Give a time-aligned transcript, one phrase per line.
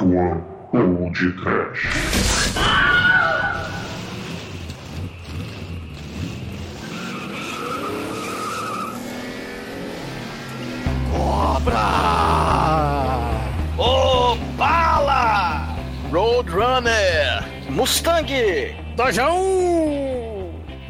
[0.00, 0.42] One
[0.72, 1.88] ou Trash.
[11.12, 11.90] Cobra!
[13.78, 15.76] Opala!
[16.10, 17.44] Roadrunner!
[17.70, 18.26] Mustang!
[18.96, 20.13] Dojão!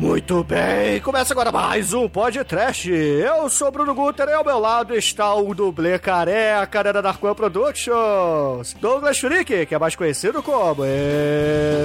[0.04, 2.90] Muito bem, começa agora mais um podcast.
[2.90, 8.76] Eu sou Bruno Guter e ao meu lado está o dublê careca da Darkwan Productions,
[8.78, 10.82] Douglas Freak, que é mais conhecido como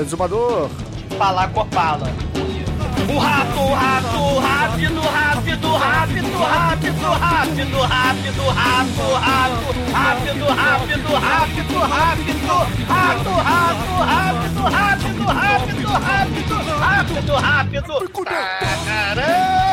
[0.02, 0.70] Exumador.
[1.18, 2.08] Falar com Opala.
[3.12, 12.54] O rato, rato, rápido, rápido, rápido, rápido, rápido, rápido, rato, rato, rápido, rápido, rápido, rápido,
[12.88, 18.36] rato, rato, rápido, rápido, rápido, rápido, rápido, rápido.
[18.86, 19.70] Caramba!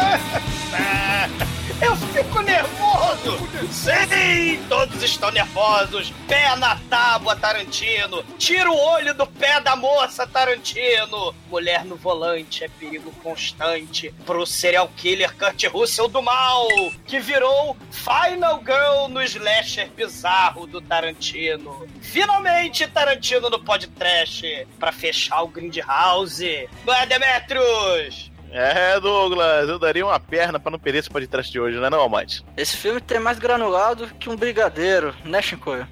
[2.17, 3.37] Fico nervoso!
[3.71, 6.11] Sim, todos estão nervosos!
[6.27, 8.23] Pé na tábua, Tarantino!
[8.39, 11.35] Tira o olho do pé da moça, Tarantino!
[11.51, 16.67] Mulher no volante é perigo constante pro serial killer Kurt Russell do mal,
[17.05, 21.87] que virou Final Girl no slasher bizarro do Tarantino.
[22.01, 26.67] Finalmente, Tarantino no podcast pra fechar o Grindhouse.
[26.87, 28.31] Não é, Demetrius?
[28.59, 31.91] É, Douglas, eu daria uma perna pra não perder esse podcast de hoje, não é
[31.91, 32.43] não, Amante?
[32.57, 35.87] Esse filme tem mais granulado que um brigadeiro, né, Shinkoio?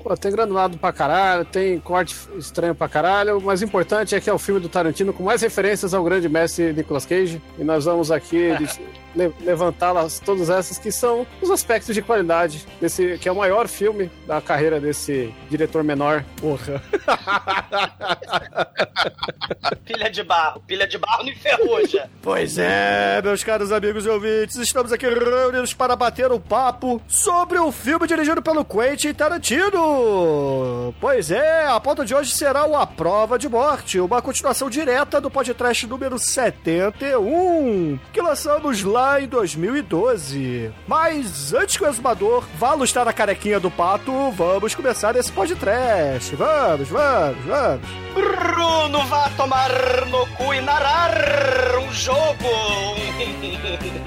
[0.00, 3.38] Pô, tem granulado pra caralho, tem corte estranho pra caralho.
[3.38, 6.28] O mais importante é que é o filme do Tarantino com mais referências ao grande
[6.28, 7.42] mestre Nicolas Cage.
[7.58, 8.50] E nós vamos aqui
[9.14, 13.68] le levantá-las, todas essas que são os aspectos de qualidade desse, que é o maior
[13.68, 16.24] filme da carreira desse diretor menor.
[16.40, 16.82] Porra.
[19.84, 22.10] pilha de barro, pilha de barro no enferruja.
[22.22, 27.58] Pois é, meus caros amigos e ouvintes, estamos aqui reunidos para bater um papo sobre
[27.58, 30.94] o filme dirigido pelo Quentin Tarantino.
[31.00, 35.20] Pois é, a pauta de hoje será o A Prova de Morte, uma continuação direta
[35.20, 40.72] do podcast número 71, que lançamos lá em 2012.
[40.86, 46.34] Mas antes que o exumador vá lustrar a carequinha do pato, vamos começar esse podcast.
[46.34, 48.04] Vamos, vamos, vamos.
[48.14, 49.70] Bruno vai tomar
[50.06, 52.48] no cu e narar um jogo,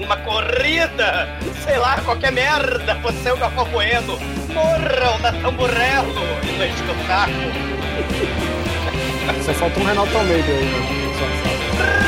[0.00, 1.28] uma corrida,
[1.64, 4.18] sei lá, qualquer merda, você é o Galvão Bueno.
[4.52, 7.78] Morram da Tamburello e no espetáculo.
[9.44, 12.07] Só falta um Renato Almeida aí, né?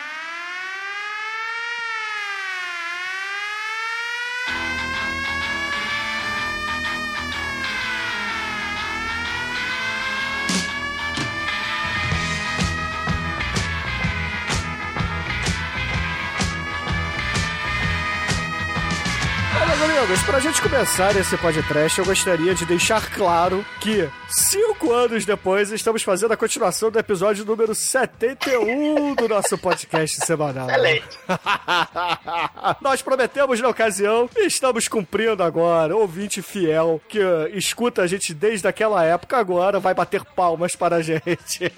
[20.61, 26.33] gente começar esse podcast, eu gostaria de deixar claro que cinco anos depois estamos fazendo
[26.33, 30.69] a continuação do episódio número 71 do nosso podcast semanal.
[30.69, 31.19] Excelente.
[32.81, 35.95] Nós prometemos na ocasião e estamos cumprindo agora.
[35.95, 37.19] Ouvinte fiel que
[37.53, 41.71] escuta a gente desde aquela época, agora vai bater palmas para a gente.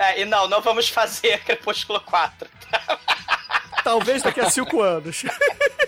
[0.00, 2.48] É, e não, não vamos fazer Crepúsculo 4.
[3.82, 5.24] Talvez daqui a cinco anos.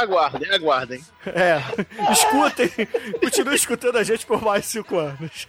[0.00, 1.04] aguardem, aguardem.
[1.26, 1.60] É,
[2.12, 2.70] escutem,
[3.20, 5.44] continuem escutando a gente por mais cinco anos.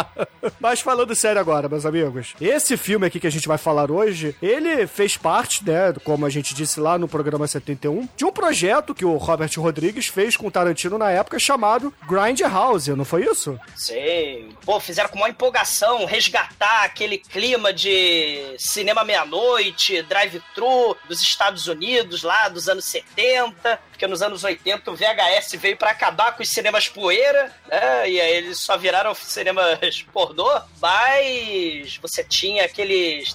[0.58, 4.34] Mas falando sério agora, meus amigos, esse filme aqui que a gente vai falar hoje,
[4.40, 8.94] ele fez parte, né, como a gente disse lá no programa 71, de um projeto
[8.94, 13.60] que o Robert Rodrigues fez com o Tarantino na época chamado Grindhouse, não foi isso?
[13.76, 14.48] Sim.
[14.64, 22.22] Pô, fizeram com uma empolgação resgatar aquele clima de cinema meia-noite, drive-thru dos Estados Unidos
[22.22, 26.48] lá dos anos 70, porque nos anos 80 o VHS veio para acabar com os
[26.48, 28.08] cinemas poeira, né?
[28.08, 33.34] E aí eles só viraram cinemas pornô, mas você tinha aqueles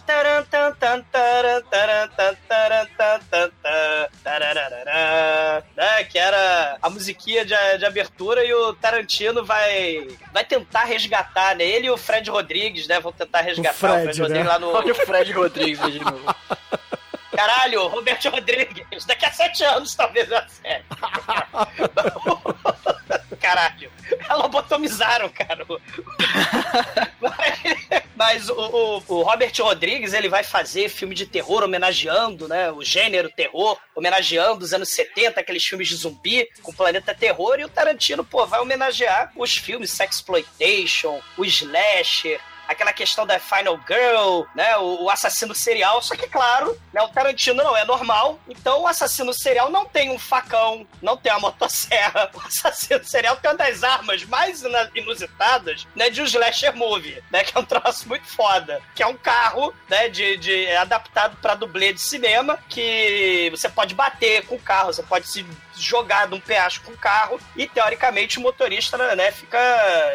[5.76, 6.04] né?
[6.06, 11.64] Que era a musiquinha de, de abertura e o Tarantino vai vai tentar resgatar, né?
[11.64, 13.00] Ele e o Fred Rodrigues, né?
[13.00, 14.24] Vão tentar resgatar o Fred, o Fred né?
[14.24, 14.70] Rodrigues lá no.
[14.70, 16.36] Olha o Fred Rodrigues de novo.
[17.36, 20.84] Caralho, Roberto Rodrigues, daqui a sete anos talvez a série.
[23.40, 23.92] Caralho,
[24.38, 25.66] lobotomizaram, cara.
[28.16, 32.84] Mas o, o, o Robert Rodrigues, ele vai fazer filme de terror homenageando, né, o
[32.84, 37.70] gênero terror, homenageando os anos 70, aqueles filmes de zumbi com planeta terror, e o
[37.70, 44.77] Tarantino, pô, vai homenagear os filmes Sexploitation, o Slasher, aquela questão da Final Girl, né?
[44.77, 46.01] O, o, assassino serial.
[46.01, 48.39] Só que, claro, né, o Tarantino não é normal.
[48.48, 52.31] Então o assassino serial não tem um facão, não tem uma motosserra.
[52.33, 54.63] O assassino serial tem uma das armas mais
[54.95, 56.10] inusitadas, né?
[56.10, 57.44] De um slasher movie, né?
[57.44, 58.81] Que é um troço muito foda.
[58.95, 60.10] Que é um carro, né?
[60.10, 65.04] De, de adaptado para dublê de cinema, que você pode bater com o carro, você
[65.04, 65.45] pode se
[65.78, 69.60] jogar de um penhasco com o carro e teoricamente o motorista né, fica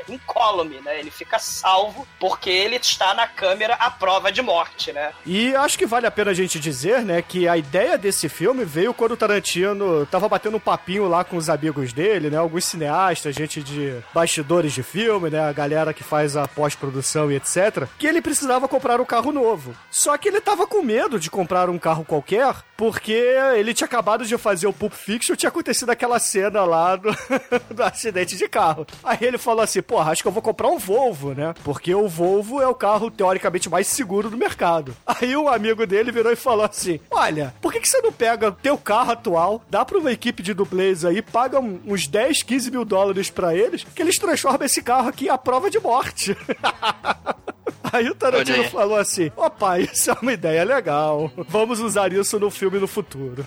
[0.08, 0.98] incólume, né?
[0.98, 5.12] Ele fica salvo porque ele está na câmera à prova de morte, né?
[5.26, 8.64] E acho que vale a pena a gente dizer, né, que a ideia desse filme
[8.64, 12.36] veio quando o Tarantino tava batendo um papinho lá com os amigos dele, né?
[12.36, 15.40] Alguns cineastas, gente de bastidores de filme, né?
[15.40, 17.86] A galera que faz a pós-produção e etc.
[17.98, 19.74] Que ele precisava comprar um carro novo.
[19.90, 23.12] Só que ele tava com medo de comprar um carro qualquer porque
[23.56, 27.10] ele tinha acabado de fazer o Pulp Fiction, tinha acontecido aquela cena lá do,
[27.74, 28.86] do acidente de carro.
[29.02, 31.54] Aí ele falou assim, porra, acho que eu vou comprar um Volvo, né?
[31.64, 34.96] Porque o Volvo é o carro teoricamente mais seguro do mercado.
[35.04, 38.52] Aí um amigo dele virou e falou assim, olha, por que, que você não pega
[38.52, 42.84] teu carro atual, dá pra uma equipe de dublês aí, paga uns 10, 15 mil
[42.84, 46.36] dólares pra eles, que eles transformam esse carro aqui à prova de morte.
[47.92, 51.30] Aí o Tarantino falou assim: opa, isso é uma ideia legal.
[51.48, 53.44] Vamos usar isso no filme no futuro.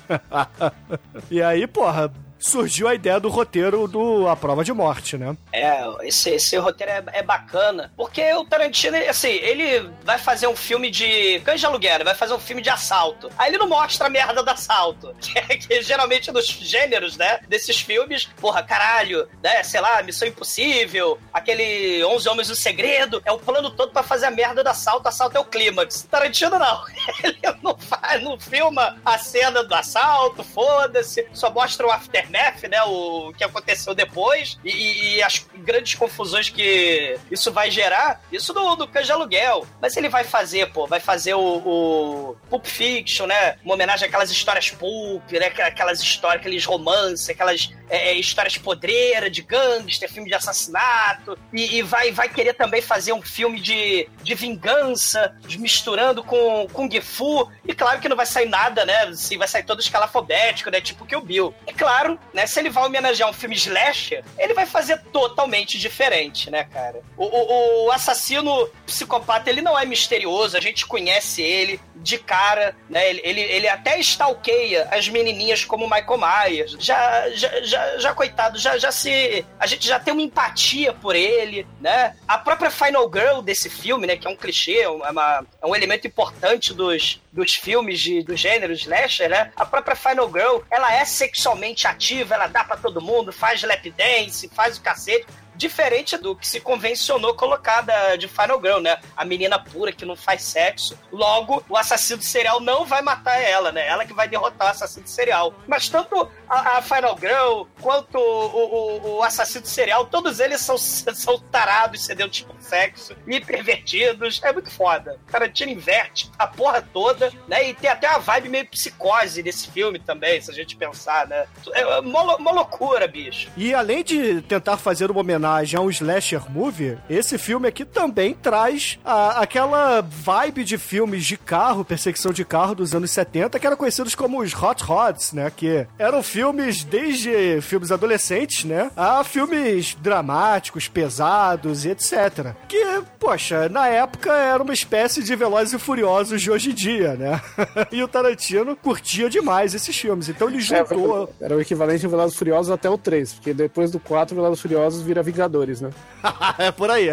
[1.29, 5.37] e aí, porra, surgiu a ideia do roteiro do A Prova de Morte, né?
[5.53, 7.93] É, esse, esse roteiro é, é, bacana.
[7.95, 11.39] Porque o Tarantino, assim, ele vai fazer um filme de.
[11.39, 13.29] De aluguel, vai fazer um filme de assalto.
[13.37, 15.15] Aí ele não mostra a merda do assalto.
[15.21, 17.39] Que, que geralmente nos gêneros, né?
[17.47, 19.61] Desses filmes, porra, caralho, né?
[19.63, 23.21] Sei lá, Missão Impossível, aquele 11 Homens do Segredo.
[23.23, 25.07] É o plano todo para fazer a merda do assalto.
[25.07, 26.07] Assalto é o clímax.
[26.09, 26.83] Tarantino não.
[27.23, 31.27] Ele não faz, não filma a cena do assalto, foda-se.
[31.33, 32.81] Só mostra o after aftermath, né?
[32.83, 38.21] O que aconteceu depois e, e as grandes confusões que isso vai gerar.
[38.31, 39.67] Isso do, do de aluguel.
[39.81, 43.57] Mas ele vai fazer, pô, vai fazer o, o Pulp Fiction, né?
[43.63, 45.47] Uma homenagem àquelas histórias pulp, né?
[45.47, 51.37] Aquelas histórias, aqueles romances, aquelas é, é, histórias podreiras de gangster, filme de assassinato.
[51.51, 57.01] E, e, vai, vai querer também fazer um filme de, de vingança, misturando com Kung
[57.01, 57.49] Fu.
[57.67, 59.03] E claro que não vai sair nada, né?
[59.03, 60.81] Assim, vai sair todo escalafobético, né?
[60.81, 61.53] Tipo que o Bill.
[61.65, 62.45] É claro né?
[62.47, 67.01] Se ele vai homenagear um filme slasher, ele vai fazer totalmente diferente, né, cara?
[67.17, 72.75] O, o, o assassino psicopata, ele não é misterioso, a gente conhece ele de cara,
[72.89, 73.09] né?
[73.09, 76.75] Ele, ele, ele até stalkeia as menininhas como Michael Myers.
[76.79, 79.45] Já, já, já, já, coitado, já, já se...
[79.59, 82.15] A gente já tem uma empatia por ele, né?
[82.27, 84.17] A própria Final Girl desse filme, né?
[84.17, 88.35] Que é um clichê, é, uma, é um elemento importante dos, dos filmes de, do
[88.35, 89.51] gênero slasher, né?
[89.55, 93.89] A própria Final Girl, ela é sexualmente ativa, ela dá para todo mundo, faz lap
[93.91, 95.25] dance, faz o cacete
[95.55, 98.97] diferente do que se convencionou colocar da, de Final Girl, né?
[99.15, 100.97] A menina pura que não faz sexo.
[101.11, 103.87] Logo, o assassino serial não vai matar ela, né?
[103.87, 105.53] Ela que vai derrotar o assassino serial.
[105.67, 110.77] Mas tanto a, a Final Girl quanto o, o, o, assassino serial, todos eles são,
[110.79, 114.41] são tarados, sedentos por sexo e pervertidos.
[114.43, 115.19] É muito foda.
[115.27, 117.69] O Tarantino inverte a porra toda, né?
[117.69, 121.45] E tem até uma vibe meio psicose desse filme também, se a gente pensar, né?
[121.73, 123.49] É uma, uma loucura, bicho.
[123.55, 128.33] E além de tentar fazer uma homenagem a um slasher movie, esse filme aqui também
[128.33, 133.67] traz a, aquela vibe de filmes de carro, perseguição de carro dos anos 70, que
[133.67, 135.51] eram conhecidos como os Hot Rods, né?
[135.55, 138.91] Que eram filmes desde filmes adolescentes, né?
[138.95, 142.53] A filmes dramáticos, pesados e etc.
[142.67, 147.13] Que, poxa, na época era uma espécie de Velozes e Furiosos de hoje em dia,
[147.15, 147.41] né?
[147.91, 151.29] e o Tarantino curtia demais esses filmes, então ele juntou...
[151.39, 154.35] É, era o equivalente a Velozes e Furiosos até o 3, porque depois do 4,
[154.35, 155.89] Velozes e Furiosos vira Vingadores, né?
[156.57, 157.09] é por aí.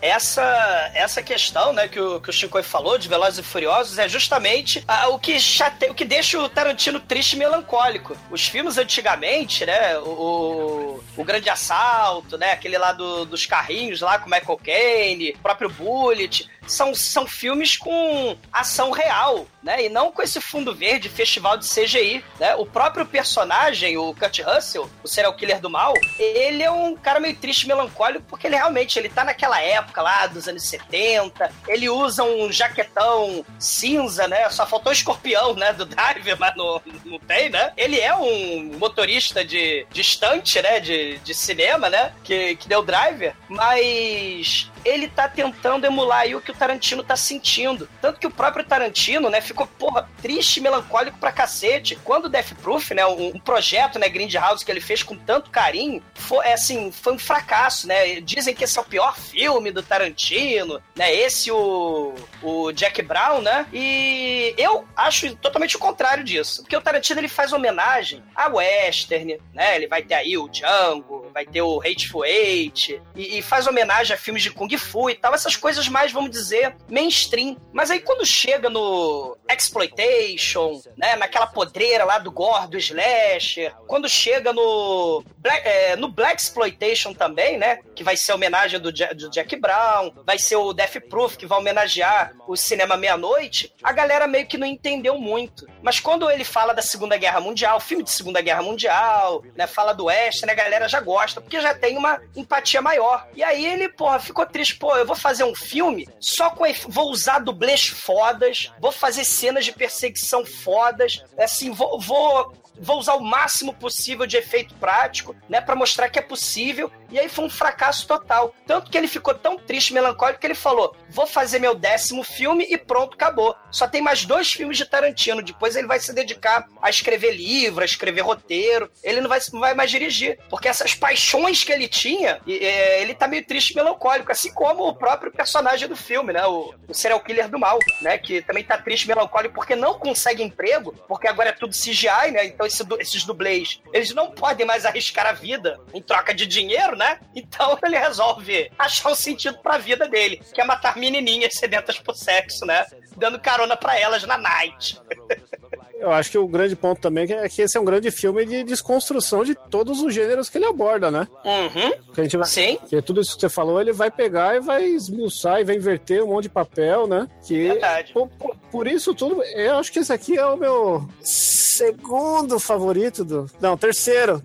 [0.00, 4.08] essa, essa questão, né, que o, que o Chico falou de Velozes e Furiosos é
[4.08, 5.86] justamente ah, o que chate...
[5.86, 8.16] o que deixa o Tarantino triste e melancólico.
[8.30, 14.18] Os filmes antigamente, né, o, o Grande Assalto, né, aquele lá do, dos carrinhos lá
[14.18, 19.84] com Michael Caine, o próprio Bullet, são, são filmes com ação real, né?
[19.84, 22.54] E não com esse fundo verde, festival de CGI, né?
[22.56, 27.20] O próprio personagem, o Kurt Russell, o serial killer do mal, ele é um cara
[27.20, 31.88] meio triste, melancólico, porque ele realmente, ele tá naquela época lá dos anos 70, ele
[31.88, 34.48] usa um jaquetão cinza, né?
[34.50, 35.72] Só faltou o escorpião, né?
[35.72, 37.72] Do Driver, mas não, não tem, né?
[37.76, 40.80] Ele é um motorista de, de estante, né?
[40.80, 42.12] De, de cinema, né?
[42.22, 47.16] Que, que deu Driver, mas ele tá tentando emular aí o que o Tarantino tá
[47.16, 47.88] sentindo.
[48.00, 51.96] Tanto que o próprio Tarantino, né, ficou, porra, triste, melancólico pra cacete.
[52.04, 55.50] Quando o Death Proof, né, um, um projeto, né, Grindhouse que ele fez com tanto
[55.50, 58.20] carinho, foi, é, assim, foi um fracasso, né?
[58.20, 61.14] Dizem que esse é o pior filme do Tarantino, né?
[61.14, 63.66] Esse o, o Jack Brown, né?
[63.72, 66.62] E eu acho totalmente o contrário disso.
[66.62, 69.76] Porque o Tarantino, ele faz homenagem a western, né?
[69.76, 74.14] Ele vai ter aí o Django, vai ter o Hateful Eight, e, e faz homenagem
[74.14, 77.56] a filmes de Kung Fu e tal, essas coisas mais, vamos dizer, mainstream.
[77.72, 84.08] Mas aí quando chega no Exploitation, né, naquela podreira lá do gore, do slasher, quando
[84.08, 88.90] chega no Black, é, no Black Exploitation também, né, que vai ser a homenagem do,
[88.90, 93.92] do Jack Brown, vai ser o Death Proof, que vai homenagear o cinema meia-noite, a
[93.92, 95.66] galera meio que não entendeu muito.
[95.82, 99.92] Mas quando ele fala da Segunda Guerra Mundial, filme de Segunda Guerra Mundial, né, fala
[99.92, 103.28] do Oeste, né, a galera já gosta, porque já tem uma empatia maior.
[103.34, 106.64] E aí ele, porra, ficou triste, pô, eu vou fazer um filme só com.
[106.88, 113.14] Vou usar dublês fodas, vou fazer cenas de perseguição fodas, assim, vou, vou vou usar
[113.14, 116.90] o máximo possível de efeito prático, né, para mostrar que é possível.
[117.10, 118.54] E aí foi um fracasso total.
[118.66, 122.66] Tanto que ele ficou tão triste, melancólico, que ele falou: vou fazer meu décimo filme
[122.68, 123.54] e pronto, acabou.
[123.70, 125.42] Só tem mais dois filmes de Tarantino.
[125.42, 128.90] Depois ele vai se dedicar a escrever livro, a escrever roteiro.
[129.02, 130.38] Ele não vai, não vai mais dirigir.
[130.50, 134.88] Porque essas paixões que ele tinha, é, ele tá meio triste e melancólico, assim como
[134.88, 136.44] o próprio personagem do filme, né?
[136.46, 138.18] O, o serial killer do mal, né?
[138.18, 142.32] Que também tá triste e melancólico porque não consegue emprego, porque agora é tudo CGI,
[142.32, 142.44] né?
[142.46, 146.96] Então esse, esses dublês, eles não podem mais arriscar a vida em troca de dinheiro,
[146.96, 147.18] né?
[147.34, 152.14] Então ele resolve achar um sentido pra vida dele, que é matar menininhas sedentas por
[152.14, 152.86] sexo, né?
[153.16, 155.00] Dando carona pra elas na night.
[156.04, 158.62] Eu acho que o grande ponto também é que esse é um grande filme de
[158.62, 161.26] desconstrução de todos os gêneros que ele aborda, né?
[161.42, 161.92] Uhum.
[162.12, 162.78] Que a gente vai, Sim.
[162.86, 166.22] Que tudo isso que você falou, ele vai pegar e vai esmiuçar e vai inverter
[166.22, 167.26] um monte de papel, né?
[167.42, 168.12] Que, Verdade.
[168.12, 173.24] Por, por, por isso tudo, eu acho que esse aqui é o meu segundo favorito
[173.24, 173.46] do.
[173.58, 174.42] Não, terceiro.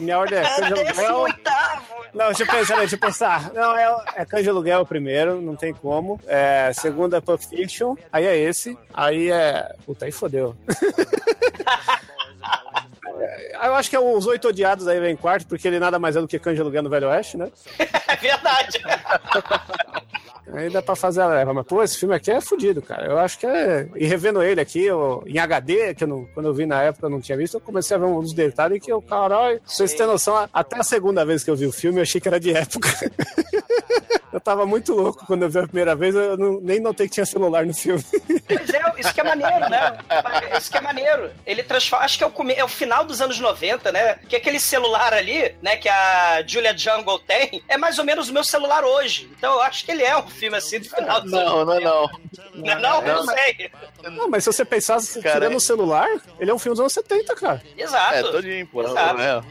[0.00, 1.16] Minha ordem é Aluguel.
[1.18, 1.57] oitavo.
[2.14, 3.52] Não, deixa eu pensar, deixa eu pensar.
[3.52, 6.20] Não, é, é de Aluguel o primeiro, não tem como.
[6.26, 8.76] É, segundo é Pulp Fiction, aí é esse.
[8.92, 9.74] Aí é.
[9.84, 10.56] Puta, aí fodeu.
[13.62, 16.14] Eu acho que é os Oito Odiados aí vem em quarto, porque ele nada mais
[16.16, 17.50] é do que de Aluguel no Velho Oeste, né?
[18.08, 18.80] É verdade.
[20.52, 21.52] Aí dá pra fazer a leva.
[21.52, 23.06] Mas, pô, esse filme aqui é fodido, cara.
[23.06, 23.88] Eu acho que é.
[23.96, 27.06] E revendo ele aqui, eu, em HD, que eu não, quando eu vi na época
[27.06, 30.06] eu não tinha visto, eu comecei a ver uns detalhes que eu, caralho, vocês têm
[30.06, 32.52] noção, até a segunda vez que eu vi o filme, eu achei que era de
[32.52, 32.88] época.
[34.32, 37.14] eu tava muito louco quando eu vi a primeira vez, eu não- nem notei que
[37.14, 38.04] tinha celular no filme.
[38.46, 39.98] Pois é, isso que é maneiro, né?
[40.58, 41.30] Isso que é maneiro.
[41.46, 42.04] Ele transforma.
[42.04, 44.18] Acho que é o, come- é o final dos anos 90, né?
[44.28, 48.32] Que aquele celular ali, né, que a Julia Jungle tem, é mais ou menos o
[48.32, 49.30] meu celular hoje.
[49.36, 52.10] Então eu acho que ele é um filme assim do final dos Não, não, não.
[52.54, 53.70] Não, é não, não sei.
[54.02, 56.08] Não, mas se você pensar, Cara, tirando é- o celular,
[56.40, 57.62] ele é um filme dos anos 70, cara.
[57.76, 58.14] Exato.
[58.14, 58.82] É, todinho, pô.
[58.82, 59.14] Não, Exato.
[59.16, 59.42] não é.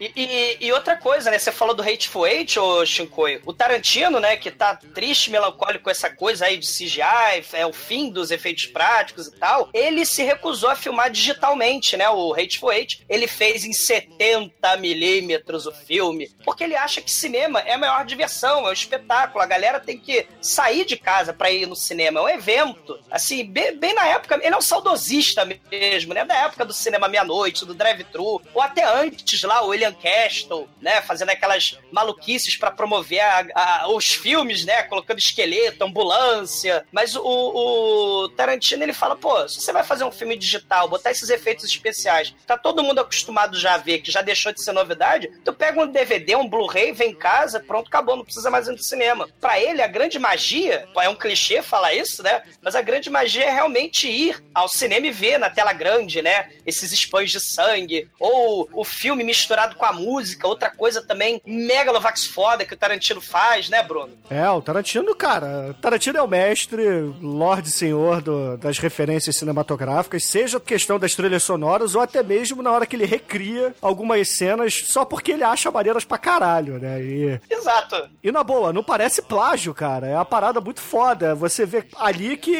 [0.00, 1.38] E, e- e outra coisa, né?
[1.38, 3.40] Você falou do Hateful Eight, ô Shinkoi.
[3.46, 7.72] O Tarantino, né, que tá triste, melancólico com essa coisa aí de CGI, é o
[7.72, 9.70] fim dos efeitos práticos e tal.
[9.72, 12.08] Ele se recusou a filmar digitalmente, né?
[12.10, 13.04] O Hateful Eight.
[13.08, 18.04] Ele fez em 70 milímetros o filme, porque ele acha que cinema é a maior
[18.04, 19.40] diversão, é um espetáculo.
[19.44, 22.98] A galera tem que sair de casa pra ir no cinema, é um evento.
[23.12, 26.24] Assim, bem, bem na época, ele é um saudosista mesmo, né?
[26.24, 31.00] Da época do cinema meia-noite, do drive-thru, ou até antes lá, o William Castle, né?
[31.02, 34.82] Fazendo aquelas maluquices pra promover a- a- os filmes, né?
[34.84, 36.84] Colocando esqueleto, ambulância.
[36.92, 41.10] Mas o, o Tarantino, ele fala, pô, se você vai fazer um filme digital, botar
[41.10, 44.72] esses efeitos especiais, tá todo mundo acostumado já a ver, que já deixou de ser
[44.72, 48.68] novidade, tu pega um DVD, um Blu-ray, vem em casa, pronto, acabou, não precisa mais
[48.68, 49.28] ir no cinema.
[49.40, 52.42] Pra ele, a grande magia, é um clichê falar isso, né?
[52.62, 56.50] Mas a grande magia é realmente ir ao cinema e ver na tela grande, né?
[56.66, 62.26] Esses spans de sangue, ou o filme misturado com a música, outra coisa também megalovax
[62.26, 64.10] foda que o Tarantino faz, né, Bruno?
[64.30, 65.74] É, o Tarantino, cara.
[65.80, 66.82] Tarantino é o mestre,
[67.20, 72.70] Lorde Senhor do- das referências cinematográficas, seja questão das trilhas sonoras ou até mesmo na
[72.72, 77.02] hora que ele recria algumas cenas só porque ele acha maneiras pra caralho, né?
[77.02, 78.08] E, Exato.
[78.22, 80.06] e na boa, não parece plágio, cara.
[80.06, 81.34] É uma parada muito foda.
[81.34, 82.54] Você vê ali que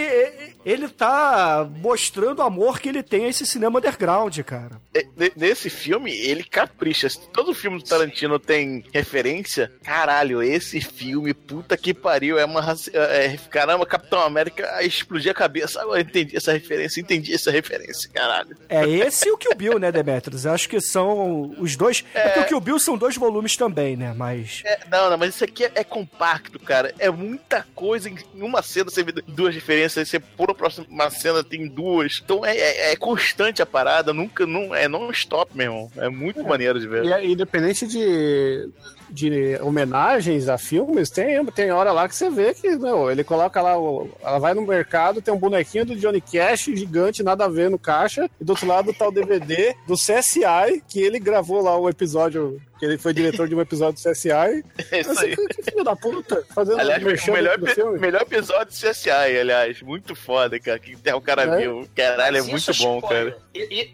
[0.65, 4.81] ele tá mostrando o amor que ele tem a esse cinema underground, cara.
[4.95, 7.09] É, ne- Nesse filme, ele capricha.
[7.09, 9.73] Se Todo filme do Tarantino tem referência.
[9.83, 12.39] Caralho, esse filme, puta que pariu.
[12.39, 12.61] É uma.
[12.61, 15.81] raci- É, caramba, Capitão América explodir a cabeça.
[15.81, 18.57] Eu entendi essa referência, entendi essa referência, caralho.
[18.69, 20.47] É esse e o Kill Bill, né, Demetrius?
[20.47, 22.05] Acho que são os dois.
[22.15, 24.13] É, porque o Kill Bill são dois volumes também, né?
[24.17, 24.63] Mas.
[24.65, 26.95] É, não, não, mas isso aqui é, é compacto, cara.
[26.99, 28.91] É muita coisa em uma cena.
[28.91, 32.21] Você vê duas referências, você pula a próxima cena, tem duas.
[32.25, 35.91] Então é, é- é constante a parada, nunca, não, é non-stop, meu irmão.
[35.97, 37.05] É muito maneiro de ver.
[37.05, 38.69] E é independente de,
[39.13, 43.61] de homenagens a filmes, tem, tem hora lá que você vê que meu, ele coloca
[43.61, 47.49] lá, o- ela vai no mercado, tem um bonequinho do Johnny Cash gigante, nada a
[47.49, 51.63] ver no caixa, e do outro lado tá o DVD do CSI, que ele gravou
[51.63, 54.31] lá o episódio, que ele foi diretor de um episódio do CSI.
[54.91, 55.37] É isso aí.
[55.37, 57.59] que, filho da puta, fazendo Aliás, o melhor,
[57.99, 59.81] melhor episódio do CSI, aliás.
[59.83, 60.79] Muito foda, cara.
[60.79, 61.57] Que o cara É?
[61.61, 61.89] viu.
[61.95, 63.37] Caralho, é Mas muito isso, bom, cara.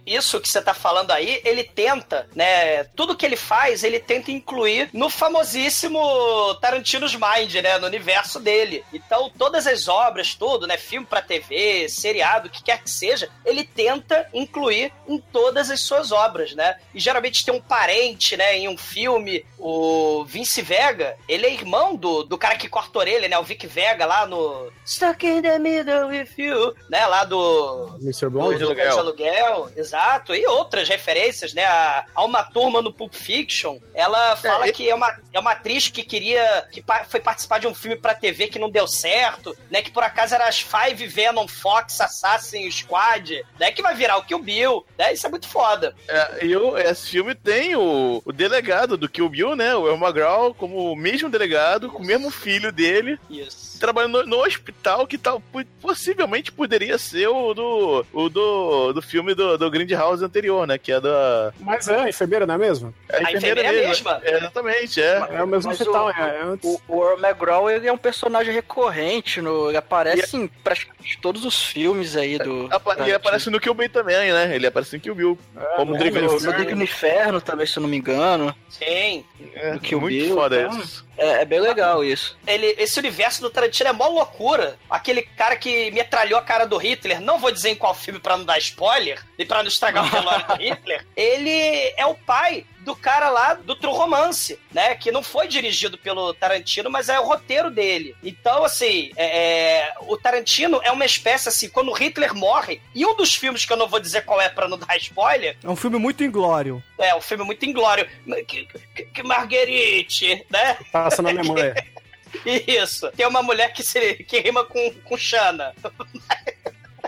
[0.06, 2.84] Isso que você tá falando aí, ele tenta, né?
[2.96, 7.78] Tudo que ele faz, ele tenta incluir no famosíssimo Tarantino's Mind, né?
[7.78, 8.84] No universo dele.
[8.92, 10.76] Então, todas as obras, tudo, né?
[10.76, 15.80] Filme pra TV, seriado, o que quer que seja, ele tenta incluir em todas as
[15.80, 16.76] suas obras, né?
[16.94, 18.56] E geralmente tem um parente, né?
[18.56, 23.00] Em um filme, o Vince Vega, ele é irmão do, do cara que corta a
[23.00, 23.38] orelha, né?
[23.38, 27.06] O Vic Vega lá no Stuck in the Middle with You, né?
[27.06, 28.26] Lá do Mr.
[28.26, 28.58] do, Blonde?
[28.58, 28.84] do Aluguel.
[28.84, 31.64] Cães de Aluguel, exato, e outras referências, né?
[31.64, 35.52] A, a uma turma no Pulp Fiction, ela fala É, que é uma, é uma
[35.52, 38.86] atriz que queria, que pa- foi participar de um filme pra TV que não deu
[38.86, 39.82] certo, né?
[39.82, 43.70] Que por acaso era as Five Venom Fox Assassin Squad, né?
[43.72, 45.12] Que vai virar o Kill Bill, né?
[45.12, 45.94] Isso é muito foda.
[46.08, 49.74] É, e o, esse filme tem o, o delegado do Kill Bill, né?
[49.74, 53.78] O El McGraw, como o mesmo delegado, com o mesmo filho dele, Isso.
[53.78, 59.02] trabalhando no, no hospital que tal, po- possivelmente poderia ser o do, o do, do
[59.02, 60.78] filme do, do Grindhouse anterior, né?
[60.78, 61.52] Que é da.
[61.60, 62.94] Mas é, a enfermeira, não é mesmo?
[63.08, 64.20] é A enfermeira mesmo, mesma.
[64.24, 65.26] É, exatamente, é.
[65.32, 66.68] É o mesmo hospital, o- é, é antes.
[66.68, 71.44] O, o Earl McGraw ele é um personagem recorrente, no, ele aparece em praticamente todos
[71.44, 72.68] os filmes aí do.
[72.70, 73.16] Apa- E Tarantino.
[73.16, 74.54] aparece no Kill Bill também, né?
[74.54, 75.38] Ele aparece em Kill Bill.
[75.76, 76.76] como É, Drake no, no no Inferno.
[76.76, 78.54] No Inferno também, se eu não me engano.
[78.68, 79.24] Sim.
[79.54, 80.78] É, do Kill muito Bill, foda então.
[80.80, 81.06] isso.
[81.16, 82.38] É, é bem legal isso.
[82.46, 84.76] Ele, esse universo do Tarantino é mó loucura.
[84.88, 88.36] Aquele cara que metralhou a cara do Hitler, não vou dizer em qual filme pra
[88.36, 91.04] não dar spoiler e pra não estragar o velório do Hitler.
[91.16, 94.94] Ele é o pai do cara lá do True Romance, né?
[94.94, 98.16] Que não foi dirigido pelo Tarantino, mas é o roteiro dele.
[98.22, 103.04] Então, assim, é, é, o Tarantino é uma espécie assim, quando o Hitler morre, e
[103.04, 105.68] um dos filmes que eu não vou dizer qual é pra não dar spoiler, É
[105.68, 106.82] um filme muito inglório.
[106.98, 108.08] é um filme muito inglório.
[108.46, 110.78] Que, que, que Marguerite, né?
[110.90, 111.74] Passa na Alemanha.
[112.44, 113.10] Isso.
[113.12, 115.74] Tem uma mulher que, se, que rima com, com Xana.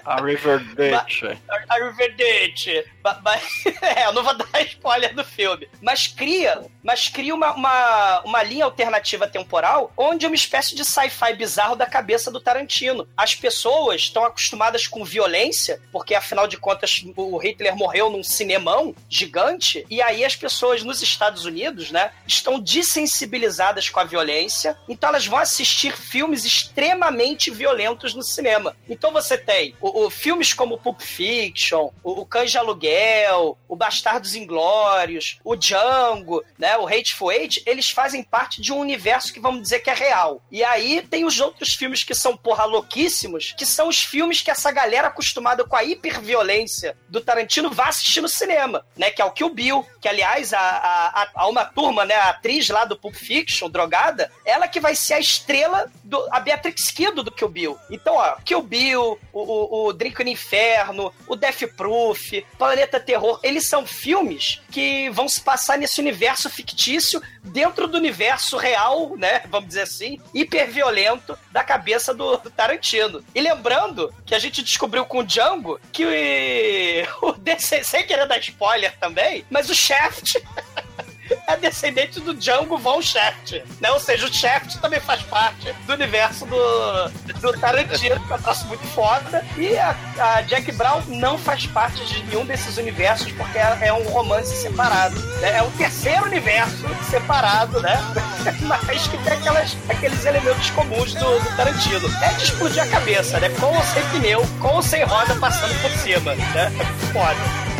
[0.04, 1.22] A River Bitch.
[1.68, 2.84] Arrivederci.
[3.02, 3.40] Ba- ba-
[3.82, 5.68] É, eu não vou dar spoiler do filme.
[5.80, 10.84] Mas cria, mas cria uma, uma, uma linha alternativa temporal onde é uma espécie de
[10.84, 13.08] sci-fi bizarro da cabeça do Tarantino.
[13.16, 18.94] As pessoas estão acostumadas com violência, porque afinal de contas o Hitler morreu num cinemão
[19.08, 25.08] gigante, e aí as pessoas nos Estados Unidos, né, estão desensibilizadas com a violência, então
[25.08, 28.76] elas vão assistir filmes extremamente violentos no cinema.
[28.88, 33.76] Então você tem o, o- filmes como Pulp Fiction, o, o Cães de Aluguel, o
[33.76, 39.40] Bastardos Inglórios, o Django, né, o Hateful Eight, eles fazem parte de um universo que
[39.40, 40.42] vamos dizer que é real.
[40.50, 44.50] E aí tem os outros filmes que são porra louquíssimos, que são os filmes que
[44.50, 49.24] essa galera acostumada com a hiperviolência do Tarantino vai assistir no cinema, né, que é
[49.24, 52.84] o Kill Bill, que aliás a, a, a- a uma turma, né, a atriz lá
[52.84, 57.30] do Pulp Fiction, drogada, ela que vai ser a estrela do a Beatrix Kiddo do
[57.30, 57.78] Kill Bill.
[57.90, 63.38] Então, ó, Kill Bill, o, o, o Drink no Inferno, o Death Proof, Planeta Terror,
[63.42, 69.42] eles são filmes que vão se passar nesse universo fictício dentro do universo real, né,
[69.48, 73.24] vamos dizer assim, hiperviolento da cabeça do, do Tarantino.
[73.34, 76.04] E lembrando que a gente descobriu com o Django que
[77.22, 80.34] o DC, sem querer dar spoiler também, mas o Shaft
[81.46, 83.90] é descendente do Django Von Shaft, né?
[83.90, 87.08] Ou seja, o Shaft também faz parte do universo do,
[87.40, 89.44] do Tarantino, que é um troço muito foda.
[89.56, 93.92] E a, a Jack Brown não faz parte de nenhum desses universos, porque é, é
[93.92, 95.18] um romance separado.
[95.40, 95.58] né?
[95.58, 97.98] É o terceiro universo separado, né?
[98.62, 102.08] Mas que tem aquelas, aqueles elementos comuns do, do Tarantino.
[102.22, 103.48] É de explodir a cabeça, né?
[103.60, 106.70] Com ou sem pneu, com ou sem roda passando por cima, né?
[107.12, 107.79] Foda.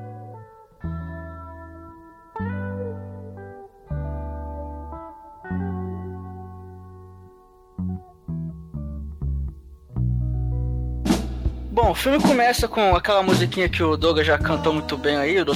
[11.81, 15.43] Bom, o filme começa com aquela musiquinha que o Douglas já cantou muito bem aí,
[15.43, 15.55] do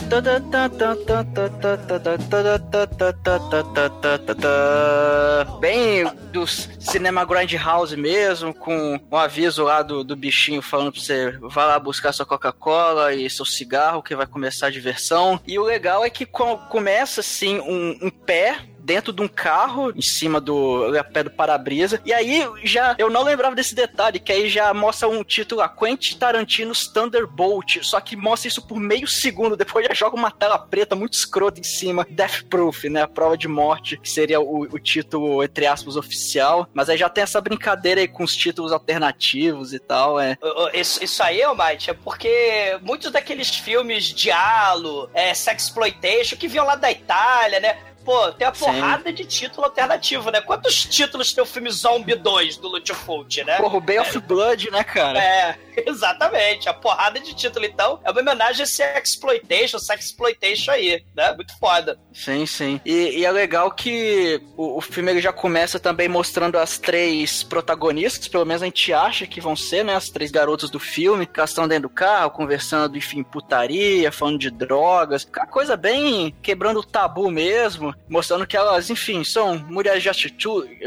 [5.59, 11.37] bem do cinema Grindhouse mesmo, com um aviso lá do, do bichinho falando pra você
[11.41, 15.39] vá lá buscar sua Coca-Cola e seu cigarro que vai começar a diversão.
[15.45, 20.01] E o legal é que começa assim um, um pé dentro de um carro, em
[20.01, 21.99] cima do pé do para-brisa.
[22.05, 25.69] E aí já eu não lembrava desse detalhe, que aí já mostra um título lá,
[25.69, 30.59] Quentin Tarantino's Thunderbolt, só que mostra isso por meio segundo, depois já joga uma tela
[30.59, 34.61] preta muito escrota em cima, Death Proof, né, a prova de morte, que seria o,
[34.63, 36.69] o título, entre aspas, oficial.
[36.73, 40.37] Mas aí já tem essa brincadeira aí com os títulos alternativos e tal, é.
[40.73, 46.65] Isso, isso aí, Almighty, é porque muitos daqueles filmes de Halo, é, Sexploitation, que vinham
[46.65, 47.77] lá da Itália, né?
[48.05, 49.15] Pô, tem a porrada Sim.
[49.15, 50.39] de título alternativo, né?
[50.39, 53.57] Quantos títulos tem o filme Zombie 2 do Lutfult, né?
[53.57, 55.19] Porra, o Bay of Blood, né, cara?
[55.19, 56.69] É, exatamente.
[56.69, 61.33] A porrada de título, então, é uma homenagem a esse exploitation, exploitation aí, né?
[61.33, 61.99] Muito foda.
[62.13, 62.79] Sim, sim.
[62.85, 67.43] E, e é legal que o, o, filme ele já começa também mostrando as três
[67.43, 69.95] protagonistas, pelo menos a gente acha que vão ser, né?
[69.95, 74.39] As três garotas do filme, que elas estão dentro do carro, conversando, enfim, putaria, falando
[74.39, 75.25] de drogas.
[75.49, 80.79] Coisa bem quebrando o tabu mesmo mostrando que elas, enfim, são mulheres de atitude.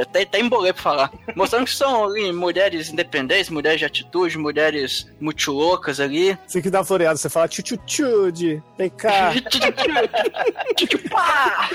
[0.00, 1.12] Até, até embolei pra falar.
[1.34, 6.38] Mostrando que são ali, mulheres independentes, mulheres de atitude, mulheres muito loucas ali.
[6.46, 9.32] Você que dá floreada, você fala tchutchude, vem cá.
[10.76, 11.70] Tchutchupá!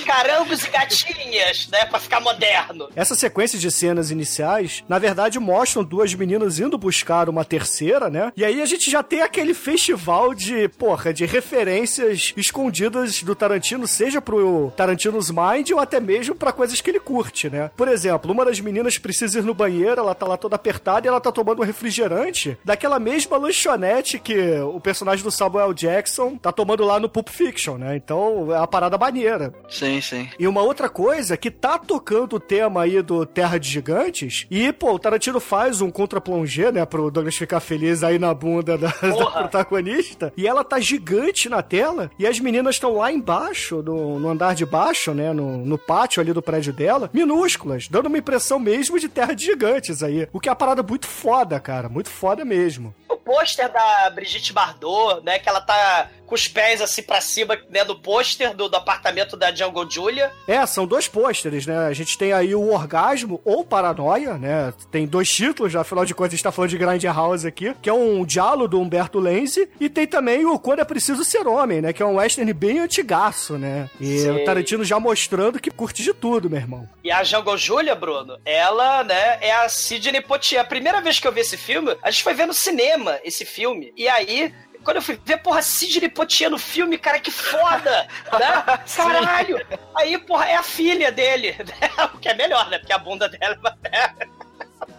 [0.00, 1.84] Carambos e gatinhas, né?
[1.86, 2.88] Pra ficar moderno.
[2.94, 8.32] Essa sequência de cenas iniciais, na verdade, mostram duas meninas indo buscar uma terceira, né?
[8.36, 13.86] E aí a gente já tem aquele festival de, porra, de referências escondidas do Tarantino
[13.86, 17.70] seja pro Tarantino's Mind ou até mesmo para coisas que ele curte, né?
[17.76, 21.08] Por exemplo, uma das meninas precisa ir no banheiro, ela tá lá toda apertada e
[21.08, 26.52] ela tá tomando um refrigerante daquela mesma lanchonete que o personagem do Samuel Jackson tá
[26.52, 27.96] tomando lá no Pulp Fiction, né?
[27.96, 29.52] Então é uma parada maneira.
[29.82, 30.30] Sim, sim.
[30.38, 34.72] E uma outra coisa que tá tocando o tema aí do Terra de Gigantes e,
[34.72, 38.88] pô, o Tarantino faz um contra-plongé, né, pro Douglas ficar feliz aí na bunda da,
[39.02, 44.20] da protagonista e ela tá gigante na tela e as meninas estão lá embaixo no,
[44.20, 45.32] no andar de baixo, né?
[45.32, 49.46] No, no pátio ali do prédio dela, minúsculas, dando uma impressão mesmo de terra de
[49.46, 50.28] gigantes aí.
[50.32, 51.88] O que é uma parada muito foda, cara.
[51.88, 52.94] Muito foda mesmo.
[53.08, 55.40] O pôster da Brigitte Bardot, né?
[55.40, 59.36] Que ela tá com os pés assim para cima, né, do pôster do, do, apartamento
[59.36, 60.32] da Jungle Julia.
[60.48, 61.76] É, são dois pôsteres, né?
[61.76, 64.72] A gente tem aí o Orgasmo ou Paranoia, né?
[64.90, 67.92] Tem dois títulos, afinal de contas a gente tá falando de Grindhouse aqui, que é
[67.92, 71.92] um diálogo do Humberto Lenzi, e tem também o Quando é Preciso Ser Homem, né?
[71.92, 73.90] Que é um western bem antigaço, né?
[74.00, 74.30] E Sim.
[74.30, 76.88] o Tarantino já mostrando que curte de tudo, meu irmão.
[77.04, 80.62] E a Jungle Julia, Bruno, ela, né, é a Sidney Poitier.
[80.62, 83.44] A primeira vez que eu vi esse filme, a gente foi ver no cinema esse
[83.44, 84.50] filme, e aí
[84.82, 88.78] quando eu fui ver, porra, Sidney Poitier no filme, cara, que foda, né?
[88.96, 89.66] Caralho!
[89.94, 91.90] Aí, porra, é a filha dele, né?
[92.14, 92.78] O que é melhor, né?
[92.78, 94.10] Porque a bunda dela é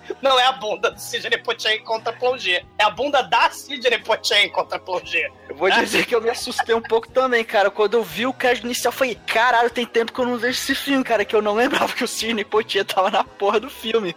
[0.22, 2.64] não é a bunda do Sidney Poitier contra Plongé.
[2.78, 5.30] É a bunda da Sidney Poitier contra Plongé.
[5.50, 7.70] Eu vou dizer que eu me assustei um pouco também, cara.
[7.70, 10.58] Quando eu vi o cast inicial, eu falei, caralho, tem tempo que eu não vejo
[10.58, 13.70] esse filme, cara, que eu não lembrava que o Sidney Poitier tava na porra do
[13.70, 14.16] filme.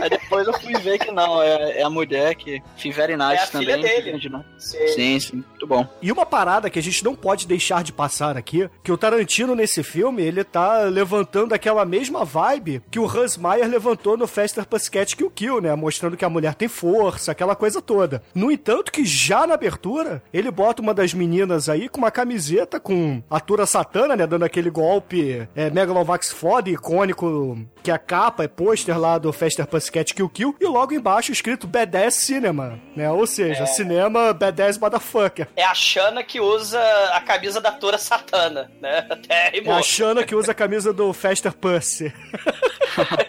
[0.00, 3.42] Aí depois eu fui ver que não, é, é a mulher que Fiveri nice é
[3.42, 3.66] a também.
[3.66, 4.28] Filha dele.
[4.28, 4.44] Né?
[4.58, 4.88] Sim.
[4.88, 5.86] sim, sim, muito bom.
[6.02, 9.54] E uma parada que a gente não pode deixar de passar aqui, que o Tarantino
[9.54, 14.66] nesse filme, ele tá levantando aquela mesma vibe que o Hans Meyer levantou no Faster
[14.66, 15.74] Pussycat que o Kill, né?
[15.74, 18.22] Mostrando que a mulher tem força, aquela coisa toda.
[18.34, 22.78] No entanto, que já na abertura, ele bota uma das meninas aí com uma camiseta
[22.78, 24.26] com a Tura Satana, né?
[24.26, 29.66] Dando aquele golpe é, Megalovax foda, icônico, que a capa é pôster lá do Faster
[29.66, 33.10] Pussycat Kill Kill, e logo embaixo escrito Badass Cinema, né?
[33.10, 33.66] Ou seja, é.
[33.66, 35.48] cinema Badass Motherfucker.
[35.56, 36.80] É a Shana que usa
[37.12, 39.06] a camisa da Tura Satana, né?
[39.10, 42.12] Até é a Shana que usa a camisa do Faster Pussy.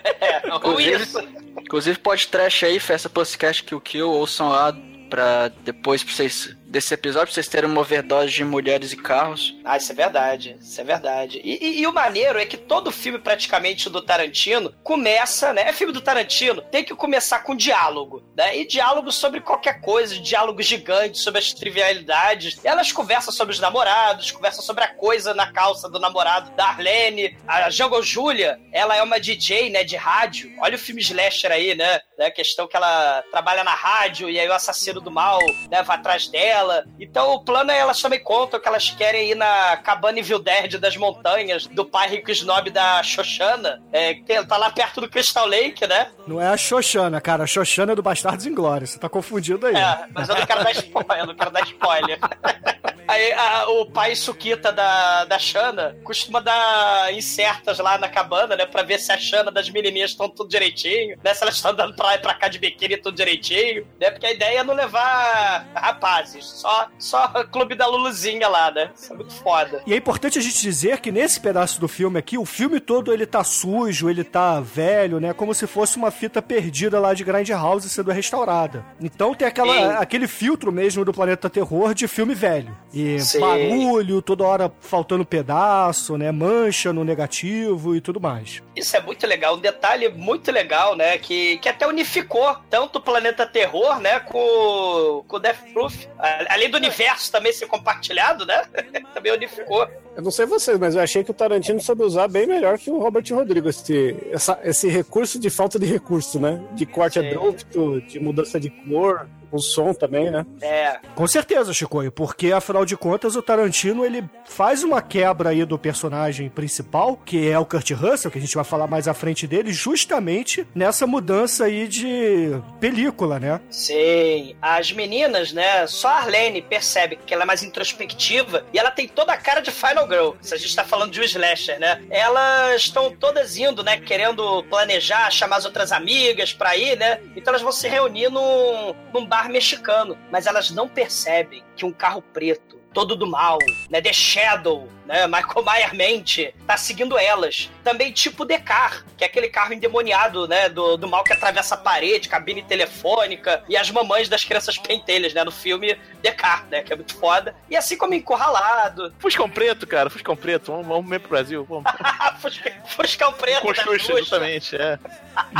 [1.62, 4.74] Inclusive, pode trash aí, Festa Pussycat Kill Kill, ouçam lá
[5.10, 9.56] pra depois pra vocês desse episódio, pra vocês terem uma overdose de mulheres e carros.
[9.66, 10.56] Ah, isso é verdade.
[10.62, 11.42] Isso é verdade.
[11.44, 15.64] E, e- e o maneiro é que todo filme, praticamente, do Tarantino começa, né?
[15.68, 18.56] É filme do Tarantino, tem que começar com diálogo, né?
[18.58, 22.60] E diálogo sobre qualquer coisa, diálogo gigante sobre as trivialidades.
[22.64, 27.38] Elas conversam sobre os namorados, conversam sobre a coisa na calça do namorado da Arlene.
[27.48, 29.84] A Jungle Julia, ela é uma DJ, né?
[29.84, 30.52] De rádio.
[30.60, 32.00] Olha o filme slasher aí, né?
[32.18, 32.28] né?
[32.28, 35.98] A questão que ela trabalha na rádio e aí o assassino do mal né, vai
[35.98, 36.59] atrás dela.
[37.00, 40.78] Então o plano é elas também contam que elas querem ir na cabana Evil Dead
[40.78, 45.46] das montanhas do pai rico snob da Xoxana, é, que tá lá perto do Crystal
[45.46, 46.12] Lake, né?
[46.28, 47.44] Não é a Xoxana, cara.
[47.44, 48.92] A Xoxana é do Bastardos Inglórios.
[48.92, 49.76] Você tá confundindo aí.
[49.76, 52.20] É, mas eu não quero dar spoiler, eu não quero dar spoiler.
[53.10, 58.66] Aí a- o pai Suquita da, da Xana costuma dar incertas lá na cabana, né?
[58.66, 61.34] Pra ver se a Xana das menininhas estão tudo direitinho, né?
[61.34, 64.12] Se elas estão andando pra lá e pra cá de biquíni tudo direitinho, né?
[64.12, 68.92] Porque a ideia é não levar rapazes, só, só clube da Luluzinha lá, né?
[68.96, 69.82] Isso é muito foda.
[69.88, 73.12] E é importante a gente dizer que nesse pedaço do filme aqui, o filme todo
[73.14, 75.34] ele tá sujo, ele tá velho, né?
[75.34, 78.86] Como se fosse uma fita perdida lá de Grindhouse sendo restaurada.
[79.02, 79.96] Então tem aquela, Sim.
[80.00, 82.76] aquele filtro mesmo do Planeta Terror de filme velho.
[82.94, 83.40] E Sim.
[83.40, 86.32] barulho, toda hora faltando pedaço, né?
[86.32, 88.62] Mancha no negativo e tudo mais.
[88.76, 91.18] Isso é muito legal, um detalhe muito legal, né?
[91.18, 94.20] Que, que até unificou tanto o Planeta Terror, né?
[94.20, 96.08] Com, com o Death Proof.
[96.50, 98.64] Além do universo também ser compartilhado, né?
[99.14, 99.88] também unificou.
[100.16, 102.90] Eu não sei vocês, mas eu achei que o Tarantino soube usar bem melhor que
[102.92, 106.62] o Robert Rodrigues esse, essa- esse recurso de falta de recurso, né?
[106.74, 107.28] De corte Sim.
[107.28, 110.46] abrupto, de mudança de cor, o som também, né?
[110.62, 115.66] É, Com certeza, Chicoio, porque afinal de contas o Tarantino ele faz uma quebra aí
[115.66, 119.14] do personagem principal, que é o Kurt Russell, que a gente vai falar mais à
[119.14, 123.60] frente dele, justamente nessa mudança aí de película, né?
[123.70, 124.56] sim.
[124.62, 125.88] As meninas, né?
[125.88, 129.62] Só a Arlene percebe que ela é mais introspectiva e ela tem toda a cara
[129.62, 130.32] de Final Girl.
[130.42, 132.04] Se a gente tá falando de um slasher, né?
[132.10, 134.00] Elas estão todas indo, né?
[134.00, 137.22] Querendo planejar, chamar as outras amigas pra ir, né?
[137.36, 140.18] Então elas vão se reunir num, num bar mexicano.
[140.32, 143.58] Mas elas não percebem que um carro preto, todo do mal,
[143.90, 144.02] né?
[144.02, 145.28] The Shadow, né?
[145.28, 147.70] Michael Myers mente, tá seguindo elas.
[147.84, 150.70] Também tipo Decar, que é aquele carro endemoniado, né?
[150.70, 155.34] Do, do mal que atravessa a parede, cabine telefônica e as mamães das crianças pentelhas,
[155.34, 155.44] né?
[155.44, 156.82] No filme Decar, né?
[156.82, 157.56] Que é muito foda.
[157.70, 160.72] E assim como Encurralado, Fuscão preto, cara, Fuscão preto.
[160.72, 161.66] Vamos, vamos ver pro Brasil.
[161.68, 161.92] Vamos.
[162.96, 164.20] Fuscão Preto Com da Xuxa, Xuxa.
[164.20, 165.00] exatamente, é.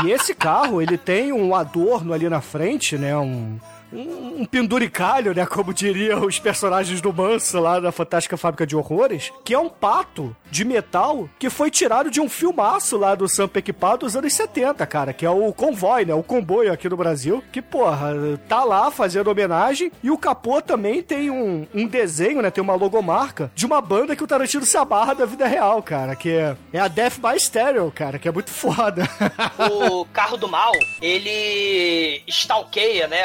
[0.04, 3.16] E esse carro, ele tem um adorno ali na frente, né?
[3.16, 3.58] Um,
[3.92, 5.46] um, um penduricalho, né?
[5.46, 9.68] Como diriam os personagens do Manso lá da Fantástica Fábrica de Horrores, que é um
[9.68, 14.32] pato de metal que foi tirado de um filmaço lá do Sam Peckinpah dos anos
[14.32, 16.14] 70, cara, que é o Convoy, né?
[16.14, 18.12] O comboio aqui no Brasil, que, porra,
[18.48, 19.90] tá lá fazendo homenagem.
[20.02, 22.50] E o capô também tem um, um desenho, né?
[22.50, 26.14] Tem uma logomarca de uma banda que o Tarantino se abarra da vida real, cara,
[26.16, 29.08] que é, é a Death by Stereo, cara, que é muito foda.
[29.70, 33.22] o carro do mal, ele stalkeia, né,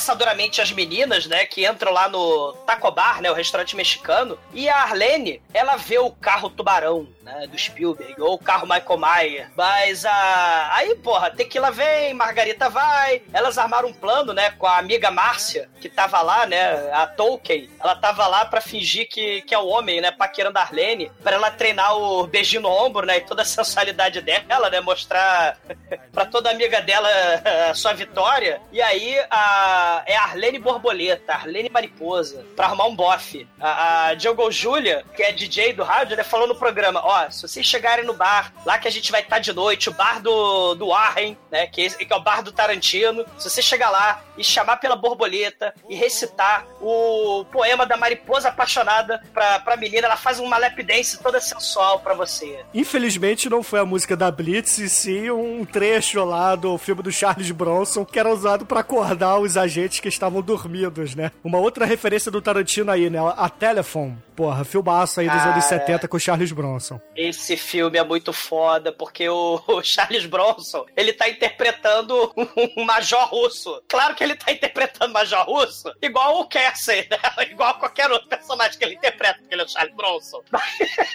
[0.00, 4.68] ameaçadoramente as meninas, né, que entram lá no Taco Bar, né, o restaurante mexicano, e
[4.68, 9.48] a Arlene, ela vê o carro tubarão, né, do Spielberg, ou o carro Michael Myers,
[9.54, 10.70] mas a...
[10.74, 15.68] aí, porra, Tequila vem, Margarita vai, elas armaram um plano, né, com a amiga Márcia,
[15.80, 19.66] que tava lá, né, a Tolkien, ela tava lá pra fingir que, que é o
[19.66, 23.42] homem, né, paquerando a Arlene, pra ela treinar o beijinho no ombro, né, e toda
[23.42, 25.58] a sensualidade dela, né, mostrar
[26.12, 27.08] pra toda amiga dela
[27.70, 28.60] a sua vitória.
[28.72, 33.46] E aí a, é a Arlene Borboleta, Arlene Mariposa, pra arrumar um bofe.
[33.60, 37.42] A, a Jungle Julia, que é DJ do rádio, né, falou no programa: ó, se
[37.46, 40.74] vocês chegarem no bar, lá que a gente vai estar de noite, o bar do,
[40.74, 44.22] do Warren, né, que, é- que é o bar do Tarantino, se você chegar lá
[44.36, 50.16] e chamar pela borboleta e recitar o poema da mariposa apaixonada pra, pra menina, ela
[50.16, 52.64] faz uma lap dance toda sensual pra você.
[52.72, 57.12] Infelizmente não foi a música da Blitz, e sim um trecho lá do filme do
[57.12, 61.30] Charles Bronson, que era usado pra acordar os agentes que estavam dormidos, né?
[61.42, 63.18] Uma outra referência do Tarantino aí, né?
[63.36, 64.18] A Telephone.
[64.40, 65.52] Porra, filmaço aí dos Cara.
[65.52, 66.98] anos 70 com o Charles Bronson.
[67.14, 72.32] Esse filme é muito foda, porque o, o Charles Bronson, ele tá interpretando
[72.76, 73.82] um, major russo.
[73.86, 77.18] Claro que ele tá interpretando major russo, igual o Cassie, né?
[77.50, 80.40] Igual qualquer outro personagem que ele interpreta, porque ele é o Charles Bronson.
[80.50, 80.62] Mas,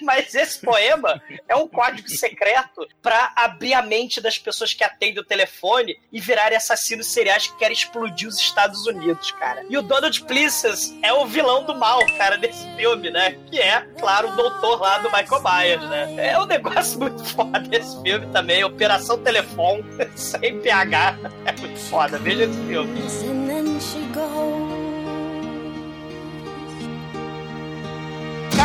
[0.01, 5.19] mas esse poema é um código secreto pra abrir a mente das pessoas que atendem
[5.19, 9.65] o telefone e virarem assassinos seriais que querem explodir os Estados Unidos, cara.
[9.69, 13.37] E o Donald Pleasence é o vilão do mal, cara, desse filme, né?
[13.51, 16.29] Que é, claro, o doutor lá do Michael Myers, né?
[16.29, 18.63] É um negócio muito foda esse filme também.
[18.63, 19.83] Operação Telefone,
[20.15, 21.17] sem PH.
[21.45, 22.17] É muito foda.
[22.17, 23.01] Veja esse filme.
[23.01, 24.54] And then she goes.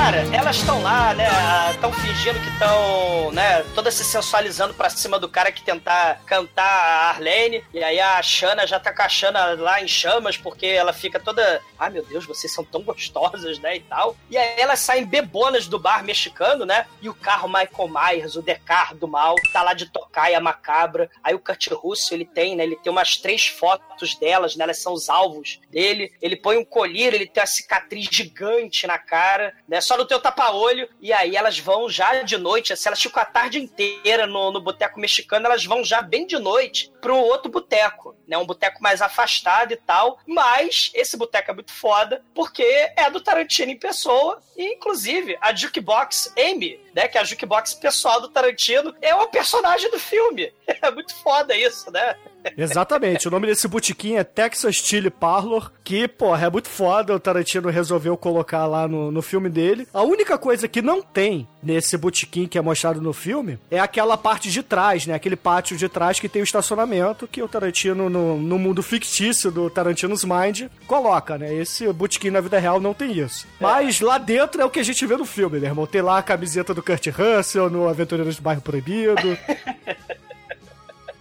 [0.02, 1.28] Cara, elas estão lá, né?
[1.72, 3.62] Estão fingindo que estão, né?
[3.74, 7.62] Todas se sensualizando pra cima do cara que tentar cantar a Arlene.
[7.74, 11.20] E aí a Xana já tá com a Xana lá em chamas, porque ela fica
[11.20, 11.60] toda.
[11.78, 13.76] Ai meu Deus, vocês são tão gostosas, né?
[13.76, 14.16] E tal.
[14.30, 16.86] E aí elas saem bebonas do bar mexicano, né?
[17.02, 21.10] E o carro Michael Myers, o Decar do mal, tá lá de tocaia macabra.
[21.22, 22.64] Aí o Kurt Russell, ele tem, né?
[22.64, 24.64] Ele tem umas três fotos delas, né?
[24.64, 26.12] Elas são os alvos dele.
[26.20, 29.80] Ele põe um colírio, ele tem uma cicatriz gigante na cara, né?
[29.80, 30.88] Só no teu tapa-olho.
[31.00, 34.60] E aí elas vão já de noite, se elas ficam a tarde inteira no, no
[34.60, 38.36] boteco mexicano, elas vão já bem de noite pro outro boteco, né?
[38.36, 40.18] Um boteco mais afastado e tal.
[40.26, 42.62] Mas esse boteco é muito foda, porque
[42.96, 44.42] é do Tarantino em pessoa.
[44.56, 47.08] E, inclusive, a Jukebox Amy, né?
[47.08, 50.52] Que é a Jukebox pessoal do Tarantino, é uma personagem do filme.
[50.82, 52.16] É muito foda isso, né?
[52.57, 53.29] Exatamente.
[53.29, 57.14] O nome desse botequim é Texas Chili Parlor, que, porra, é muito foda.
[57.14, 59.87] O Tarantino resolveu colocar lá no, no filme dele.
[59.92, 64.16] A única coisa que não tem nesse botequim que é mostrado no filme é aquela
[64.16, 65.14] parte de trás, né?
[65.14, 69.50] Aquele pátio de trás que tem o estacionamento que o Tarantino, no, no mundo fictício
[69.50, 71.55] do Tarantino's Mind, coloca, né?
[71.55, 73.46] Esse botequim na vida real não tem isso.
[73.61, 75.87] Mas lá dentro é o que a gente vê no filme, né, irmão?
[75.87, 79.37] Tem lá a camiseta do Kurt Russell no Aventureiros do Bairro Proibido.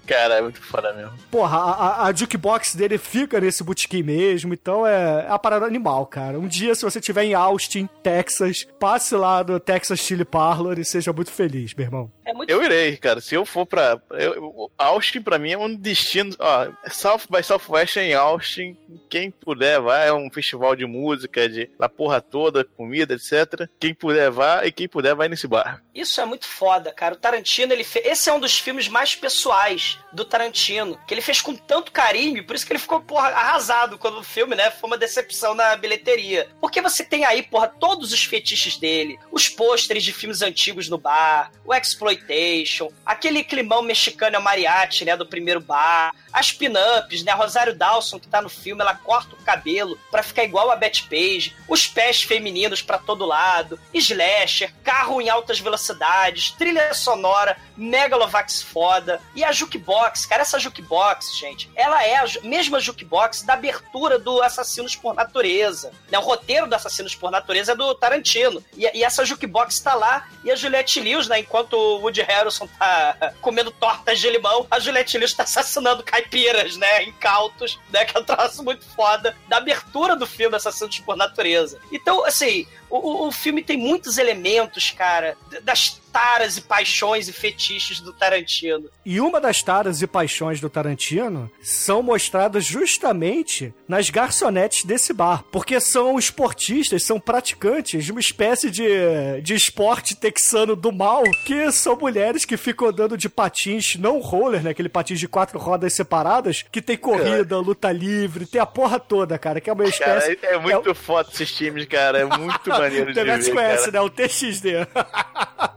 [0.09, 1.13] Cara, é muito foda mesmo.
[1.29, 5.67] Porra, a, a, a jukebox dele fica nesse botequim mesmo, então é, é a parada
[5.67, 6.39] animal, cara.
[6.39, 10.83] Um dia, se você estiver em Austin, Texas, passe lá no Texas Chili Parlor e
[10.83, 12.11] seja muito feliz, meu irmão.
[12.25, 13.21] É muito Eu irei, cara.
[13.21, 14.01] Se eu for pra.
[14.09, 16.35] Eu, Austin, pra mim, é um destino.
[16.39, 18.75] Ó, South by Southwest é em Austin.
[19.11, 20.07] Quem puder, vai.
[20.07, 23.69] É um festival de música, de da porra toda, comida, etc.
[23.79, 24.67] Quem puder, vai.
[24.67, 25.83] E quem puder, vai nesse bar.
[25.93, 27.13] Isso é muito foda, cara.
[27.13, 27.99] O Tarantino, ele fe...
[27.99, 32.43] esse é um dos filmes mais pessoais do Tarantino, que ele fez com tanto carinho,
[32.43, 35.75] por isso que ele ficou, porra, arrasado quando o filme, né, foi uma decepção na
[35.75, 36.49] bilheteria.
[36.59, 40.97] Porque você tem aí, porra, todos os fetiches dele, os pôsteres de filmes antigos no
[40.97, 47.31] bar, o exploitation, aquele climão mexicano é mariachi, né, do primeiro bar, as pin-ups, né,
[47.31, 51.03] Rosário Dawson que tá no filme, ela corta o cabelo pra ficar igual a Betty
[51.03, 58.61] Page, os pés femininos pra todo lado, slasher, carro em altas velocidades, trilha sonora, megalovax
[58.61, 59.88] foda, e a jukebox,
[60.27, 65.91] cara, essa jukebox, gente, ela é a mesma jukebox da abertura do Assassinos por Natureza,
[66.11, 69.93] né, o roteiro do Assassinos por Natureza é do Tarantino, e, e essa jukebox tá
[69.95, 74.67] lá, e a Juliette Lewis, né, enquanto o Woody Harrelson tá comendo tortas de limão,
[74.69, 79.35] a Juliette Lewis tá assassinando caipiras, né, incautos, né, que é um troço muito foda,
[79.47, 81.79] da abertura do filme Assassinos por Natureza.
[81.91, 87.99] Então, assim, o, o- filme tem muitos elementos, cara, das taras e paixões e fetiches
[87.99, 88.89] do Tarantino.
[89.05, 95.43] E uma das taras e paixões do Tarantino são mostradas justamente nas garçonetes desse bar.
[95.51, 101.71] Porque são esportistas, são praticantes de uma espécie de, de esporte texano do mal, que
[101.71, 104.71] são mulheres que ficam andando de patins não roller, né?
[104.71, 109.37] Aquele patins de quatro rodas separadas, que tem corrida, luta livre, tem a porra toda,
[109.37, 110.39] cara, que é uma Cara, espécie...
[110.45, 112.19] é, é muito foda esses times, cara.
[112.19, 113.91] É muito maneiro de ver, conhece, cara.
[113.91, 114.01] né?
[114.01, 114.85] O TXD.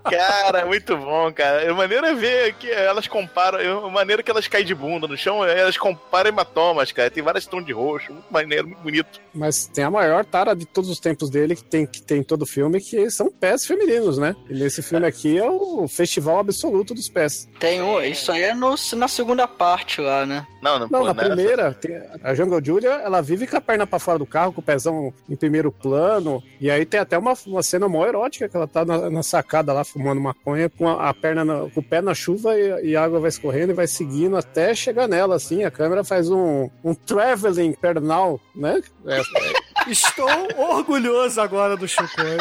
[0.04, 0.21] Cara,
[0.60, 1.70] é muito bom, cara.
[1.70, 5.16] A maneira é ver que elas comparam, a maneira que elas caem de bunda no
[5.16, 7.10] chão, elas comparam hematomas, cara.
[7.10, 9.20] Tem vários tons de roxo, muito maneiro, muito bonito.
[9.34, 12.22] Mas tem a maior tara de todos os tempos dele, que tem, que tem em
[12.22, 14.34] todo filme, que são pés femininos, né?
[14.48, 17.48] E nesse filme aqui é o festival absoluto dos pés.
[17.58, 20.46] Tem um, isso aí é no, na segunda parte lá, né?
[20.62, 23.60] Não, não, Não, pô, na nessa- primeira, tem a Jungle Julia, ela vive com a
[23.60, 26.42] perna pra fora do carro, com o pezão em primeiro plano.
[26.60, 29.72] E aí tem até uma, uma cena mó erótica, que ela tá na, na sacada
[29.72, 32.96] lá, fumando maconha, com a, a perna, na- com o pé na chuva e, e
[32.96, 35.64] a água vai escorrendo e vai seguindo até chegar nela, assim.
[35.64, 38.80] A câmera faz um, um traveling pernal, né?
[39.06, 42.38] É, é, Estou orgulhoso agora do Chucoio.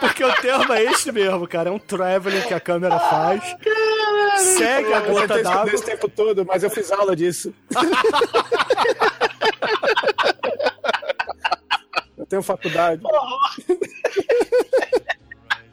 [0.00, 1.68] Porque o termo é este mesmo, cara.
[1.68, 3.42] É um traveling que a câmera faz.
[4.38, 5.74] Segue a eu gota d'água.
[5.74, 7.52] esse tempo todo, mas eu fiz aula disso.
[12.32, 13.02] tenho faculdade.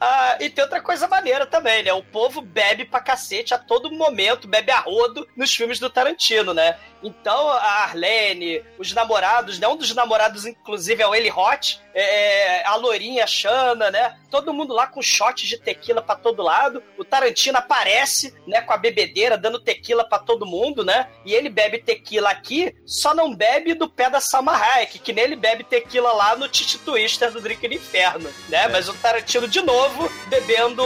[0.02, 1.92] Ah, e tem outra coisa maneira também, né?
[1.92, 6.54] O povo bebe pra cacete a todo momento, bebe a rodo nos filmes do Tarantino,
[6.54, 6.78] né?
[7.02, 9.66] Então a Arlene, os namorados, né?
[9.66, 14.16] Um dos namorados, inclusive, é o Eli Hot, é, a Lourinha, a Xana, né?
[14.30, 16.82] Todo mundo lá com shots de tequila pra todo lado.
[16.98, 18.60] O Tarantino aparece, né?
[18.60, 21.08] Com a bebedeira, dando tequila pra todo mundo, né?
[21.24, 25.24] E ele bebe tequila aqui, só não bebe do pé da Salma Hayek, que nem
[25.24, 28.68] ele bebe tequila lá no Titi Twister do Drink no Inferno, né?
[28.68, 30.84] Mas o Tarantino, de novo, bebendo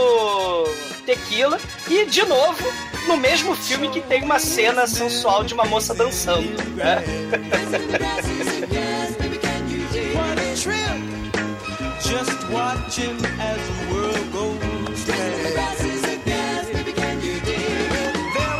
[1.04, 1.58] tequila.
[1.88, 6.50] E, de novo, no mesmo filme que tem uma cena sensual de uma moça dançando,
[6.74, 7.02] né?
[12.02, 15.83] Just watching as the world goes past.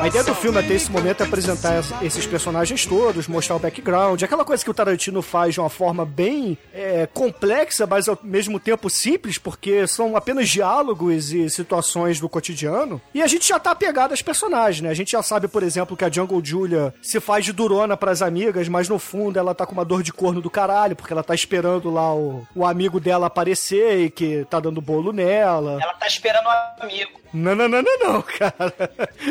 [0.05, 3.59] A ideia do filme até esse momento é apresentar es- esses personagens todos, mostrar o
[3.59, 8.19] background, aquela coisa que o Tarantino faz de uma forma bem é, complexa, mas ao
[8.23, 13.01] mesmo tempo simples, porque são apenas diálogos e situações do cotidiano.
[13.15, 14.91] E a gente já tá apegado aos personagens, né?
[14.91, 18.21] A gente já sabe, por exemplo, que a Jungle Julia se faz de durona pras
[18.21, 21.23] amigas, mas no fundo ela tá com uma dor de corno do caralho, porque ela
[21.25, 25.79] tá esperando lá o, o amigo dela aparecer e que tá dando bolo nela.
[25.83, 27.24] Ela tá esperando um amigo.
[27.35, 28.73] Não, não, não, não, não, cara.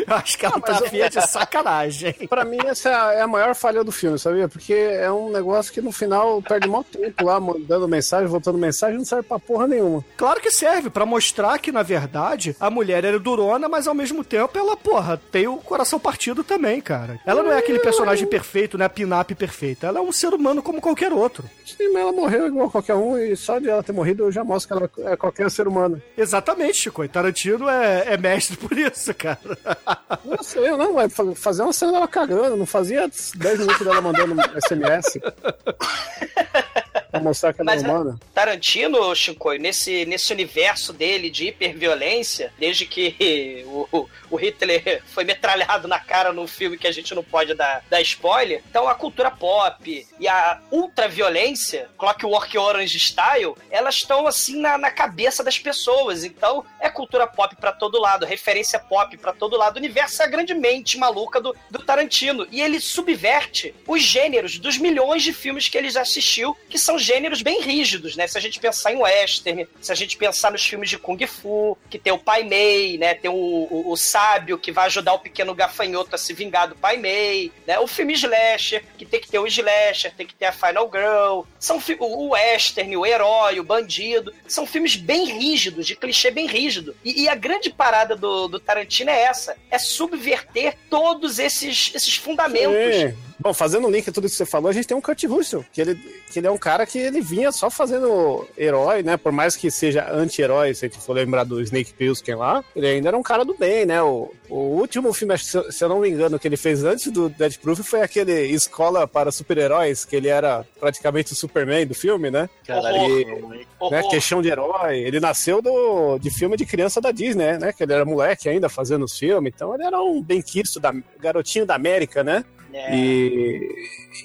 [0.06, 2.12] Eu acho que ela tá afia de sacanagem.
[2.28, 4.46] Pra mim, essa é a, é maior falha do filme, sabia?
[4.46, 8.98] Porque é um negócio que no final perde mó tempo lá, mandando mensagem, voltando mensagem,
[8.98, 10.04] não serve pra porra nenhuma.
[10.16, 14.22] Claro que serve, pra mostrar que, na verdade, a mulher era durona, mas ao mesmo
[14.22, 17.18] tempo ela, porra, tem o coração partido também, cara.
[17.24, 18.84] Ela não é aquele personagem perfeito, né?
[18.84, 19.86] A pin-up perfeita.
[19.86, 21.48] Ela é um ser humano como qualquer outro.
[21.64, 24.44] Sim, mas ela morreu igual qualquer um, e só de ela ter morrido eu já
[24.44, 26.00] mostro que ela é qualquer ser humano.
[26.16, 27.04] Exatamente, Chico.
[27.04, 29.38] E Tarantino é, é mestre por isso, cara.
[30.24, 33.84] Não sei, eu não, vai fa- fazer uma cena dela cagando, não fazia 10 minutos
[33.86, 34.34] dela mandando
[34.66, 35.18] SMS.
[37.20, 38.18] mostrar que ela é Mas, humana.
[38.32, 45.88] Tarantino, Chico, nesse, nesse universo dele de hiperviolência, desde que o, o Hitler foi metralhado
[45.88, 49.30] na cara num filme que a gente não pode dar, dar spoiler, então a cultura
[49.30, 56.24] pop e a ultraviolência, Clockwork Orange Style, elas estão assim na, na cabeça das pessoas.
[56.24, 59.76] Então é cultura pop pra todo lado, referência pop pra todo lado.
[59.76, 62.46] O universo é a grande mente maluca do, do Tarantino.
[62.50, 66.98] E ele subverte os gêneros dos milhões de filmes que ele já assistiu, que são
[67.04, 68.26] gêneros bem rígidos, né?
[68.26, 71.76] Se a gente pensar em western, se a gente pensar nos filmes de Kung Fu,
[71.90, 73.14] que tem o Pai Mei, né?
[73.14, 76.76] Tem o, o, o sábio que vai ajudar o pequeno gafanhoto a se vingar do
[76.76, 77.78] Pai Mei, né?
[77.78, 81.42] O filme slasher, que tem que ter o slasher, tem que ter a Final Girl.
[81.58, 84.32] São o western, o herói, o bandido.
[84.46, 86.96] São filmes bem rígidos, de clichê bem rígido.
[87.04, 92.16] E, e a grande parada do, do Tarantino é essa: é subverter todos esses, esses
[92.16, 92.96] fundamentos.
[92.96, 93.33] Sim.
[93.38, 95.22] Bom, fazendo um link a tudo isso que você falou, a gente tem um Kurt
[95.24, 95.94] Russell, que ele,
[96.30, 99.16] que ele é um cara que ele vinha só fazendo herói, né?
[99.16, 102.86] Por mais que seja anti-herói, se a gente for lembrar do Snake Plissken lá, ele
[102.86, 104.02] ainda era um cara do bem, né?
[104.02, 107.56] O, o último filme, se, eu- não me engano, que ele fez antes do Dead
[107.58, 112.48] Proof foi aquele Escola para Super-Heróis, que ele era praticamente o Superman do filme, né?
[112.78, 113.20] Horror.
[113.20, 114.98] E, né, questão de herói.
[115.00, 117.72] Ele nasceu do, de filme de criança da Disney, né?
[117.72, 121.66] Que ele era moleque ainda fazendo os filmes, então ele era um bem-quisto, da, garotinho
[121.66, 122.44] da América, né?
[122.74, 122.92] É.
[122.92, 123.68] E,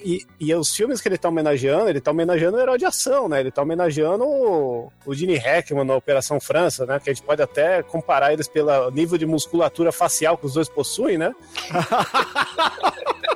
[0.04, 3.28] e, e os filmes que ele tá homenageando, ele tá homenageando o herói de ação,
[3.28, 3.38] né?
[3.38, 6.98] Ele tá homenageando o, o Gene Hackman na Operação França, né?
[6.98, 10.68] Que a gente pode até comparar eles pelo nível de musculatura facial que os dois
[10.68, 11.32] possuem, né?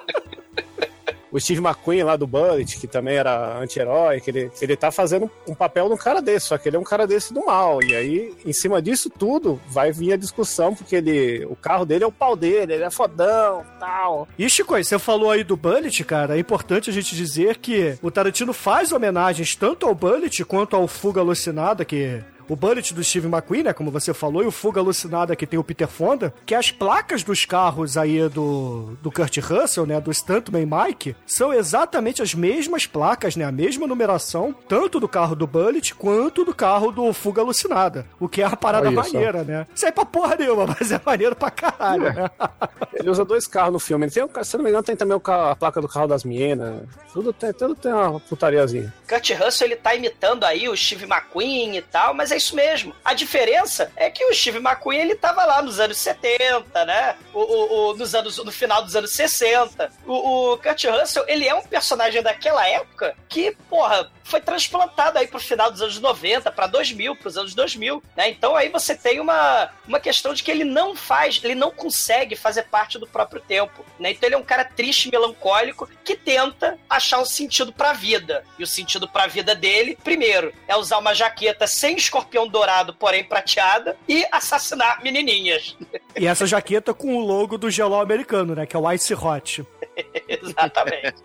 [1.34, 5.28] o Steve McQueen lá do Bullet, que também era anti-herói, que ele, ele tá fazendo
[5.48, 7.82] um papel de um cara desse, só que ele é um cara desse do mal.
[7.82, 12.04] E aí, em cima disso tudo, vai vir a discussão, porque ele, o carro dele
[12.04, 14.28] é o pau dele, ele é fodão, tal.
[14.38, 16.36] E, Chico, você falou aí do Bullet, cara.
[16.36, 20.86] É importante a gente dizer que o Tarantino faz homenagens tanto ao Bullet quanto ao
[20.86, 24.80] Fuga Alucinada, que o Bullet do Steve McQueen, né, como você falou, e o Fuga
[24.80, 29.38] Alucinada que tem o Peter Fonda, que as placas dos carros aí do, do Kurt
[29.38, 35.00] Russell, né, do Stuntman Mike, são exatamente as mesmas placas, né, a mesma numeração, tanto
[35.00, 38.88] do carro do Bullet quanto do carro do Fuga Alucinada, o que é uma parada
[38.88, 39.12] Olha só.
[39.12, 39.66] maneira, né?
[39.74, 42.30] Isso aí pra porra nenhuma, mas é maneiro pra caralho, né?
[42.94, 44.06] Ele usa dois carros no filme.
[44.06, 46.82] Ele tem, se não me engano, tem também a placa do carro das meninas.
[47.12, 48.92] Tudo tem, tudo tem uma putariazinha.
[49.08, 52.94] Kurt Russell ele tá imitando aí o Steve McQueen e tal, mas é isso mesmo.
[53.04, 57.16] A diferença é que o Steve McQueen ele tava lá nos anos 70, né?
[57.32, 59.90] O, o- o- nos anos, no final dos anos 60.
[60.06, 65.26] O, o Kurt Russell ele é um personagem daquela época que, porra, foi transplantado aí
[65.26, 68.30] pro final dos anos 90, pra 2000, pros anos 2000, né?
[68.30, 72.34] Então aí você tem uma, uma questão de que ele não faz, ele não consegue
[72.36, 74.12] fazer parte do próprio tempo, né?
[74.12, 78.44] Então ele é um cara triste, melancólico, que tenta achar um sentido pra vida.
[78.58, 83.24] E o sentido pra vida dele, primeiro, é usar uma jaqueta sem escorpião dourado, porém
[83.24, 85.76] prateada, e assassinar menininhas.
[86.16, 88.66] E essa jaqueta com o logo do gelol americano, né?
[88.66, 89.64] Que é o Ice Hot.
[90.28, 91.22] Exatamente.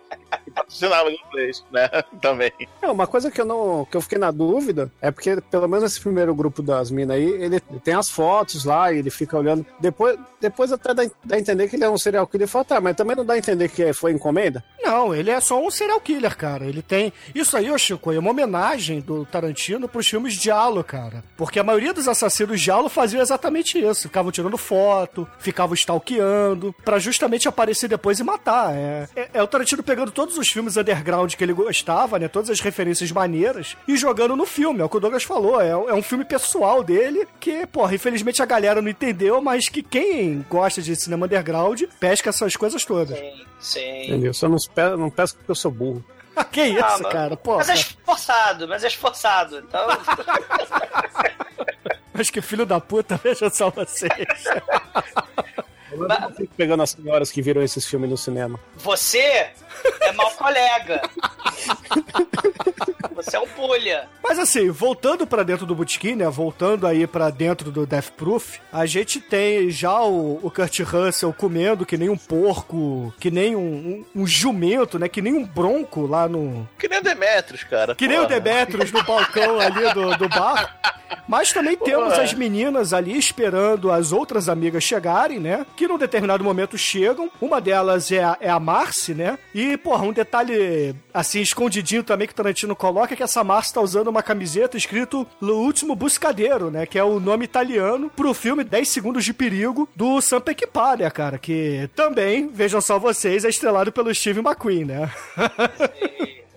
[0.54, 1.88] Patrocinava em inglês, né?
[2.22, 2.52] Também.
[2.82, 3.86] É, uma coisa que eu não.
[3.86, 7.26] que eu fiquei na dúvida é porque, pelo menos esse primeiro grupo das minas aí,
[7.26, 9.66] ele tem as fotos lá e ele fica olhando.
[9.80, 12.48] Depois, depois até dá, dá a entender que ele é um serial killer.
[12.48, 14.64] Fala, tá, mas também não dá a entender que foi encomenda?
[14.82, 16.66] Não, ele é só um serial killer, cara.
[16.66, 17.14] Ele tem.
[17.34, 21.24] Isso aí, ô Chico, é uma homenagem do Tarantino pros filmes de Halo, cara.
[21.38, 24.04] Porque a maioria dos assassinos de Halo faziam exatamente isso.
[24.04, 28.59] Ficavam tirando foto, ficavam stalkeando, pra justamente aparecer depois e matar.
[28.74, 32.28] É, é, é o Tarantino pegando todos os filmes underground que ele gostava, né?
[32.28, 34.82] Todas as referências maneiras e jogando no filme.
[34.82, 35.62] É o que o Douglas falou.
[35.62, 39.82] É, é um filme pessoal dele que, porra, infelizmente a galera não entendeu, mas que
[39.84, 43.18] quem gosta de cinema underground pesca essas coisas todas.
[43.18, 44.02] Sim, sim.
[44.08, 44.34] Entendeu?
[44.34, 44.58] Só não,
[44.98, 46.04] não pesco porque eu sou burro.
[46.52, 47.36] que isso, Ah, mas- cara?
[47.38, 49.58] Pô, Mas é esforçado, mas é esforçado.
[49.60, 49.88] Então,
[52.14, 54.12] mas que filho da puta, veja só vocês.
[55.92, 58.60] Eu não fico pegando as senhoras que viram esses filmes no cinema.
[58.78, 59.50] você
[60.02, 61.02] é mau colega.
[63.16, 64.08] Você é um pulha.
[64.24, 66.30] Mas assim, voltando pra dentro do Bootkin, né?
[66.30, 71.34] Voltando aí pra dentro do Death Proof, a gente tem já o, o Kurt Russell
[71.34, 75.10] comendo que nem um porco, que nem um, um, um jumento, né?
[75.10, 76.68] Que nem um bronco lá no.
[76.78, 77.94] Que nem o Demetrius, cara.
[77.96, 78.40] Que nem o Porra.
[78.40, 80.99] Demetrius no balcão ali do, do bar.
[81.28, 82.24] Mas também temos Porra.
[82.24, 85.66] as meninas ali esperando as outras amigas chegarem, né?
[85.76, 87.30] Que num determinado momento chegam.
[87.40, 89.38] Uma delas é a, é a Marcy, né?
[89.54, 93.74] E, porra, um detalhe assim, escondidinho também que o Tarantino coloca é que essa Marcy
[93.74, 96.86] tá usando uma camiseta escrito Lo Último Buscadeiro, né?
[96.86, 101.10] Que é o nome italiano pro filme 10 Segundos de Perigo do Sam Peckinpah, né,
[101.10, 101.38] cara?
[101.38, 105.12] Que também, vejam só vocês, é estrelado pelo Steve McQueen, né?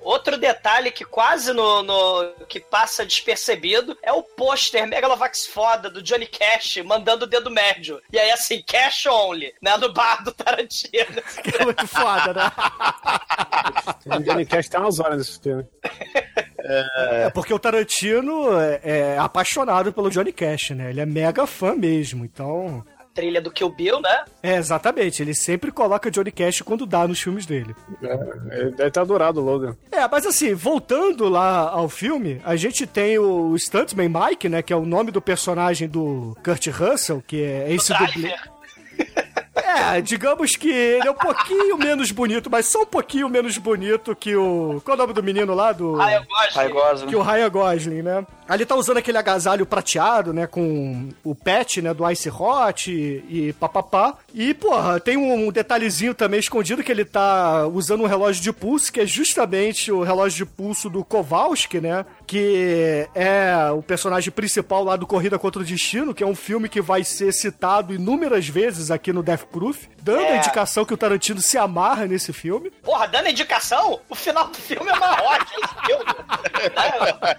[0.03, 6.03] Outro detalhe que quase no, no- que passa despercebido é o pôster Megalovax foda do
[6.03, 8.01] Johnny Cash mandando o dedo médio.
[8.13, 9.77] E aí, assim, cash only, né?
[9.77, 10.93] No bar do Tarantino.
[11.43, 12.53] Que é muito foda, né?
[14.07, 15.67] O Johnny Cash tem umas horas nesse filme.
[16.65, 20.91] É porque o Tarantino é, é apaixonado pelo Johnny Cash, né?
[20.91, 22.85] Ele é mega fã mesmo, então.
[23.15, 24.25] Trilha do Kill Bill, né?
[24.43, 25.23] É, exatamente.
[25.23, 27.75] Ele sempre coloca Johnny Cash quando dá nos filmes dele.
[28.03, 29.77] É, ele deve ter adorado o Logan.
[29.91, 34.63] É, mas assim, voltando lá ao filme, a gente tem o Stuntman Mike, né?
[34.63, 38.07] Que é o nome do personagem do Kurt Russell, que é esse dublê.
[38.13, 38.53] Driver.
[39.55, 44.15] É, digamos que ele é um pouquinho menos bonito, mas só um pouquinho menos bonito
[44.17, 44.81] que o.
[44.85, 45.73] Qual é o nome do menino lá?
[45.73, 45.99] Do.
[46.55, 47.09] Pai Gosling.
[47.09, 48.27] que o Ryan Gosling, né?
[48.53, 50.47] Ali tá usando aquele agasalho prateado, né?
[50.47, 51.95] Com o pet, né?
[51.95, 54.19] Do Ice Hot e, e papapá.
[54.35, 58.93] E, porra, tem um, detalhezinho também escondido que ele tá usando um relógio de pulso,
[58.93, 62.05] que é justamente o relógio de pulso do Kowalski, né?
[62.27, 66.69] Que é o personagem principal lá do Corrida contra o Destino, que é um filme
[66.69, 70.37] que vai ser citado inúmeras vezes aqui no Death Proof, dando a É.
[70.37, 72.71] indicação que o Tarantino se amarra nesse filme.
[72.83, 76.05] Porra, dando indicação, o final do filme é uma ótima esse filme.
[76.73, 77.37] Né?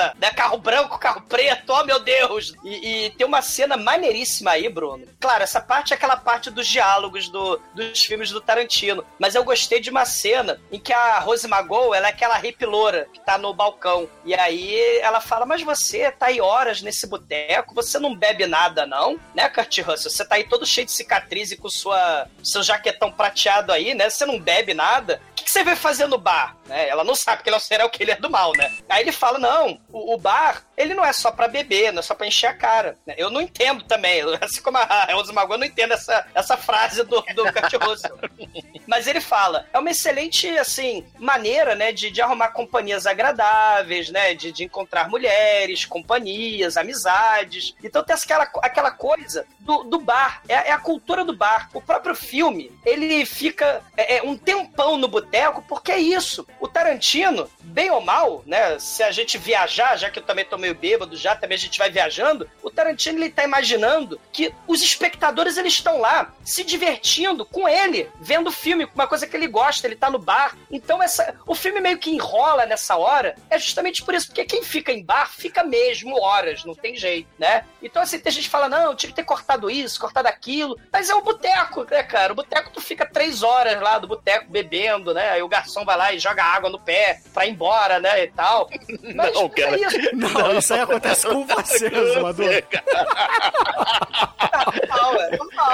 [0.00, 0.30] Porra, né?
[0.30, 2.54] Carro branco, carro preto, oh meu Deus.
[2.64, 5.06] E, e tem uma cena maneiríssima aí, Bruno.
[5.20, 9.04] Claro, essa parte é aquela parte dos diálogos do- dos filmes do Tarantino.
[9.18, 12.64] Mas eu gostei de uma cena em que a Rose Magol, ela é aquela hippie
[12.66, 14.08] loura que tá no balcão.
[14.24, 18.86] E aí ela fala, mas você tá aí horas nesse boteco, você não bebe nada
[18.86, 19.18] não?
[19.34, 20.10] Né, Kurt Russell?
[20.10, 24.08] Você tá aí todo cheio de cicatriz e com sua, seu jaquetão prateado aí, né?
[24.08, 25.20] Você não bebe nada?
[25.30, 26.56] O que, que você veio fazer no bar?
[26.66, 26.88] Né?
[26.88, 28.72] Ela não sabe que ele é o serial killer do mal, né?
[28.88, 32.02] Aí ele fala, não, o, o bar, ele não é só pra beber, não é
[32.02, 32.96] só pra encher a cara.
[33.06, 33.14] né?
[33.16, 37.04] Eu não entendo também, assim como a Elza Mago, eu não entendo essa, essa frase
[37.04, 38.18] do, do Kurt Russell.
[38.86, 44.34] Mas ele fala, é uma excelente, assim, maneira, né, de, de arrumar companhias agradáveis, né,
[44.34, 47.74] de, de encontrar mulheres, companhias, amizades.
[47.82, 51.68] Então tem aquela, aquela coisa do, do bar, é, é a cultura do bar.
[51.72, 56.46] O próprio filme, ele fica é, é, um tempão no boteco, porque é isso.
[56.58, 60.58] O Tarantino, bem ou mal, né, se a gente viajar, já que eu também tô
[60.70, 64.82] meio bêbado já, também a gente vai viajando, o Tarantino, ele tá imaginando que os
[64.82, 69.46] espectadores, eles estão lá, se divertindo com ele, vendo o filme, uma coisa que ele
[69.46, 70.56] gosta, ele tá no bar.
[70.70, 74.62] Então essa, o filme meio que enrola nessa hora, é justamente por isso, porque quem
[74.62, 77.64] fica em bar, fica mesmo horas, não tem jeito, né?
[77.82, 81.08] Então assim, tem gente que fala, não, tinha que ter cortado isso, cortado aquilo, mas
[81.10, 82.32] é o boteco, né, cara?
[82.32, 85.30] O boteco tu fica três horas lá do boteco bebendo, né?
[85.30, 88.28] Aí o garçom vai lá e joga água no pé pra ir embora, né, e
[88.28, 88.68] tal.
[89.14, 89.76] Mas, Não, mas cara.
[89.76, 90.16] é isso.
[90.16, 92.62] Não, isso aí acontece com você, Zumador.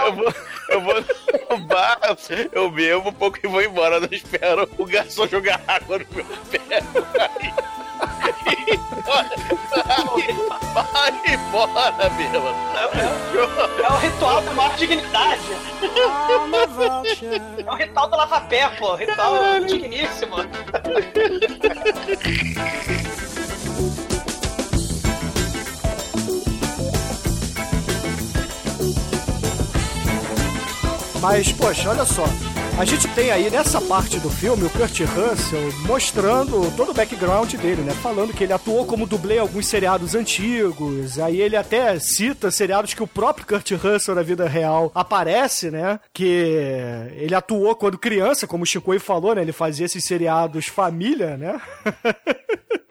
[0.03, 0.35] Eu vou,
[0.71, 0.95] eu vou
[1.51, 1.99] no bar,
[2.53, 4.01] eu bebo um pouco e vou embora.
[4.01, 6.83] Não espero o garçom jogar água no meu pé.
[10.75, 12.43] Vai embora, meu.
[13.85, 15.41] É o ritual da maior dignidade.
[17.67, 18.95] É o ritual do lava-pé, pô.
[18.95, 20.37] Ritual digníssimo.
[31.29, 32.25] Mas, poxa, olha só.
[32.79, 37.53] A gente tem aí nessa parte do filme o Kurt Russell mostrando todo o background
[37.55, 37.91] dele, né?
[38.01, 41.19] Falando que ele atuou como dublê em alguns seriados antigos.
[41.19, 45.99] Aí ele até cita seriados que o próprio Kurt Russell na vida real aparece, né?
[46.15, 49.43] Que ele atuou quando criança, como o Chico falou, né?
[49.43, 51.61] Ele fazia esses seriados família, né?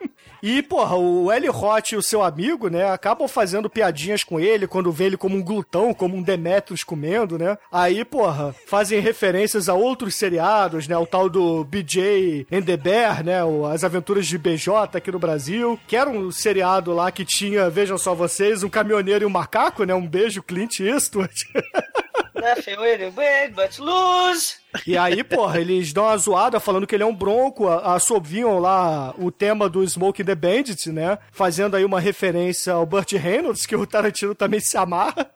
[0.47, 4.67] E, porra, o Eli Roth e o seu amigo, né, acabam fazendo piadinhas com ele
[4.67, 7.57] quando vê ele como um glutão, como um Demetrius comendo, né?
[7.71, 10.95] Aí, porra, fazem referências a outros seriados, né?
[10.95, 13.39] O tal do BJ and the Bear, né?
[13.73, 17.97] As Aventuras de BJ aqui no Brasil, que era um seriado lá que tinha, vejam
[17.97, 19.95] só vocês, um caminhoneiro e um macaco, né?
[19.95, 21.33] Um beijo, Clint Eastwood.
[22.35, 22.75] Nothing
[23.15, 24.55] win but lose.
[24.85, 28.59] E aí, porra, eles dão uma zoada falando que ele é um bronco, a- assoviam
[28.59, 31.17] lá o tema do Smoke the Bandit, né?
[31.31, 35.31] Fazendo aí uma referência ao Burt Reynolds, que o Tarantino também se amarra.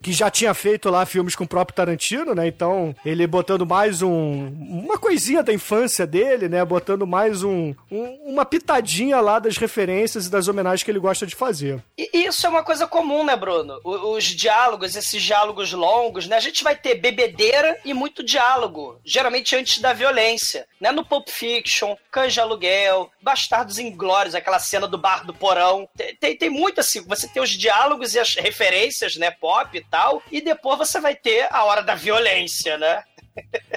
[0.00, 2.46] Que já tinha feito lá filmes com o próprio Tarantino, né?
[2.46, 4.48] Então, ele botando mais um.
[4.84, 6.64] Uma coisinha da infância dele, né?
[6.64, 11.26] Botando mais um, um- uma pitadinha lá das referências e das homenagens que ele gosta
[11.26, 11.82] de fazer.
[11.98, 13.80] E isso é uma coisa comum, né, Bruno?
[13.84, 16.36] Os diálogos, esses diálogos longos, né?
[16.36, 20.92] A gente vai ter bebedeira e muito diálogo, geralmente antes da violência, né?
[20.92, 21.96] No Pulp Fiction,
[22.28, 25.86] de Aluguel, Bastardos Inglórios, aquela cena do bar do porão.
[25.94, 29.84] Tem, tem, tem muito assim, você tem os diálogos e as referências, né, pop e
[29.84, 33.04] tal, e depois você vai ter a hora da violência, né?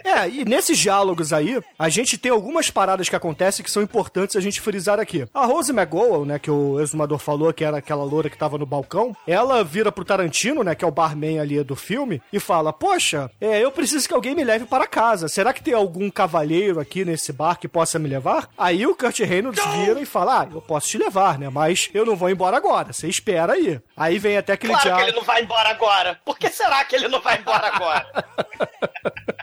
[0.03, 4.36] É, e nesses diálogos aí, a gente tem algumas paradas que acontecem que são importantes
[4.36, 5.26] a gente frisar aqui.
[5.34, 8.66] A Rose McGowan, né, que o exumador falou, que era aquela loura que tava no
[8.66, 12.74] balcão, ela vira pro Tarantino, né, que é o barman ali do filme, e fala,
[12.74, 15.28] poxa, é, eu preciso que alguém me leve para casa.
[15.28, 18.49] Será que tem algum cavalheiro aqui nesse bar que possa me levar?
[18.57, 22.05] Aí o Kurt Reynolds vira e fala, ah, eu posso te levar, né, mas eu
[22.05, 23.80] não vou embora agora, você espera aí.
[23.95, 25.09] Aí vem até aquele Claro que diálogo...
[25.09, 26.20] ele não vai embora agora.
[26.26, 28.26] Por que será que ele não vai embora agora?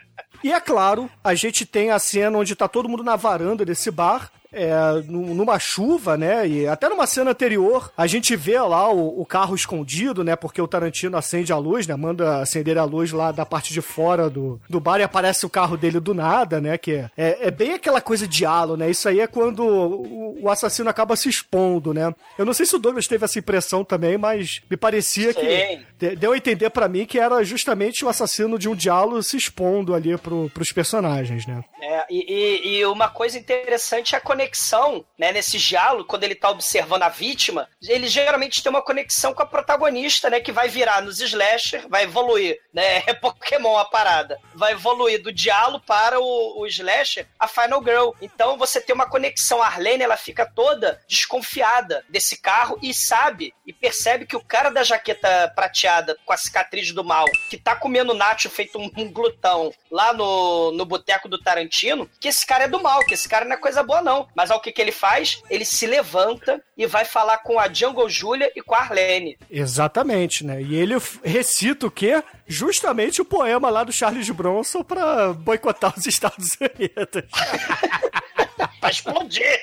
[0.43, 3.91] E é claro, a gente tem a cena onde tá todo mundo na varanda desse
[3.91, 4.30] bar.
[4.51, 4.70] É,
[5.07, 6.49] nu- numa chuva, né?
[6.49, 10.34] E até numa cena anterior, a gente vê lá o, o carro escondido, né?
[10.36, 11.95] Porque o Tarantino acende a luz, né?
[11.95, 15.51] Manda acender a luz lá da parte de fora do, do bar e aparece o
[15.51, 16.78] carro dele do nada, né?
[16.78, 18.91] Que é, é, é bem aquela coisa de halo, né?
[18.91, 22.11] Isso aí é quando o, o assassino acaba se expondo, né?
[22.39, 25.76] Eu não sei se o Douglas teve essa impressão também, mas me parecia que Sim.
[25.80, 25.86] de-
[26.16, 29.94] deu a entender pra mim que era justamente o assassino de um diálogo se expondo
[29.94, 31.62] ali pro, pros personagens, né?
[31.80, 35.32] É, e, e- e uma coisa interessante é a conexão, né?
[35.32, 39.46] Nesse diálogo, quando ele tá observando a vítima, ele geralmente tem uma conexão com a
[39.46, 40.40] protagonista, né?
[40.40, 43.03] Que vai virar nos slasher, vai evoluir, né?
[43.07, 44.38] É Pokémon a parada.
[44.55, 48.11] Vai evoluir do diálogo para o, o slasher, a Final Girl.
[48.20, 49.62] Então você tem uma conexão.
[49.62, 54.70] A Arlene, ela fica toda desconfiada desse carro e sabe e percebe que o cara
[54.70, 55.88] da jaqueta prateada
[56.24, 60.72] com a cicatriz do mal, que tá comendo nacho feito um, um glutão lá no,
[60.72, 63.59] no boteco do Tarantino, que esse cara é do mal, que esse cara não é
[63.59, 64.28] coisa boa não.
[64.34, 65.43] Mas ao que que ele faz?
[65.51, 69.39] Ele se levanta e vai falar com a Jungle Julia e com a Arlene.
[69.51, 70.62] Exatamente, né?
[70.62, 72.22] E ele recita o quê?
[72.47, 77.24] Justamente o poema lá do Charles Bronson pra boicotar os Estados Unidos.
[78.80, 79.59] Pra explodir!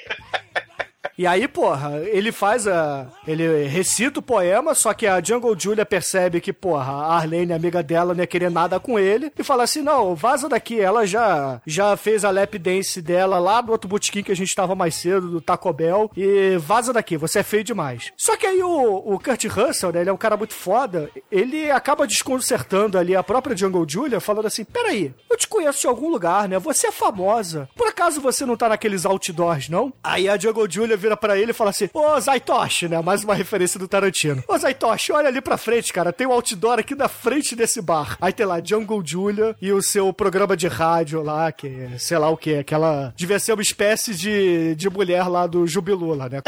[1.18, 3.08] E aí, porra, ele faz a.
[3.26, 7.82] Ele recita o poema, só que a Jungle Julia percebe que, porra, a Arlene, amiga
[7.82, 9.32] dela, não ia querer nada com ele.
[9.38, 10.80] E fala assim: não, vaza daqui.
[10.80, 14.54] Ela já, já fez a lap dance dela lá do outro botequim que a gente
[14.54, 16.12] tava mais cedo, do Taco Bell.
[16.18, 18.12] E vaza daqui, você é feio demais.
[18.18, 20.02] Só que aí o, o Kurt Russell, né?
[20.02, 21.10] Ele é um cara muito foda.
[21.32, 25.88] Ele acaba desconcertando ali a própria Jungle Julia, falando assim: peraí, eu te conheço de
[25.88, 26.60] algum lugar, né?
[26.60, 27.70] Você é famosa.
[27.76, 29.94] Por acaso você não tá naqueles outdoors, não?
[30.04, 33.00] Aí a Jungle Julia vira para ele e fala assim: Ô Zaitoshi, né?
[33.02, 34.44] Mais uma referência do Tarantino.
[34.48, 36.12] Ô Zaitoshi, olha ali pra frente, cara.
[36.12, 38.18] Tem um outdoor aqui na frente desse bar.
[38.20, 42.18] Aí tem lá Jungle Julia e o seu programa de rádio lá, que é, sei
[42.18, 43.14] lá o que, aquela.
[43.16, 46.42] Devia ser uma espécie de, de mulher lá do Jubilula, né?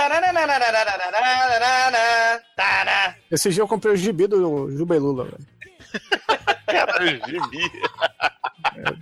[3.29, 5.37] Esse dia eu comprei o gibi do Jubilula, velho.
[6.65, 7.71] Cara, gibi.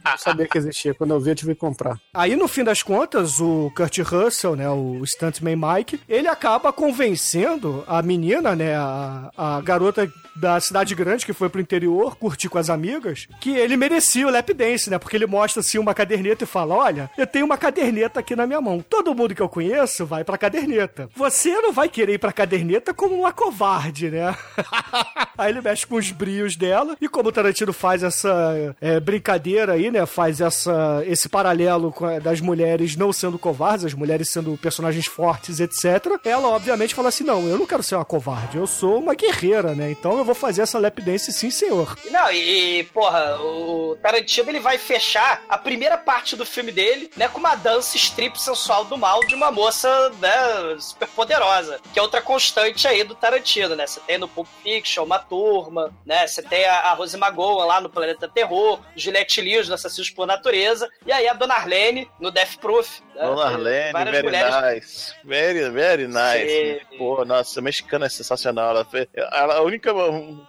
[0.03, 0.93] Não sabia que existia.
[0.93, 1.99] Quando eu vi, eu tive que comprar.
[2.13, 7.83] Aí, no fim das contas, o Kurt Russell, né, o Stuntman Mike, ele acaba convencendo
[7.87, 12.57] a menina, né, a, a garota da cidade grande que foi pro interior curtir com
[12.57, 16.43] as amigas, que ele merecia o lap dance, né, porque ele mostra assim uma caderneta
[16.43, 18.81] e fala: Olha, eu tenho uma caderneta aqui na minha mão.
[18.81, 21.09] Todo mundo que eu conheço vai pra caderneta.
[21.15, 24.35] Você não vai querer ir pra caderneta como uma covarde, né?
[25.37, 29.34] Aí ele mexe com os brios dela, e como o Tarantino faz essa é, brincadeira
[29.38, 34.29] roteiro aí, né, faz essa, esse paralelo a- das mulheres não sendo covardes, as mulheres
[34.29, 36.19] sendo personagens fortes, etc.
[36.23, 39.73] Ela, obviamente, fala assim: não, eu não quero ser uma covarde, eu sou uma guerreira,
[39.75, 39.91] né?
[39.91, 41.95] Então eu vou fazer essa lap dance sim, senhor.
[42.11, 47.27] Não, e, porra, o Tarantino ele vai fechar a primeira parte do filme dele, né,
[47.27, 52.01] com uma dança strip sensual do mal de uma moça, né, super poderosa, que é
[52.01, 53.88] outra constante aí do Tarantino, né?
[53.88, 56.27] Você tem no Pulp Fiction uma turma, né?
[56.27, 60.26] Você tem a, a Rose McGowan lá no Planeta Terror, Juliette Lewis no Assassinos por
[60.28, 62.99] Natureza, e aí a Dona Arlene no Death Proof.
[63.15, 63.21] né?
[63.23, 65.13] Dona Arlene, very mulheres nice.
[65.23, 66.80] Very, very nice.
[66.91, 66.97] Sim.
[66.97, 68.69] Pô, nossa, a mexicana é sensacional.
[68.71, 69.91] Ela fez- ela- a única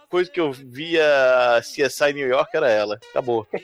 [0.09, 1.03] coisa que eu via
[1.61, 2.99] CSI New York era ela.
[3.11, 3.47] Acabou.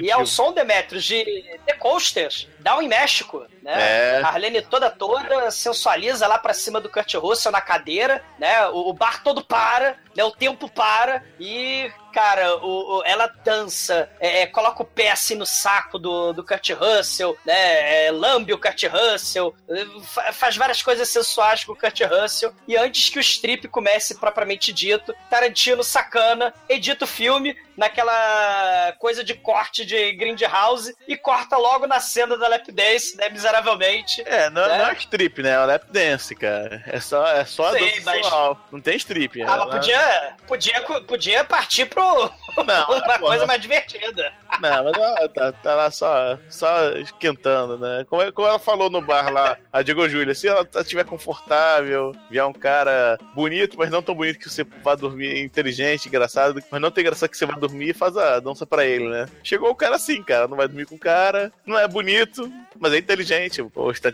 [0.00, 1.24] E é o som, Demetrius, de
[1.66, 3.74] The Coasters, Down em México, né?
[4.18, 4.20] É.
[4.22, 8.68] A Arlene toda toda sensualiza lá pra cima do Kurt Russell na cadeira, né?
[8.68, 10.24] O, o bar todo para, né?
[10.24, 15.34] O tempo para e, cara, o, o- ela dança, é, é, coloca o pé assim
[15.34, 18.06] no saco do, do Kurt Russell, né?
[18.06, 22.52] É, lambe o Kurt Russell, é, fa- faz várias coisas sensuais com o Kurt Russell
[22.66, 29.22] e antes que o strip comece propriamente dito, Tarantino sacana, edita o filme naquela coisa
[29.22, 34.22] de corte de Grindhouse e corta logo na cena da lap dance, né, miseravelmente.
[34.26, 34.78] É, não, né?
[34.78, 35.50] não é strip, né?
[35.50, 36.82] É lap dance, cara.
[36.86, 38.26] É só, é só a Sei, mas-.
[38.72, 39.42] Não tem strip.
[39.42, 39.98] Ah, mas Ela- podia,
[40.46, 42.30] podia, podia partir pro
[42.64, 44.32] Não, uma coisa mais divertida.
[44.60, 48.06] Não, mas ela tá, tá lá só, só esquentando, né?
[48.08, 52.44] Como, como ela falou no bar lá, a Diego Júlia, se ela estiver confortável, vier
[52.44, 56.90] um cara bonito, mas não tão bonito que você vá dormir, inteligente, engraçado, mas não
[56.90, 59.26] tão engraçado que você vai dormir, faz a dança pra ele, né?
[59.42, 62.92] Chegou o cara assim, cara, não vai dormir com o cara, não é bonito, mas
[62.92, 63.62] é inteligente.
[63.62, 63.72] O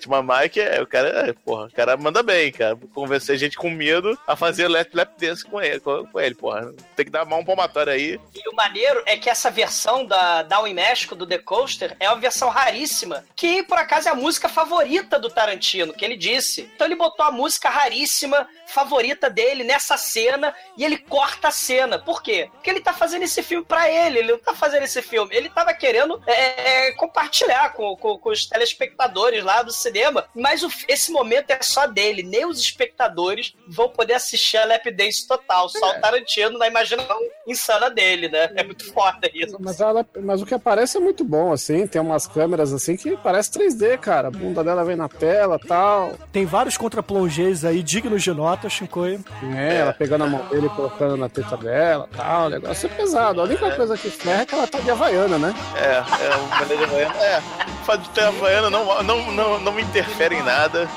[0.09, 2.77] Mamai, que é, o cara, é, porra, o cara manda bem, cara.
[2.95, 6.73] Convencer gente com medo a fazer lap, lap dance com ele, com, com ele, porra.
[6.97, 8.21] Tem que dar mão palmatória aí.
[8.35, 12.09] E o maneiro é que essa versão da Down in México, do The Coaster, é
[12.09, 16.63] uma versão raríssima, que por acaso é a música favorita do Tarantino, que ele disse.
[16.75, 21.99] Então ele botou a música raríssima, favorita dele, nessa cena, e ele corta a cena.
[21.99, 22.49] Por quê?
[22.53, 25.35] Porque ele tá fazendo esse filme pra ele, ele não tá fazendo esse filme.
[25.35, 30.63] Ele tava querendo é, é, compartilhar com, com- com os telespectadores lá do cinema, mas
[30.63, 35.27] o- esse momento é só dele, nem os espectadores vão poder assistir a Lap Dance
[35.27, 38.51] total, só o Tarantino na imaginação insana dele, né?
[38.55, 39.57] É muito foda isso.
[39.61, 41.87] Mas, ela- mas o que aparece é muito bom, assim.
[41.87, 44.29] Tem umas câmeras assim que parece 3D, cara.
[44.29, 46.15] A bunda dela vem na tela tal.
[46.31, 49.21] Tem vários contraplongés aí dignos de nota, Shinkoi.
[49.55, 52.47] É, ela pegando a mão dele e colocando na teta dela tal.
[52.47, 53.41] O negócio é pesado.
[53.41, 55.55] A única coisa que ferra é que ela tá de havaiana, né?
[55.75, 57.15] É, é um balé de Havaiana.
[57.25, 60.89] É, o fato de ter Havaiana não, não, não, não me interfere em nada.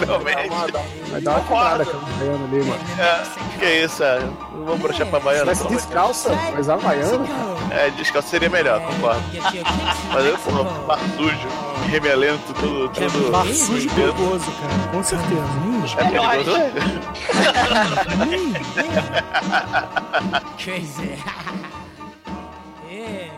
[0.00, 0.48] Realmente.
[1.10, 2.80] Vai dar uma quebrada com a havaiana ali, mano.
[2.98, 3.22] É,
[3.58, 4.20] que isso, é.
[4.20, 5.44] Não vamos brochar pra Havaiana.
[5.46, 5.70] Parece não.
[5.70, 7.24] descalça, mas a havaiana.
[7.70, 9.22] É, descalço seria melhor, concordo.
[10.12, 11.48] Mas eu, porra, bar sujo,
[11.90, 12.88] remelento, tudo.
[12.88, 15.42] tudo Bar sujo e perigoso, cara, com certeza.
[15.98, 16.72] É perigoso, é?
[20.58, 21.16] Crazy.
[22.90, 23.28] yeah.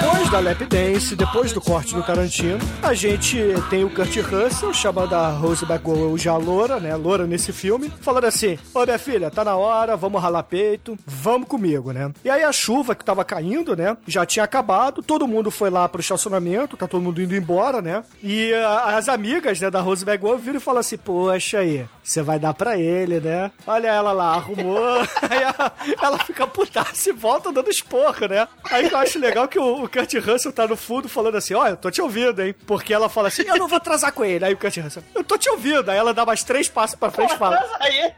[0.00, 3.36] Depois da lap dance, depois do corte do Tarantino, a gente
[3.68, 6.96] tem o Kurt Russell, chamando a Rose McGowan já loura, né?
[6.96, 11.46] Loura nesse filme, falando assim: Ô minha filha, tá na hora, vamos ralar peito, vamos
[11.46, 12.10] comigo, né?
[12.24, 13.94] E aí a chuva que tava caindo, né?
[14.06, 18.02] Já tinha acabado, todo mundo foi lá pro estacionamento, tá todo mundo indo embora, né?
[18.22, 22.22] E ah, as amigas, né, da Rose McGowan viram e falaram assim: Poxa aí, você
[22.22, 23.50] vai dar pra ele, né?
[23.66, 25.00] Olha ela lá, arrumou.
[25.28, 28.48] aí ela, ela fica putaça e volta dando esporro, né?
[28.70, 31.76] Aí eu acho legal que o Kurt Russell tá no fundo falando assim: Olha, eu
[31.76, 32.54] tô te ouvindo, hein?
[32.66, 34.44] Porque ela fala assim: Eu não vou atrasar com ele.
[34.44, 35.90] Aí o Kurt Russell, eu tô te ouvindo.
[35.90, 38.12] Aí ela dá mais três passos pra frente e fala: Aí,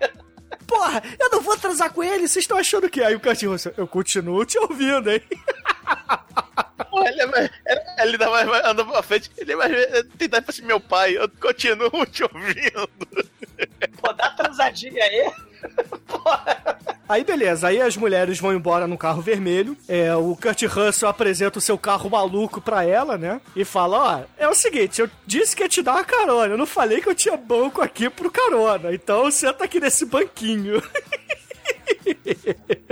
[0.66, 3.02] Porra, eu não vou atrasar com ele, vocês estão achando que?
[3.02, 5.22] Aí o Kurt Russell, eu continuo te ouvindo, hein?
[6.90, 7.50] Porra, ele, é mais,
[7.98, 9.72] ele- dá mais, mais- anda pra frente, ele é mais.
[10.18, 12.88] Tem idade pra ser meu pai, eu continuo te ouvindo.
[14.00, 15.32] Pô, dá transadinha aí.
[17.08, 19.76] Aí beleza, aí as mulheres vão embora no carro vermelho.
[19.86, 23.40] É, o Kurt Russell apresenta o seu carro maluco pra ela, né?
[23.54, 26.54] E fala: Ó, é o seguinte, eu disse que ia te dar uma carona.
[26.54, 28.94] Eu não falei que eu tinha banco aqui pro carona.
[28.94, 30.82] Então senta aqui nesse banquinho.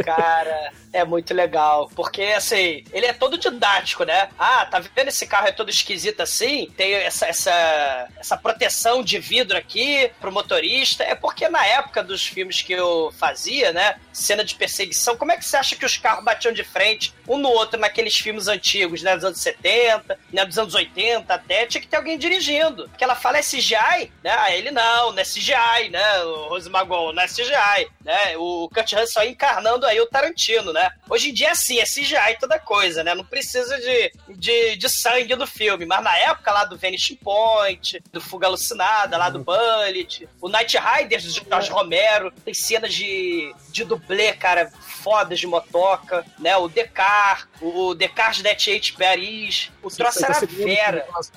[0.05, 1.91] Cara, é muito legal.
[1.95, 4.29] Porque, assim, ele é todo didático, né?
[4.39, 6.71] Ah, tá vendo esse carro é todo esquisito assim?
[6.77, 11.05] Tem essa, essa, essa proteção de vidro aqui pro motorista.
[11.05, 13.97] É porque na época dos filmes que eu fazia, né?
[14.13, 17.39] Cena de perseguição, como é que você acha que os carros batiam de frente um
[17.39, 19.15] no outro naqueles filmes antigos, né?
[19.15, 20.45] Dos anos 70, né?
[20.45, 22.89] Dos anos 80 até, tinha que ter alguém dirigindo.
[22.89, 24.33] Porque ela fala é CGI, né?
[24.39, 26.23] Aí ele não, não é CGI, né?
[26.25, 28.37] O Rose Magon, não é CGI, né?
[28.37, 30.91] O Kurt Russell aí encarnando aí o Tarantino, né?
[31.09, 33.15] Hoje em dia é assim, é CGI toda coisa, né?
[33.15, 35.87] Não precisa de, de, de sangue no filme.
[35.87, 40.77] Mas na época lá do Vanishing Point, do Fuga Alucinada, lá do Bullet, o Night
[40.79, 46.57] Riders do Jorge Romero, tem cenas de, de dublê, cara, fodas de motoca, né?
[46.57, 50.97] O Decar, o de Death Eight Paris, o troço era 60 segundos fera.
[51.07, 51.33] Nicolas.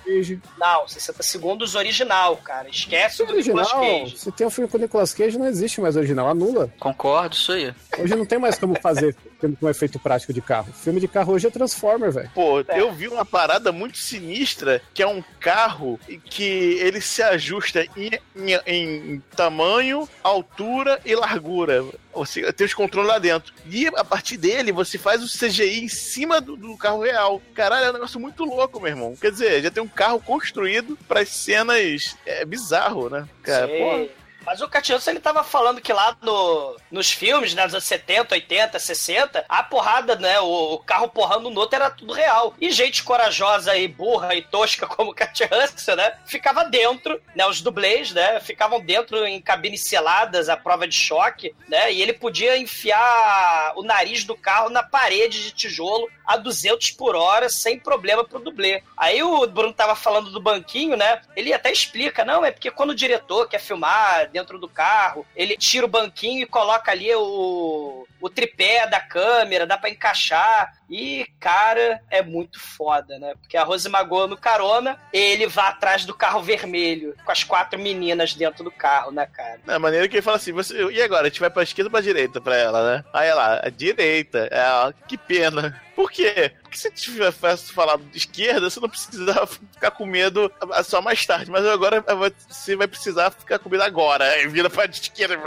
[0.57, 2.69] Não, 60 segundos original, cara.
[2.69, 4.17] Esquece o do Nicolas original, Cage.
[4.17, 6.71] se tem um filme com o Nicolas Cage, não existe mais original, anula.
[6.79, 7.73] Concordo, isso aí.
[7.99, 10.71] Hoje não tem mais como fazer filme com efeito prático de carro.
[10.73, 12.31] Filme de carro hoje é Transformer, velho.
[12.33, 12.79] Pô, É.
[12.79, 16.43] eu vi uma parada muito sinistra, que é um carro que
[16.79, 21.83] ele se ajusta em, em- em tamanho, altura e largura.
[22.13, 23.53] Você tem os controles lá dentro.
[23.69, 27.41] E a partir dele, você faz o CGI em cima do, do carro real.
[27.55, 29.15] Caralho, é um negócio muito louco, meu irmão.
[29.19, 32.15] Quer dizer, já tem um carro construído para as cenas.
[32.25, 33.27] É bizarro, né?
[33.43, 33.77] Cara, Sim.
[33.77, 34.22] pô.
[34.45, 38.35] Mas o Catiança, ele tava falando que lá no, nos filmes, né, dos anos 70,
[38.35, 42.53] 80, 60, a porrada, né, o, o carro porrando no outro era tudo real.
[42.59, 47.61] E gente corajosa e burra e tosca como o Catiança, né, ficava dentro, né, os
[47.61, 52.57] dublês, né, ficavam dentro em cabines seladas, à prova de choque, né, e ele podia
[52.57, 58.23] enfiar o nariz do carro na parede de tijolo a 200 por hora, sem problema
[58.23, 58.81] pro dublê.
[58.97, 61.21] Aí o Bruno tava falando do banquinho, né?
[61.35, 65.55] Ele até explica, não, é porque quando o diretor quer filmar dentro do carro, ele
[65.55, 70.73] tira o banquinho e coloca ali o, o tripé da câmera, dá pra encaixar.
[70.93, 73.33] E, cara, é muito foda, né?
[73.41, 77.79] Porque a Rose Magoa no carona, ele vai atrás do carro vermelho, com as quatro
[77.79, 79.59] meninas dentro do carro, né, cara?
[79.67, 81.23] É maneira que ele fala assim, você, e agora?
[81.23, 83.03] A gente vai pra esquerda ou pra direita pra ela, né?
[83.11, 84.47] Aí ela, a direita.
[84.51, 85.81] É, ó, que pena.
[85.95, 86.51] Por quê?
[86.61, 90.51] Porque se tivesse falado de esquerda, você não precisava ficar com medo
[90.83, 91.51] só mais tarde.
[91.51, 92.03] Mas agora
[92.49, 94.25] você vai precisar ficar com medo agora.
[94.25, 95.39] Aí vira pra esquerda.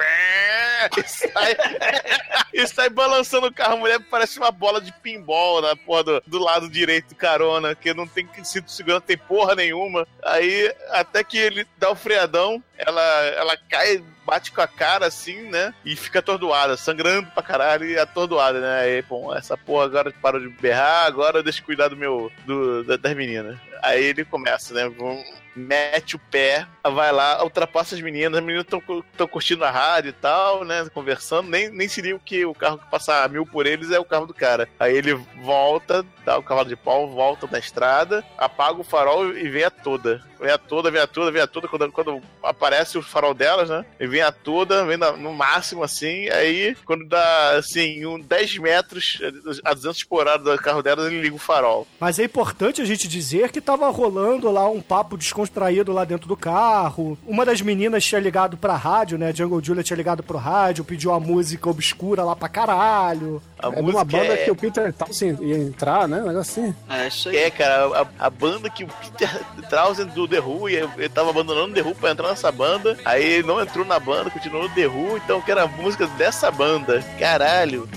[2.52, 3.74] E sai, balançando o carro.
[3.74, 7.74] A mulher parece uma bola de pinball na porra do, do lado direito do carona,
[7.74, 10.06] que não tem cinto de segurança, tem porra nenhuma.
[10.22, 15.50] Aí, até que ele dá o freadão, ela, ela cai, bate com a cara assim,
[15.50, 15.74] né?
[15.84, 18.80] E fica atordoada, sangrando pra caralho e atordoada, né?
[18.80, 22.32] Aí, bom, essa porra agora parou de berrar, agora deixa eu cuidar do meu.
[22.46, 23.58] Do, da- das meninas.
[23.82, 24.88] Aí ele começa, né?
[24.88, 25.22] Vum,
[25.56, 30.12] Mete o pé, vai lá, ultrapassa as meninas, as meninas estão curtindo a rádio e
[30.12, 30.86] tal, né?
[30.92, 34.04] Conversando, nem, nem se liga que o carro que passa mil por eles é o
[34.04, 34.68] carro do cara.
[34.78, 39.48] Aí ele volta, dá o cavalo de pau, volta na estrada, apaga o farol e
[39.48, 40.22] vem a toda.
[40.38, 41.66] Vem a toda, vem a toda, vem a toda.
[41.66, 43.86] Quando, quando aparece o farol delas, né?
[43.98, 46.28] E vem a toda, vem na- no máximo assim.
[46.28, 49.18] Aí, quando dá assim, um 10 metros
[49.64, 51.86] a 200 por hora do carro delas, ele liga o farol.
[51.98, 56.28] Mas é importante a gente dizer que tava rolando lá um papo descontraído lá dentro
[56.28, 57.16] do carro.
[57.26, 59.28] Uma das meninas tinha ligado pra rádio, né?
[59.28, 63.40] A Jungle Julia tinha ligado pro rádio, pediu uma música obscura lá pra caralho.
[63.58, 66.18] A É numa banda que o Peter Townsend ia entrar, né?
[66.20, 66.74] Um negócio assim.
[66.90, 67.36] É isso aí.
[67.36, 69.30] É, cara, a, a banda que o Peter
[69.70, 72.96] Townsend do The Who, e ele tava abandonando o The Who pra entrar nessa banda,
[73.04, 76.06] aí ele não entrou na banda, continuou no The Who, então que era a música
[76.06, 77.02] dessa banda.
[77.18, 77.88] Caralho.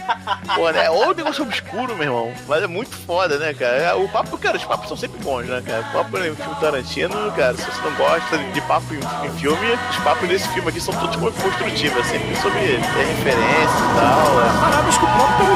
[0.56, 0.90] Pô, né?
[0.90, 2.34] Ou negócio obscuro, meu irmão.
[2.48, 3.98] Mas é muito foda, né, cara?
[3.98, 5.82] O papo, cara, os papos são sempre bons, né, cara?
[5.82, 9.68] O papo em filme Tarantino, cara, se você não gosta de papo em, em filme,
[9.90, 14.42] os papos nesse filme aqui são todos construtivos, é sempre sobre é, referência e tal.
[14.42, 14.60] é.
[14.60, 15.49] Paradas que o próprio.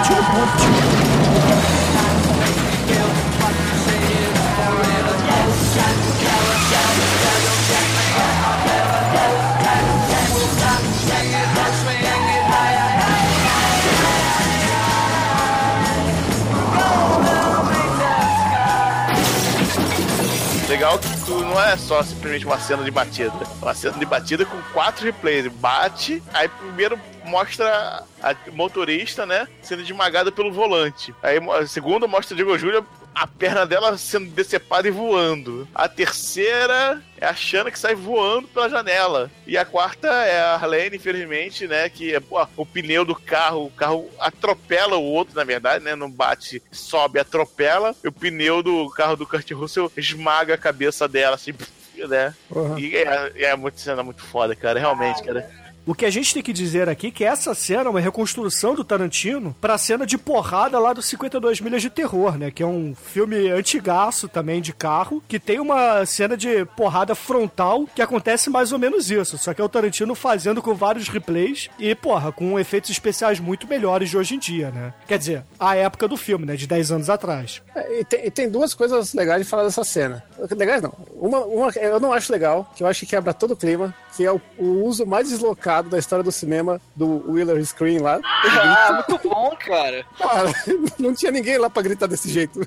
[20.73, 23.34] Legal tu não é só simplesmente uma cena de batida.
[23.61, 25.47] É uma cena de batida com quatro replays.
[25.47, 31.13] Bate, aí primeiro mostra a motorista, né, sendo esmagada pelo volante.
[31.24, 32.84] Aí segundo mostra a Diego Júlia
[33.14, 35.68] a perna dela sendo decepada e voando.
[35.74, 37.34] A terceira é a
[37.72, 39.32] que sai voando pela janela.
[39.45, 41.88] E a quarta é a Arlene, infelizmente, né?
[41.89, 45.95] Que pô, o pneu do carro, o carro atropela o outro, na verdade, né?
[45.95, 47.95] Não bate, sobe, atropela.
[48.03, 51.53] E o pneu do carro do Kurt Russell esmaga a cabeça dela, assim,
[52.09, 52.34] né?
[52.49, 52.80] Porra.
[52.80, 54.80] E é, é muito cena muito foda, cara.
[54.80, 55.49] Realmente, cara.
[55.86, 58.73] O que a gente tem que dizer aqui é que essa cena é uma reconstrução
[58.73, 62.49] do Tarantino pra cena de porrada lá do 52 Milhas de Terror, né?
[62.51, 67.86] Que é um filme antigaço também de carro, que tem uma cena de porrada frontal
[67.93, 69.38] que acontece mais ou menos isso.
[69.38, 73.67] Só que é o Tarantino fazendo com vários replays e, porra, com efeitos especiais muito
[73.67, 74.93] melhores de hoje em dia, né?
[75.05, 76.55] Quer dizer, a época do filme, né?
[76.55, 77.61] De 10 anos atrás.
[77.75, 80.23] É, e, tem, e tem duas coisas legais de falar dessa cena.
[80.49, 80.93] Legais não.
[81.13, 84.26] Uma, uma eu não acho legal, que eu acho que quebra todo o clima, que
[84.26, 88.20] é o, o uso mais deslocado da história do cinema do Wheeler Screen lá.
[88.24, 90.05] Ah, muito bom, cara.
[90.18, 90.51] Cara,
[90.99, 92.59] não tinha ninguém lá pra gritar desse jeito.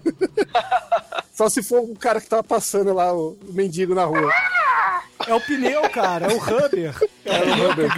[1.32, 4.32] Só se for o cara que tava passando lá, o mendigo na rua.
[5.26, 6.94] É o pneu, cara, é o rubber.
[7.24, 7.90] É o Rubber.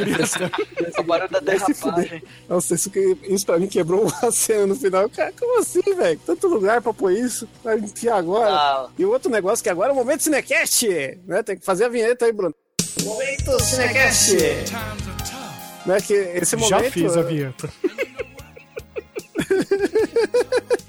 [0.98, 2.22] O barulho da derrapagem.
[2.48, 5.08] Nossa, isso, que- isso pra mim quebrou a cena no final.
[5.10, 6.20] Cara, como assim, velho?
[6.24, 7.48] Tanto lugar pra pôr isso.
[7.62, 8.50] Vai enfiar agora.
[8.54, 10.86] Ah, E o outro negócio que agora é o momento Cinecast,
[11.26, 11.42] né?
[11.42, 12.54] Tem que fazer a vinheta aí, Bruno.
[13.04, 14.36] Momento Cinecast.
[15.86, 17.70] Né, que esse momento, Já fiz a vinheta.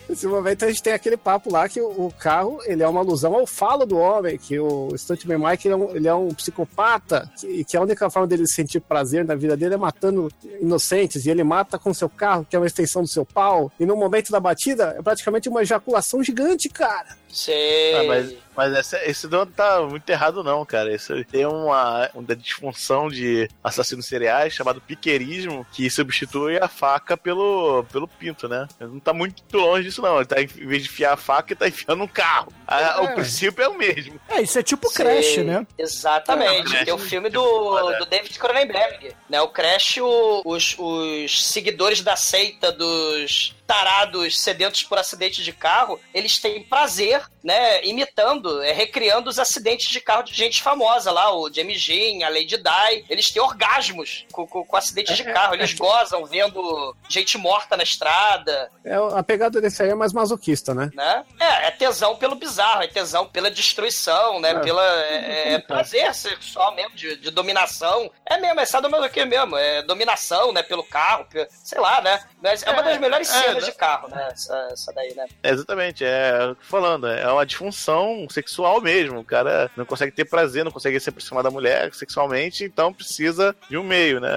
[0.10, 3.36] Esse momento a gente tem aquele papo lá que o, carro ele é uma alusão
[3.36, 7.32] ao falo do homem, que o Stuntman Mike ele é um, ele é um psicopata
[7.40, 10.28] que, que a única forma dele sentir prazer na vida dele é matando
[10.60, 13.72] inocentes e ele mata com seu carro, que é uma extensão do seu pau.
[13.80, 17.19] E no momento da batida é praticamente uma ejaculação gigante, cara.
[17.30, 17.96] Sei.
[17.96, 20.94] Ah, mas mas essa- esse não tá muito errado, não, cara.
[20.94, 27.86] Esse tem uma, uma disfunção de assassinos seriais chamado piquerismo que substitui a faca pelo,
[27.90, 28.68] pelo pinto, né?
[28.82, 30.18] Não tá muito longe disso, não.
[30.18, 32.52] Ele tá, em vez de enfiar a faca, ele tá enfiando um carro.
[32.68, 33.02] Ah, É.
[33.02, 34.20] O princípio é o mesmo.
[34.28, 35.06] É, isso é tipo Sei.
[35.06, 35.66] Crash, né?
[35.78, 36.76] Exatamente.
[36.76, 37.98] É, Tem o filme do, Foda.
[38.00, 39.16] do David Cronenberg.
[39.30, 39.40] Né?
[39.42, 46.00] O Crash, o- os, os seguidores da seita dos tarados sedentos por acidente de carro,
[46.12, 51.32] eles têm prazer, né, imitando, é, recriando os acidentes de carro de gente famosa lá,
[51.32, 55.54] o Jamie Jean, a Lady Di, eles têm orgasmos com, com, com acidentes de carro,
[55.54, 60.74] eles gozam vendo gente morta na estrada, É, a pegada desse aí é mais masoquista,
[60.74, 60.90] né?
[60.96, 61.24] né?
[61.40, 64.50] É, é tesão pelo bizarro, é tesão pela destruição, né?
[64.50, 64.60] É.
[64.62, 68.10] Pela é, é prazer sexual mesmo, de, de dominação.
[68.26, 70.64] É mesmo, é sadomasoquismo mesmo, é dominação, né?
[70.64, 71.28] Pelo carro,
[71.64, 72.20] sei lá, né?
[72.42, 74.30] Mas é uma das melhores é, cenas de carro, né?
[74.32, 75.26] Essa, essa daí, né?
[75.44, 79.20] É, exatamente, é tô falando, é uma disfunção sexual mesmo.
[79.20, 83.56] O cara não consegue ter prazer, não consegue se aproximar da mulher sexualmente, então precisa
[83.70, 84.30] de um meio, né?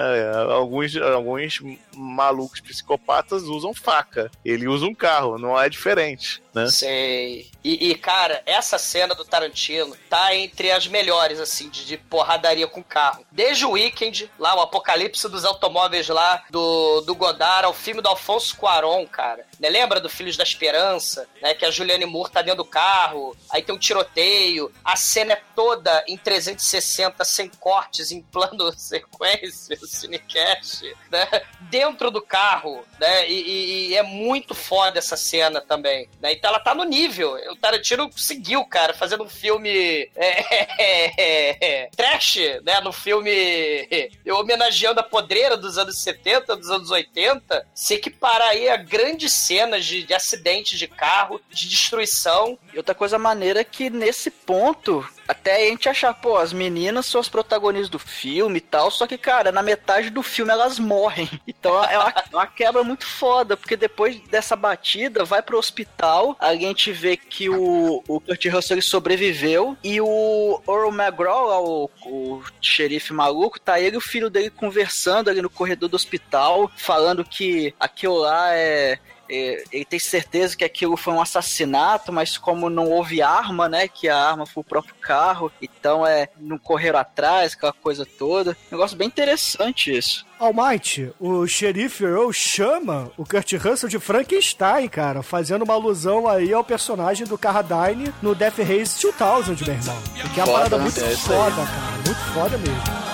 [0.51, 1.61] Alguns, alguns
[1.95, 6.67] malucos psicopatas usam faca, ele usa um carro, não é diferente, né?
[6.69, 7.51] Sei.
[7.65, 12.67] E, e, cara, essa cena do Tarantino tá entre as melhores, assim, de, de porradaria
[12.67, 13.25] com carro.
[13.31, 18.09] Desde o Weekend, lá, o apocalipse dos automóveis lá, do, do Godard, ao filme do
[18.09, 19.47] Alfonso Cuarón, cara.
[19.63, 19.69] Né?
[19.71, 21.55] Lembra do Filhos da Esperança, né?
[21.55, 25.43] Que a Juliane Moore tá dentro do carro, aí tem um tiroteio, a cena é
[25.55, 31.29] toda em 360, sem cortes, em plano sequência, cinecast, né?
[31.61, 33.29] Dentro do carro, né?
[33.31, 36.33] E, e- e é muito foda essa cena também, né?
[36.33, 37.35] Então ela tá no nível.
[37.53, 42.81] O Tarantino conseguiu, cara, fazendo um filme é, trash, né?
[42.81, 43.31] No filme
[44.33, 49.85] homenageando a podreira dos anos 70, dos anos 80, se equiparar aí a grandes cenas
[49.85, 52.59] de, de acidente de carro, de destruição.
[52.73, 57.05] E outra coisa maneira é que nesse ponto, até a gente achar, pô, as meninas
[57.05, 60.79] são as protagonistas do filme e tal, só que, cara, na metade do filme elas
[60.79, 61.29] morrem.
[61.63, 66.35] Então é uma, é uma quebra muito foda, porque depois dessa batida, vai pro hospital,
[66.41, 72.43] a gente vê que o, o Kurt Russell sobreviveu, e o Earl McGraw, o, o
[72.61, 77.25] xerife maluco, tá ele e o filho dele conversando ali no corredor do hospital, falando
[77.25, 78.99] que aquilo lá é,
[79.29, 83.89] ele tem certeza que aquilo foi um assassinato, mas como não houve arma, né?
[83.89, 88.57] Que a arma foi o próprio carro, então é não correram atrás, aquela coisa toda.
[88.71, 90.25] Negócio bem interessante isso.
[90.39, 96.53] Almighty, o xerife Earl chama o Kurt Russell de Frankenstein, cara, fazendo uma alusão aí
[96.53, 100.03] ao personagem do Carradine no Death Race 2000, meu irmão.
[100.35, 100.83] Que é uma Foda, parada né?
[100.83, 101.93] muito É foda, cara.
[102.05, 103.12] Muito foda mesmo.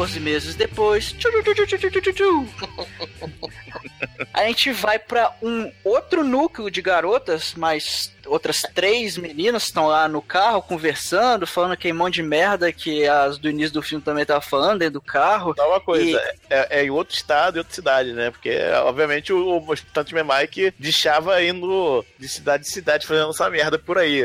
[0.00, 1.14] 14 meses depois.
[4.32, 10.08] A gente vai para um outro núcleo de garotas, mas outras três meninas estão lá
[10.08, 14.22] no carro conversando, falando que é de merda que as do início do filme também
[14.22, 15.54] estavam falando dentro do carro.
[15.54, 16.14] Tá uma coisa, e...
[16.16, 18.30] é, é, é em outro estado e outra cidade, né?
[18.30, 23.78] Porque, obviamente, o, o Tante Mike deixava indo de cidade em cidade fazendo essa merda
[23.78, 24.22] por aí.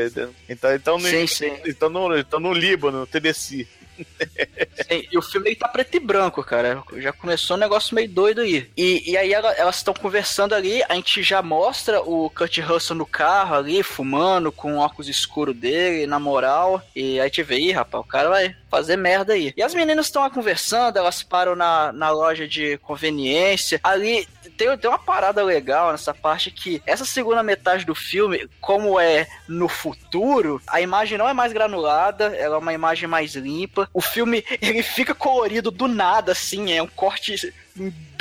[0.48, 1.26] Então, então, no, sim,
[1.66, 3.68] então, no, então no Líbano, no Tennessee.
[3.96, 6.82] Sim, e o filme ele tá preto e branco, cara.
[6.98, 8.68] Já começou um negócio meio doido aí.
[8.76, 12.96] E, e aí ela- elas estão conversando ali, a gente já mostra o Kurt Russell
[12.96, 16.82] no carro ali, fumando, com óculos escuro dele, na moral.
[16.94, 19.52] E aí a gente vê, ih, rapaz, o cara vai fazer merda aí.
[19.56, 23.80] E as meninas estão lá conversando, elas param na, na loja de conveniência.
[23.82, 28.98] Ali tem, tem uma parada legal nessa parte que essa segunda metade do filme, como
[28.98, 33.88] é no futuro, a imagem não é mais granulada, ela é uma imagem mais limpa.
[33.92, 37.52] O filme, ele fica colorido do nada, assim, é um corte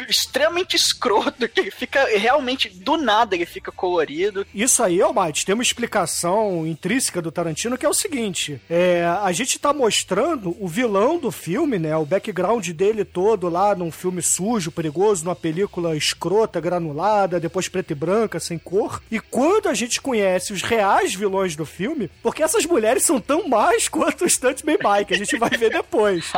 [0.08, 4.46] extremamente escroto, que ele fica realmente do nada ele fica colorido.
[4.54, 9.32] Isso aí, Almighty, tem uma explicação intrínseca do Tarantino que é o seguinte: é, a
[9.32, 11.96] gente tá mostrando o vilão do filme, né?
[11.96, 17.94] O background dele todo lá num filme sujo, perigoso, numa película escrota, granulada, depois preta
[17.94, 19.02] e branca, sem cor.
[19.10, 23.48] E quando a gente conhece os reais vilões do filme, porque essas mulheres são tão
[23.48, 26.32] más quanto o Stuntman Mike, a gente vai ver depois.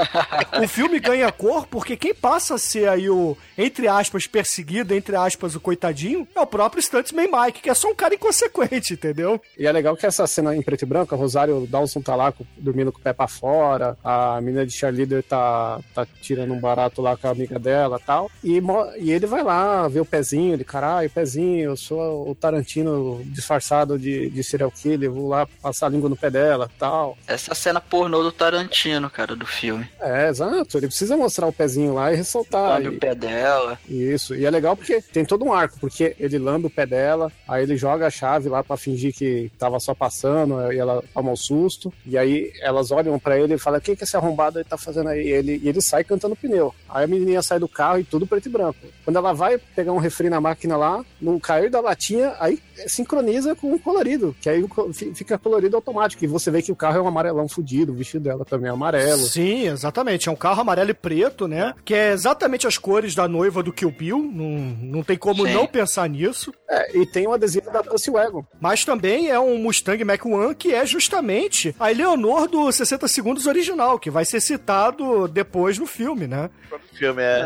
[0.61, 5.15] o filme ganha cor porque quem passa a ser aí o, entre aspas, perseguido, entre
[5.15, 9.41] aspas, o coitadinho, é o próprio Stuntman Mike, que é só um cara inconsequente, entendeu?
[9.57, 12.33] E é legal que essa cena em preto e branco, a Rosário Dawson tá lá
[12.57, 17.01] dormindo com o pé pra fora, a menina de cheerleader tá, tá tirando um barato
[17.01, 18.31] lá com a amiga dela e tal.
[18.43, 22.35] E, mo- e ele vai lá ver o pezinho, ele, caralho, pezinho, eu sou o
[22.35, 27.17] Tarantino disfarçado de, de serial killer, vou lá passar a língua no pé dela tal.
[27.27, 29.87] Essa cena pornô do Tarantino, cara, do filme.
[29.99, 32.69] É, exato, ele precisa mostrar o pezinho lá e ressaltar.
[32.81, 33.79] Lambe E- o pé dela.
[33.87, 37.31] Isso, e é legal porque tem todo um arco, porque ele lambe o pé dela,
[37.47, 41.31] aí ele joga a chave lá pra fingir que tava só passando, e ela toma
[41.31, 44.59] um susto, e aí elas olham pra ele e falam: O que, que esse arrombado
[44.59, 45.27] aí tá fazendo aí?
[45.27, 46.73] E ele, e ele sai cantando pneu.
[46.89, 48.79] Aí a menininha sai do carro e tudo preto e branco.
[49.03, 53.55] Quando ela vai pegar um refri na máquina lá, no cair da latinha, aí sincroniza
[53.55, 54.65] com o colorido, que aí
[55.13, 58.23] fica colorido automático, e você vê que o carro é um amarelão fudido, o vestido
[58.23, 59.25] dela também é amarelo.
[59.25, 60.29] Sim, exatamente.
[60.29, 61.73] É um carro amarelo e preto, né?
[61.83, 64.17] Que é exatamente as cores da noiva do Kill Bill.
[64.33, 64.47] Não,
[64.81, 65.53] não tem como Sim.
[65.53, 66.53] não pensar nisso.
[66.69, 68.45] É, e tem o adesivo da Pussy Wagon.
[68.61, 73.99] Mas também é um Mustang Mach-1 que é justamente a Eleonor do 60 Segundos original,
[73.99, 76.49] que vai ser citado depois no filme, né?
[76.71, 77.39] O filme é.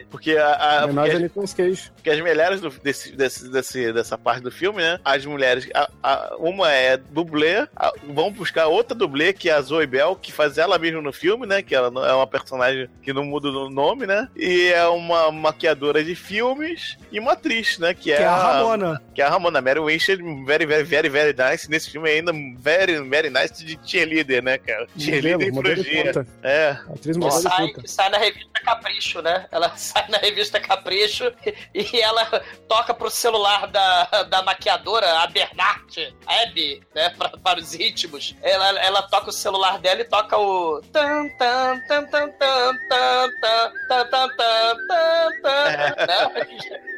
[0.00, 0.04] É.
[0.10, 0.52] Porque, a,
[0.84, 4.98] a, porque, as, porque as mulheres do- desse, desse, desse- dessa parte do filme, né?
[5.04, 5.68] As mulheres.
[5.74, 10.16] a- a- uma é dublê, a- vão buscar outra dublê, que é a Zoe Bell,
[10.16, 11.60] que faz ela mesma no filme, né?
[11.62, 14.28] Que ela não- é uma personagem que não muda o nome, né?
[14.36, 17.94] E é uma maquiadora de filmes e uma atriz, né?
[17.94, 19.02] Que é, Que é a Ramona.
[19.14, 21.68] Que é a Ramona Mary Winchester, very, very, very, very nice.
[21.70, 24.86] Nesse filme ainda, very, very nice de cheerleader, né, cara?
[24.98, 26.26] Cheerleader e Modelo, ponta.
[26.42, 26.76] É.
[26.90, 29.46] Atriz Que modelo de sai, sai na revista Capricho, né?
[29.50, 31.32] Ela sai na revista Capricho
[31.74, 32.24] e ela
[32.68, 37.10] toca pro celular da, da maquiadora, a Bernard, Abby, né?
[37.10, 38.34] Pra, para os íntimos.
[38.42, 40.80] Ela, ela toca o celular dela e toca o.
[40.92, 45.30] Tan, tan, tan, tan, tan, tan, tan, tan, tan, tan, né?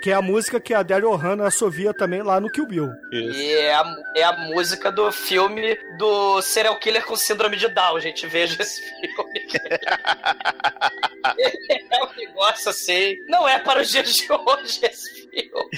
[0.03, 2.91] Que é a música que a Daryl Hannah assovia também lá no Kill Bill.
[3.13, 3.85] E é a,
[4.17, 8.27] é a música do filme do serial killer com síndrome de Down, gente.
[8.27, 9.49] Veja esse filme.
[11.91, 13.17] é um negócio assim.
[13.29, 15.69] Não é para os dias de hoje esse filme.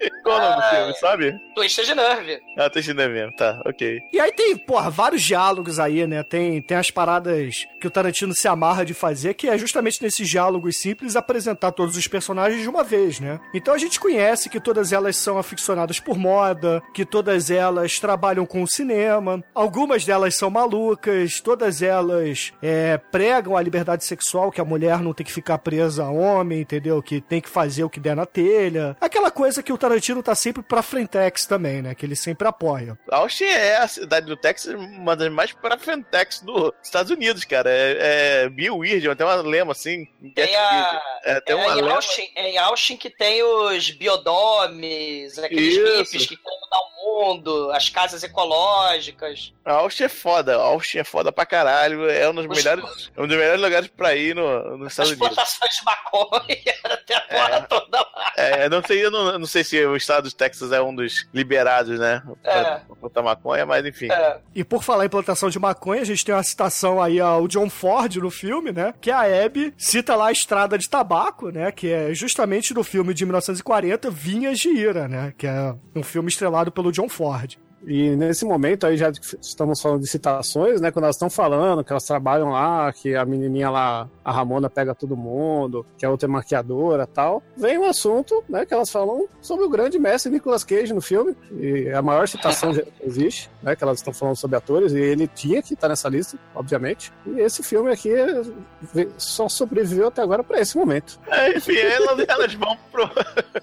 [0.28, 0.70] Qual o nome do Ah.
[0.70, 1.40] filme, sabe?
[1.54, 2.40] Twisted Nerve.
[2.56, 3.32] Ah, tô entendendo mesmo.
[3.36, 4.00] Tá, ok.
[4.12, 6.22] E aí tem, porra, vários diálogos aí, né?
[6.22, 10.28] Tem, tem as paradas que o Tarantino se amarra de fazer, que é justamente nesses
[10.28, 13.38] diálogos simples apresentar todos os personagens de uma vez, né?
[13.54, 18.44] Então a gente conhece que todas elas são aficionadas por moda, que todas elas trabalham
[18.46, 24.60] com o cinema, algumas delas são malucas, todas elas é, pregam a liberdade sexual, que
[24.60, 27.02] a mulher não tem que ficar presa a homem, entendeu?
[27.02, 28.96] Que tem que fazer o que der na telha.
[29.00, 31.94] Aquela coisa que o Tarantino tá sempre pra frentex também, né?
[31.94, 32.98] Que ele sempre apoia.
[33.10, 37.70] Austin é a cidade do Texas, uma das mais pra frentex dos Estados Unidos, cara.
[37.70, 40.06] É, é Bill Weird, tem uma lema assim.
[40.34, 41.02] Tem a.
[41.24, 41.94] É, tem é, uma em, lema.
[41.94, 45.98] Austin, é em Austin que tem os biodomes, aqueles Isso.
[45.98, 46.38] hippies que o
[47.14, 49.52] mundo, as casas ecológicas.
[49.64, 52.08] A Austin é foda, a Austin é foda pra caralho.
[52.08, 54.92] É um dos, Os- melhores, é um dos melhores lugares pra ir no, nos As
[54.92, 55.28] Estados Unidos.
[55.28, 58.32] plantações de maconha, tem a porra toda lá.
[58.36, 61.28] É, não sei, eu não, não sei se o estado do Texas é um dos
[61.34, 62.22] liberados, né?
[62.42, 62.94] Pra, É.
[63.00, 64.10] plantar maconha, mas enfim.
[64.10, 64.38] É.
[64.54, 67.68] E por falar em plantação de maconha, a gente tem uma citação aí ao John
[67.68, 68.94] Ford no filme, né?
[69.00, 71.70] Que a Abby cita lá a estrada de tabaco, né?
[71.72, 75.32] Que é justamente do filme de 1940, Vinhas de Ira, né?
[75.36, 77.54] Que é um filme estrelado pelo John Ford.
[77.86, 79.10] E nesse momento aí já
[79.40, 80.90] estamos falando de citações, né?
[80.90, 84.94] Quando elas estão falando que elas trabalham lá, que a menininha lá, a Ramona pega
[84.94, 87.42] todo mundo, que a outra é maquiadora tal.
[87.56, 88.66] Vem um assunto, né?
[88.66, 91.36] Que elas falam sobre o grande mestre Nicolas Cage no filme.
[91.52, 93.76] E é a maior citação que existe, né?
[93.76, 94.92] Que elas estão falando sobre atores.
[94.92, 97.12] E ele tinha que estar nessa lista, obviamente.
[97.26, 98.10] E esse filme aqui
[99.16, 101.18] só sobreviveu até agora para esse momento.
[101.28, 103.08] É, enfim, elas, elas vão pro.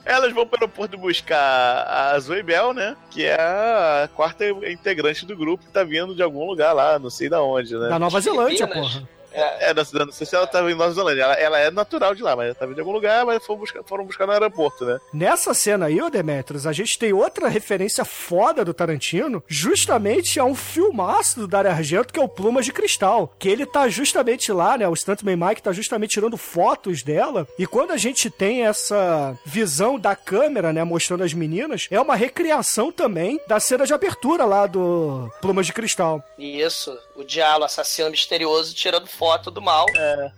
[0.06, 2.96] Elas vão pro aeroporto buscar a Zoe Bell, né?
[3.10, 7.10] Que é a quarta integrante do grupo que tá vindo de algum lugar lá, não
[7.10, 7.90] sei da onde, né?
[7.90, 9.08] Da Nova Zelândia, porra.
[9.36, 11.24] É, não, não sei se ela tava em Nova Zelândia.
[11.24, 13.84] Ela, ela é natural de lá, mas ela tava de algum lugar, mas foram buscar,
[13.84, 15.00] foram buscar no aeroporto, né?
[15.14, 20.46] Nessa cena aí, ô Demetrius, a gente tem outra referência foda do Tarantino, justamente a
[20.46, 23.34] um filmaço do Dario Argento, que é o Plumas de Cristal.
[23.38, 24.88] Que ele tá justamente lá, né?
[24.88, 27.48] O Stuntman Mike tá justamente tirando fotos dela.
[27.58, 30.84] E quando a gente tem essa visão da câmera, né?
[30.84, 35.74] Mostrando as meninas, é uma recriação também da cena de abertura lá do Plumas de
[35.74, 36.24] Cristal.
[36.38, 39.86] Isso, o Dialo, assassino misterioso, tirando foto do mal.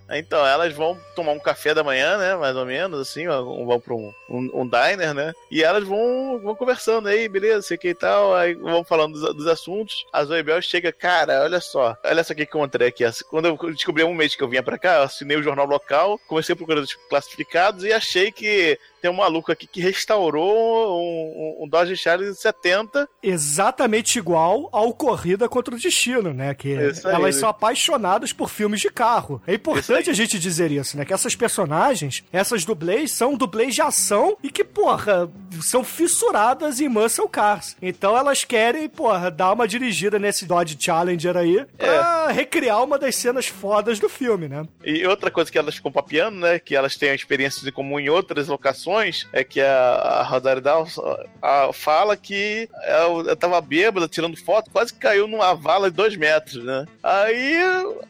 [0.10, 2.36] Então, elas vão tomar um café da manhã, né?
[2.36, 5.34] Mais ou menos, assim, vão pra um, um, um diner, né?
[5.50, 9.36] E elas vão, vão conversando aí, beleza, sei que e tal, aí vão falando dos,
[9.36, 10.06] dos assuntos.
[10.14, 13.04] A Zoe Bell chega, cara, olha só, olha só o que eu encontrei aqui.
[13.30, 16.20] Quando eu descobri um mês que eu vinha pra cá, eu assinei o jornal local,
[16.28, 18.78] comecei a procurar os classificados e achei que
[19.08, 25.48] tem um maluco aqui que restaurou um, um, Dodge Charger 70 Exatamente igual ao Corrida
[25.48, 26.54] contra o Destino, né?
[26.54, 27.40] Que Isso aí, elas né?
[27.42, 29.42] são apaixonadas por filmes de carro.
[29.48, 31.06] É importante a gente dizer isso, né?
[31.06, 35.30] Que essas personagens, essas dublês, são dublês de ação e que, porra,
[35.62, 37.78] são fissuradas em muscle cars.
[37.82, 43.16] Então elas querem, porra, dar uma dirigida nesse Dodge Challenger aí pra recriar uma das
[43.16, 44.68] cenas fodas do filme, né?
[44.84, 46.60] E outra coisa que elas ficam papiando, né?
[46.60, 48.97] Que elas têm experiências em comum em outras locações,
[49.34, 50.22] é que a, a
[51.42, 56.16] a- fala que ela, ela tava bêbada, tirando foto, quase caiu numa vala de dois
[56.16, 56.86] metros, né?
[57.04, 57.58] Aí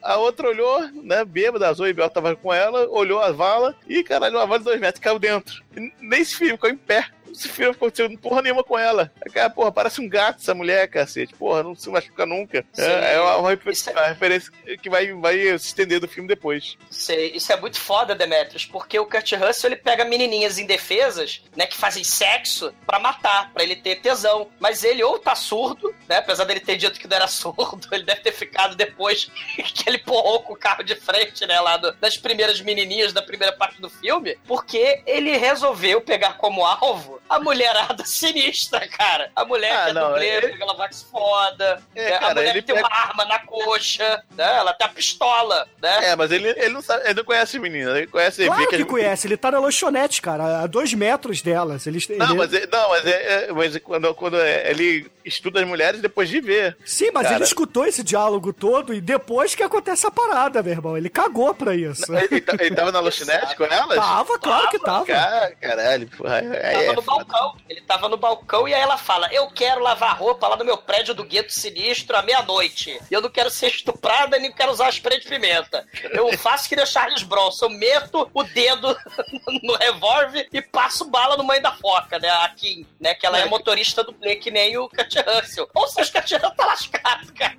[0.01, 1.23] a outra olhou, né?
[1.26, 4.65] Bêbada, a Zoe Bell tava com ela, olhou a vala e, caralho, uma vala de
[4.65, 5.64] dois metros, caiu dentro.
[5.76, 7.05] E nesse filme, ficou em pé.
[7.38, 9.11] Esse filme acontecendo porra nenhuma com ela.
[9.34, 11.34] Cara, porra, parece um gato essa mulher, cacete.
[11.35, 12.65] Porra, não se machuca nunca.
[12.73, 12.81] Sim.
[12.81, 14.51] É, é uma, uma é- uma referência
[14.81, 16.77] que vai, vai se estender do filme depois.
[16.89, 21.65] Sei, isso é muito foda, Demetrius, porque o Kurt Russell ele pega menininhas indefesas, né,
[21.68, 24.49] que fazem sexo pra matar, pra ele ter tesão.
[24.59, 28.03] Mas ele ou tá surdo, né, apesar dele ter dito que não era surdo, ele
[28.03, 29.26] deve ter ficado depois
[29.73, 33.22] que ele porrou com o carro de frente, né, lá do- das primeiras menininhas da
[33.22, 39.31] primeira parte do filme, porque ele resolveu pegar como alvo a mulherada sinistra, cara.
[39.35, 42.33] A mulher Ah, que é não, dublê, ele- pega Lavax foda, É, né, a cara,
[42.35, 46.09] mulher ele que tem pega- uma arma na coxa, né, ela tem a pistola, né.
[46.11, 48.77] É, mas ele, ele, não sabe, ele não conhece a menina, ele conhece Claro vê
[48.77, 51.85] que conhece, ele tá na lanchonete, cara, a dois metros delas.
[51.87, 55.59] Eles, Não, ele- mas, é- não, mas, é, é- mas quando, quando é- ele estuda
[55.61, 56.77] as mulheres depois de ver.
[56.85, 57.35] Sim, mas Cara.
[57.35, 60.97] ele escutou esse diálogo todo e depois que acontece a parada, meu irmão.
[60.97, 62.15] Ele cagou pra isso.
[62.15, 63.97] Ele, ele, ele tava na lanchonete com elas?
[63.97, 65.05] Tava, claro que tava.
[65.05, 66.37] Cara, caralho, porra.
[66.39, 67.56] É, Tava é, no balcão.
[67.69, 70.77] Ele tava no balcão e aí ela fala: Eu quero lavar roupa lá no meu
[70.77, 72.99] prédio do gueto sinistro à meia-noite.
[73.10, 75.85] E eu não quero ser estuprada nem quero usar spray de pimenta.
[76.11, 77.65] Eu faço que nem o Charles Bronson.
[77.65, 78.95] Eu meto o dedo
[79.64, 82.30] no revólver e passo bala no mãe da foca, né?
[82.30, 83.14] A Kim, né?
[83.14, 85.69] Que ela é motorista do Play, que nem o Kurt Russell.
[85.73, 87.57] Ou seja, o Kurt Russell tá lascado, cara.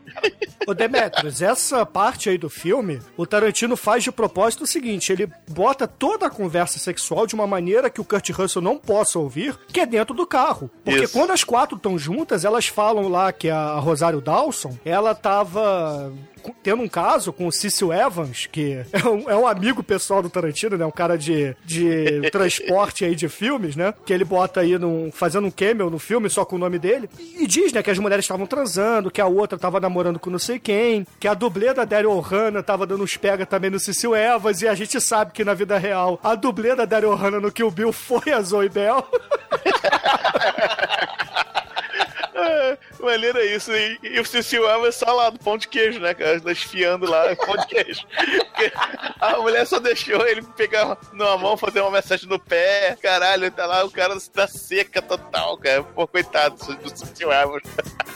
[0.67, 5.31] Ô Demetrius, essa parte aí do filme, o Tarantino faz de propósito o seguinte: ele
[5.49, 9.48] bota toda a conversa sexual de uma maneira que o Kurt Russell não possa ouvir,
[9.69, 10.71] que é dentro do carro.
[10.85, 11.13] Porque Isso.
[11.13, 16.13] quando as quatro estão juntas, elas falam lá que a Rosário Dawson, ela tava
[16.63, 20.31] tendo um caso com o Cecil Evans, que é um, é um amigo pessoal do
[20.31, 20.85] Tarantino, né?
[20.85, 23.95] Um cara de, de transporte aí de filmes, né?
[24.05, 27.09] Que ele bota aí num, fazendo um cameo no filme só com o nome dele.
[27.19, 30.39] E diz, né, que as mulheres estavam transando, que a outra tava namorando com não
[30.39, 34.15] sei quem, que a dublê da Daryl Ohana tava dando uns pega também no Cecil
[34.15, 37.53] Evans, e a gente sabe que na vida real a dublê da Daryl Ohana no
[37.53, 39.05] Kill Bill foi a Zoe Bell.
[43.05, 43.73] maneiro é isso.
[43.73, 46.41] E, e o Cecil Elvis só lá do pão de queijo, né, cara?
[46.51, 48.07] Esfiando lá pão de queijo.
[49.21, 52.97] A mulher só deixou ele pegar numa mão, fazer uma massagem no pé.
[53.01, 55.83] Caralho, tá lá o cara tá seca total, cara.
[55.83, 57.63] Pô, coitado do Cecil Elvis.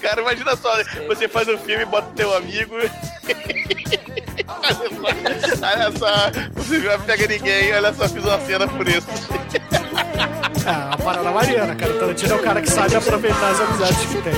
[0.00, 0.72] Cara, imagina só,
[1.06, 2.74] você faz um filme, bota teu amigo.
[5.62, 9.06] olha só, você não pega ninguém, olha só, fiz uma cena por isso.
[10.64, 11.92] É, parada maneira, cara.
[11.94, 14.32] Tarantino é o cara que sabe aproveitar as amizades que tem.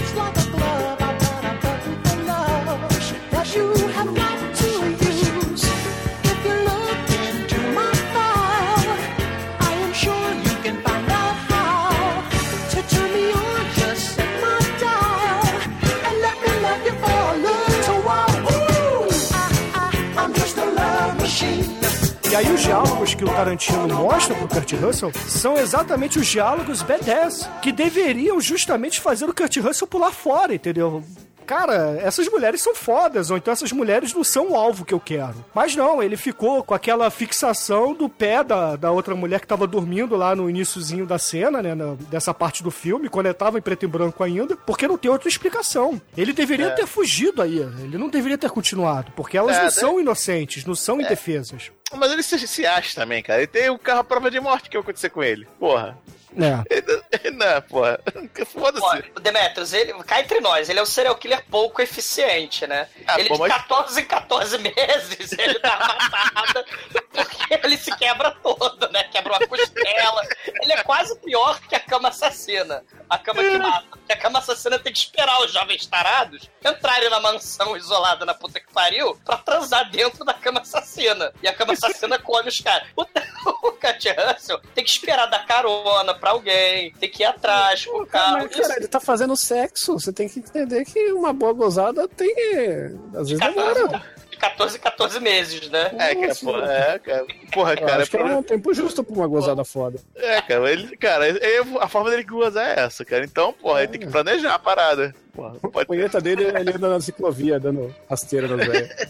[22.34, 26.82] E aí os diálogos que o Tarantino mostra pro Kurt Russell são exatamente os diálogos
[26.82, 31.04] B10, que deveriam justamente fazer o Kurt Russell pular fora, entendeu?
[31.46, 35.00] Cara, essas mulheres são fodas, ou então essas mulheres não são o alvo que eu
[35.00, 35.44] quero.
[35.54, 39.66] Mas não, ele ficou com aquela fixação do pé da, da outra mulher que tava
[39.66, 41.74] dormindo lá no iníciozinho da cena, né?
[41.74, 44.96] na- dessa parte do filme, quando ele tava em preto e branco ainda, porque não
[44.98, 46.00] tem outra explicação.
[46.16, 49.70] Ele deveria ter fugido aí, ele não deveria ter continuado, porque elas É, não né?
[49.70, 51.70] são inocentes, não são indefesas.
[51.96, 53.38] Mas ele se, se acha também, cara.
[53.40, 55.46] Ele tem o carro à prova de morte que vai acontecer com ele.
[55.60, 55.96] Porra.
[56.36, 56.74] É.
[57.22, 57.98] Ele não, porra.
[58.46, 59.04] Foda-se.
[59.20, 62.88] Demetrius, ele cai entre nós, ele é um serial killer pouco eficiente, né?
[63.06, 66.64] Ah, ele pô, de mas- 14 em 14 meses, ele dá uma matada,
[67.12, 69.04] porque ele se quebra todo, né?
[69.04, 70.22] Quebra uma costela.
[70.62, 72.84] Ele é quase pior que a cama assassina.
[73.08, 73.86] A cama que mata.
[73.90, 78.34] Porque a cama assassina tem que esperar os jovens tarados entrarem na mansão isolada na
[78.34, 81.32] puta que pariu pra transar dentro da cama assassina.
[81.42, 82.88] E a cama assassina come os caras.
[82.96, 83.04] O,
[83.68, 88.02] o Cat Russell tem que esperar dar carona pra alguém, tem que ir atrás com
[88.02, 88.48] o carro.
[88.50, 89.92] Mas, cara, ele tá fazendo sexo.
[90.00, 92.34] Você tem que entender que uma boa gozada tem.
[93.14, 94.02] Às vezes demora.
[94.30, 95.90] De 14 em 14 meses, né?
[95.98, 97.26] É, cara, porra, é, cara.
[97.52, 99.98] Porra, Eu cara, acho que é um tempo justo pra uma gozada foda.
[100.16, 101.40] é, cara, ele, cara, ele-
[101.80, 103.22] a forma dele gozar é essa, cara.
[103.24, 105.14] Então, porra, ele tem que planejar a parada.
[105.34, 108.88] Porra, A punheta dele ele anda na ciclovia, dando rasteira nas velhas.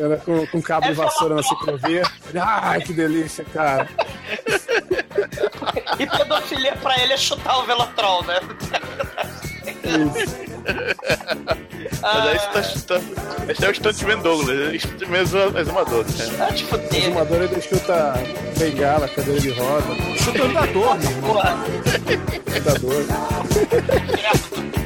[0.00, 2.02] Anda com, com cabo de vassoura na ciclovia.
[2.40, 3.88] Ai, que delícia, cara.
[5.98, 8.40] E pedofilia pra ele é chutar o Velotrol, né?
[12.02, 16.04] Mas aí você tá, tá, esse é o Stuntman Douglas, mesmo exumador.
[16.40, 17.02] Ah, tipo O dele.
[17.02, 18.14] fumador ele chuta
[18.58, 19.86] bengala, cadeira de roda,
[20.18, 21.34] Chuta andador, meu irmão.
[21.34, 21.56] Porra,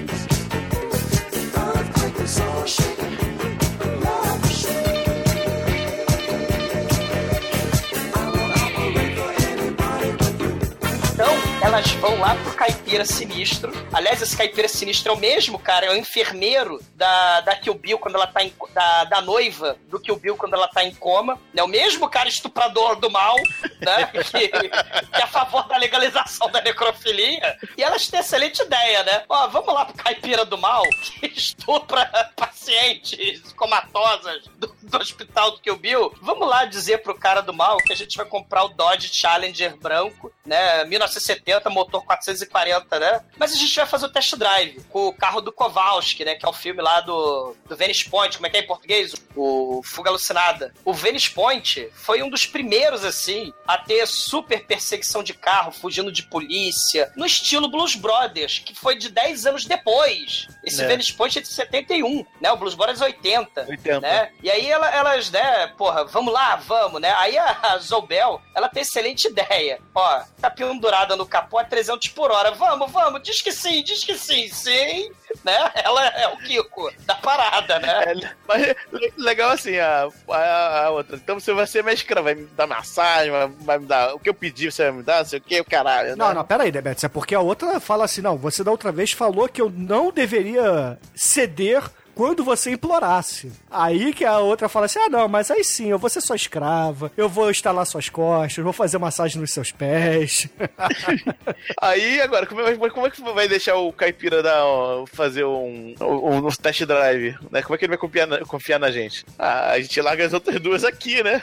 [11.76, 13.70] elas vão lá pro caipira sinistro.
[13.92, 17.98] Aliás, esse caipira sinistro é o mesmo, cara, é o enfermeiro da, da Kill Bill
[17.98, 21.38] quando ela tá em, da, da noiva do Kill Bill quando ela tá em coma.
[21.54, 23.36] É o mesmo cara estuprador do mal,
[23.80, 24.10] né?
[24.36, 27.58] Que, que é a favor da legalização da necrofilia.
[27.76, 29.24] E elas têm excelente ideia, né?
[29.28, 35.60] Ó, vamos lá pro caipira do mal que estupra pacientes comatosas do, do hospital do
[35.60, 36.14] Kill Bill.
[36.20, 39.76] Vamos lá dizer pro cara do mal que a gente vai comprar o Dodge Challenger
[39.76, 40.84] branco, né?
[40.84, 43.20] 1970, motor 440, né?
[43.38, 46.34] Mas a gente vai fazer o test drive com o carro do Kowalski, né?
[46.34, 49.14] Que é o filme lá do, do Venice Point, como é que é em português?
[49.34, 50.72] O Fuga Alucinada.
[50.84, 56.10] O Venice Point foi um dos primeiros, assim, a ter super perseguição de carro, fugindo
[56.12, 60.48] de polícia, no estilo Blues Brothers, que foi de 10 anos depois.
[60.66, 60.86] Esse É.
[60.88, 62.50] Venice Point é de 71, né?
[62.50, 64.00] O Blues Brothers 80 80.
[64.00, 64.32] né?
[64.42, 67.14] E aí ela- elas, né, porra, vamos lá, vamos, né?
[67.18, 69.78] Aí a, a Zobel, ela tem excelente ideia.
[69.94, 72.50] Ó, tá pendurada no capô a 300 por hora.
[72.50, 75.10] Vamos, vamos, diz que sim, diz que sim, sim.
[75.44, 75.70] Né?
[75.74, 78.04] Ela é o Kiko da parada, né?
[78.04, 78.14] É,
[78.48, 81.16] mas le- legal assim, a, a, a outra.
[81.16, 84.14] Então você vai ser minha escrava, vai me dar massagem, vai, vai me dar.
[84.14, 86.16] O que eu pedi, você vai me dar, não sei o que, o caralho.
[86.16, 86.34] Não, né?
[86.34, 87.04] não, pera aí, Demetrius.
[87.04, 90.10] É porque a outra fala assim: não, você da outra vez falou que eu não
[90.10, 91.82] deveria ceder
[92.16, 93.52] quando você implorasse.
[93.70, 96.34] Aí que a outra fala assim: ah, não, mas aí sim, eu vou ser sua
[96.34, 100.48] escrava, eu vou instalar suas costas, vou fazer massagem nos seus pés.
[101.80, 105.94] Aí agora, como é, como é que vai deixar o caipira dar, ó, fazer um,
[106.00, 107.36] um, um test drive?
[107.50, 107.60] Né?
[107.60, 109.26] Como é que ele vai confiar na, confiar na gente?
[109.38, 111.42] Ah, a gente larga as outras duas aqui, né?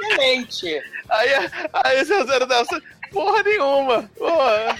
[0.00, 0.82] Excelente.
[1.08, 2.82] Aí, aí o seu zero dessa,
[3.12, 4.10] porra nenhuma.
[4.18, 4.76] Porra.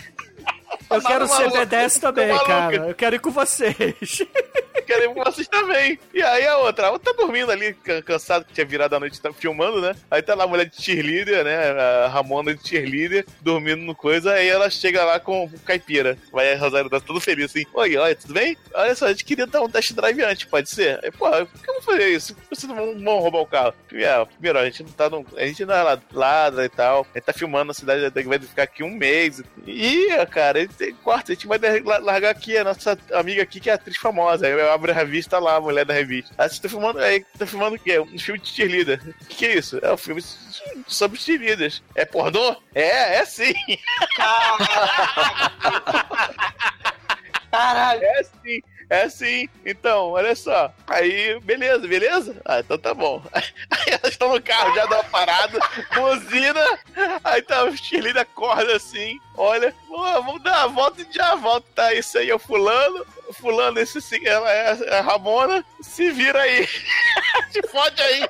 [0.90, 2.76] Eu quero ser maluco, B10 também, cara.
[2.88, 3.74] Eu quero ir com vocês.
[4.86, 5.98] quero ir com vocês também.
[6.14, 9.00] E aí a outra, a outra tá dormindo ali, can- cansado, que tinha virado a
[9.00, 9.94] noite, tá filmando, né?
[10.10, 11.70] Aí tá lá a mulher de cheerleader, né?
[12.04, 16.16] A Ramona de cheerleader, dormindo no coisa, aí ela chega lá com o caipira.
[16.32, 17.64] Vai a Rosário tá todo feliz assim.
[17.74, 18.56] Oi, olha, tudo bem?
[18.74, 20.98] Olha só, a gente queria dar um test drive antes, pode ser?
[21.04, 22.34] Aí, pô, por que eu vou fazer isso?
[22.48, 23.74] Vocês não vão- roubar o carro.
[23.92, 25.26] É, primeiro, a gente não tá no.
[25.36, 27.06] A gente não é ladra e tal.
[27.14, 29.42] A gente tá filmando na cidade, vai ficar aqui um mês.
[29.66, 31.58] E, cara, ele tem quarto, a gente vai
[32.00, 34.46] largar aqui a nossa amiga aqui, que é atriz famosa.
[34.46, 36.34] Aí eu abro a revista lá, a mulher da revista.
[36.36, 36.98] Aí você tá filmando.
[36.98, 37.98] Aí tá filmando o quê?
[37.98, 39.00] Um filme de cheerleader.
[39.22, 39.78] O que, que é isso?
[39.82, 40.22] É um filme
[40.86, 41.82] sobre cheerleaders.
[41.94, 42.56] É pornô?
[42.74, 43.54] É, é sim.
[44.16, 44.68] Caralho.
[48.08, 49.48] É sim, é sim.
[49.64, 50.72] Então, olha só.
[50.86, 52.36] Aí, beleza, beleza?
[52.44, 53.22] Ah, então tá bom.
[53.34, 55.58] Aí elas estão no carro, já dá uma parada,
[55.94, 56.78] buzina.
[57.24, 61.66] Aí tá o cheerleader acorda assim, olha, "Pô, vamos dar a volta e já volta.
[61.74, 63.04] Tá isso aí, é o fulano.
[63.34, 65.62] Fulano, esse sim, ela é a Ramona.
[65.82, 66.66] Se vira aí.
[67.52, 68.28] Se fode aí.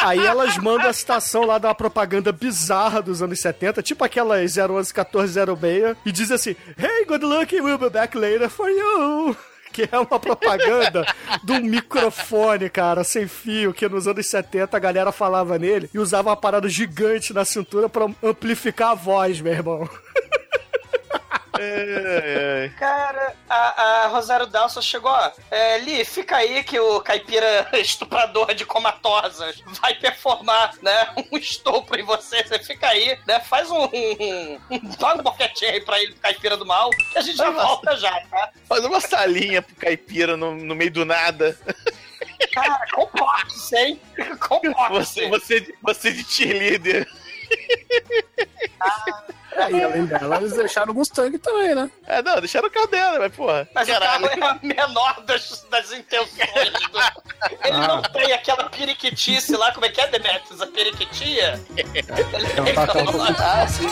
[0.00, 4.92] Aí elas mandam a citação lá da propaganda bizarra dos anos 70, tipo aquelas 011
[4.94, 9.36] 1406, e diz assim: Hey, good luck, we'll be back later for you.
[9.78, 11.06] Que é uma propaganda
[11.44, 16.00] de um microfone, cara, sem fio, que nos anos 70 a galera falava nele e
[16.00, 19.88] usava uma parada gigante na cintura pra amplificar a voz, meu irmão.
[21.58, 22.78] É, é.
[22.78, 25.30] Cara, a, a Rosário Dawson chegou, ó.
[25.50, 31.08] É, Li, fica aí que o caipira estuprador de comatosas vai performar, né?
[31.32, 32.42] Um estupro em você.
[32.44, 33.40] Você fica aí, né?
[33.40, 33.84] Faz um.
[33.84, 37.36] um, um dá um boquetinho aí pra ele, pro caipira do mal, que a gente
[37.36, 38.50] já volta já, tá?
[38.68, 41.58] Faz uma salinha pro caipira no, no meio do nada.
[42.52, 44.00] Cara, comporte-se, hein?
[44.18, 45.28] Você, Comporte-se.
[45.28, 47.08] você, de- você de cheerleader.
[49.70, 51.90] E além dela, eles deixaram o Mustang também, né?
[52.06, 53.68] É, não, deixaram o carro dela, mas porra.
[53.74, 54.26] Mas caralho.
[54.26, 56.38] o carro é a menor das, das intenções.
[56.92, 60.60] do- Ele não tem aquela periquitice lá, como é que é, Demetrius?
[60.62, 61.60] A periquitia?
[61.76, 63.88] Ele tem tá com- aquela- Ah, sim.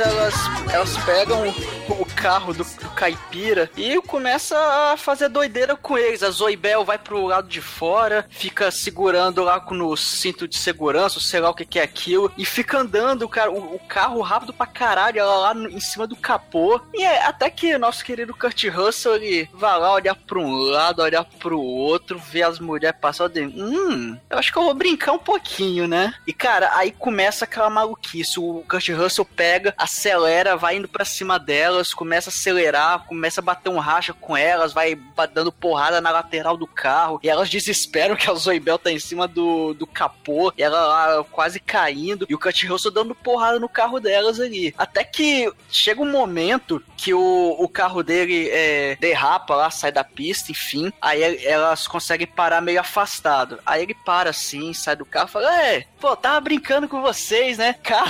[0.00, 0.34] Elas,
[0.72, 1.48] elas pegam
[1.88, 4.56] o carro do, do caipira e começa
[4.92, 6.22] a fazer doideira com eles.
[6.22, 11.20] A Zoe Bell vai pro lado de fora, fica segurando lá no cinto de segurança,
[11.20, 14.52] sei lá o que, que é aquilo, e fica andando, cara, o, o carro rápido
[14.52, 16.80] pra caralho, ela lá no- em cima do capô.
[16.94, 21.02] E é até que nosso querido Kurt Russell, ele vai lá olhar pra um lado,
[21.02, 25.18] olhar pro outro, ver as mulheres passando hum, eu acho que eu vou brincar um
[25.18, 26.12] pouquinho, né?
[26.26, 28.38] E cara, aí começa aquela maluquice.
[28.40, 33.44] O Kurt Russell pega, acelera, vai indo pra cima delas, começa a acelerar, começa a
[33.44, 34.98] bater um racha com elas, vai
[35.32, 38.98] dando porrada na lateral do carro, e elas desesperam que a Zoe Bell tá em
[38.98, 43.58] cima do, do capô, e ela lá quase caindo, e o Kurt Russell dando porrada
[43.58, 44.74] no carro delas ali.
[44.78, 50.04] Até que chega um momento que o, o carro dele é, derrapa lá, sai da
[50.04, 53.58] pista, enfim, aí el- elas conseguem parar meio afastado.
[53.64, 57.58] Aí ele para assim, sai do carro e fala: É, pô, tava brincando com vocês,
[57.58, 57.72] né?
[57.82, 58.08] Cara,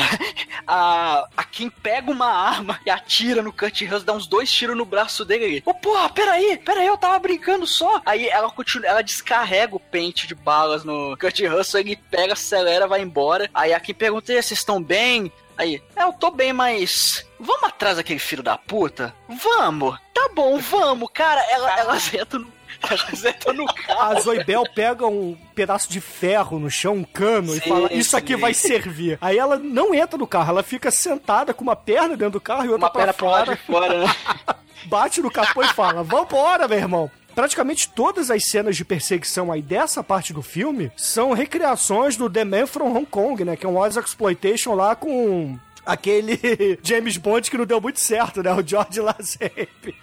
[0.69, 1.45] a, a
[1.83, 5.63] pega uma arma e atira no Kurt Russell, dá uns dois tiros no braço dele.
[5.65, 8.03] Ô, porra, peraí, peraí, eu tava brincando só.
[8.05, 12.87] Aí ela continua, ela descarrega o pente de balas no Kurt Russell, ele pega, acelera,
[12.87, 13.49] vai embora.
[13.55, 15.33] Aí a Kim pergunta: "E aí, vocês estão bem?
[15.57, 17.27] Aí, é, eu tô bem, mas.
[17.41, 19.13] Vamos atrás daquele filho da puta?
[19.29, 19.99] Vamos!
[20.15, 21.41] Tá bom, vamos, cara.
[21.51, 22.58] Ela, elas entram no.
[22.83, 24.03] Elas entram no carro.
[24.03, 27.93] A Zoe Bell pega um pedaço de ferro no chão, um cano, e Sim, fala:
[27.93, 28.41] Isso aqui sim.
[28.41, 29.19] vai servir.
[29.21, 32.65] Aí ela não entra no carro, ela fica sentada com uma perna dentro do carro
[32.65, 34.15] e outra Uma pra perna pro lado fora, de fora, né?
[34.87, 37.11] bate no capô e fala: Vambora, meu irmão.
[37.35, 42.45] Praticamente todas as cenas de perseguição aí dessa parte do filme são recriações do The
[42.45, 43.55] Man from Hong Kong, né?
[43.55, 45.57] Que é um Oz Exploitation lá com
[45.87, 46.37] aquele
[46.83, 48.53] James Bond que não deu muito certo, né?
[48.53, 49.95] O George Lazenby.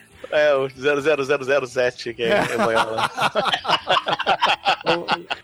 [0.32, 3.10] É, o 00007, que é, é Loyola.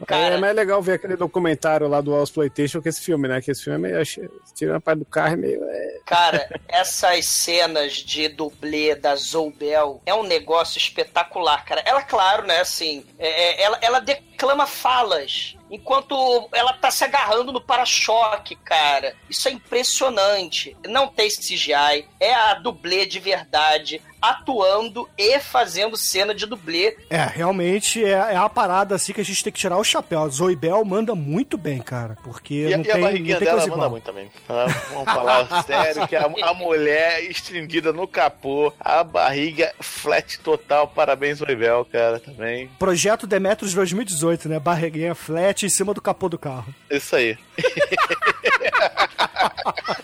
[0.09, 3.41] É mais legal ver aquele documentário lá do All Exploitation que esse filme, né?
[3.41, 4.07] Que esse filme é meio.
[4.55, 5.65] Tirando a parte do carro, é meio.
[5.65, 5.99] É...
[6.07, 11.83] Cara, essas cenas de dublê da Zoubel é um negócio espetacular, cara.
[11.85, 17.53] Ela, claro, né, assim, é- é- ela, ela declama falas enquanto ela tá se agarrando
[17.53, 19.15] no para-choque, cara.
[19.29, 20.77] Isso é impressionante.
[20.87, 24.01] Não tem CGI, é a dublê de verdade.
[24.31, 26.97] Atuando e fazendo cena de dublê.
[27.11, 30.23] É, realmente é, é a parada assim que a gente tem que tirar o chapéu.
[30.23, 32.17] A Zoe Bell manda muito bem, cara.
[32.23, 33.91] Porque E, não e a tem, barriguinha não tem dela manda igual.
[33.91, 34.31] muito também.
[34.49, 40.89] Ah, Vamos falar sério, que a, a mulher estendida no capô, a barriga flat total.
[40.89, 42.69] Parabéns, Oibel, cara, também.
[42.79, 44.59] Projeto Demetrius 2018, né?
[44.59, 46.67] Barriguinha flat em cima do capô do carro.
[46.91, 47.39] Isso aí.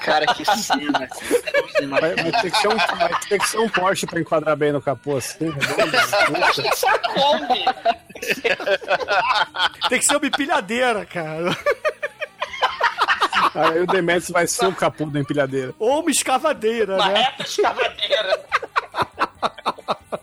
[0.01, 1.09] Cara, que cena.
[2.01, 4.73] Vai, vai ter que ser um, vai ter que ser um Porsche pra enquadrar bem
[4.73, 5.49] no capô assim.
[5.51, 5.97] redondo.
[5.97, 6.29] É
[7.33, 7.49] uma.
[9.89, 11.57] Tem que ser uma empilhadeira, cara.
[13.55, 15.75] Aí o Demetrius vai ser o capô da empilhadeira.
[15.79, 17.23] Ou uma escavadeira, Uma né?
[17.23, 18.41] reta escavadeira.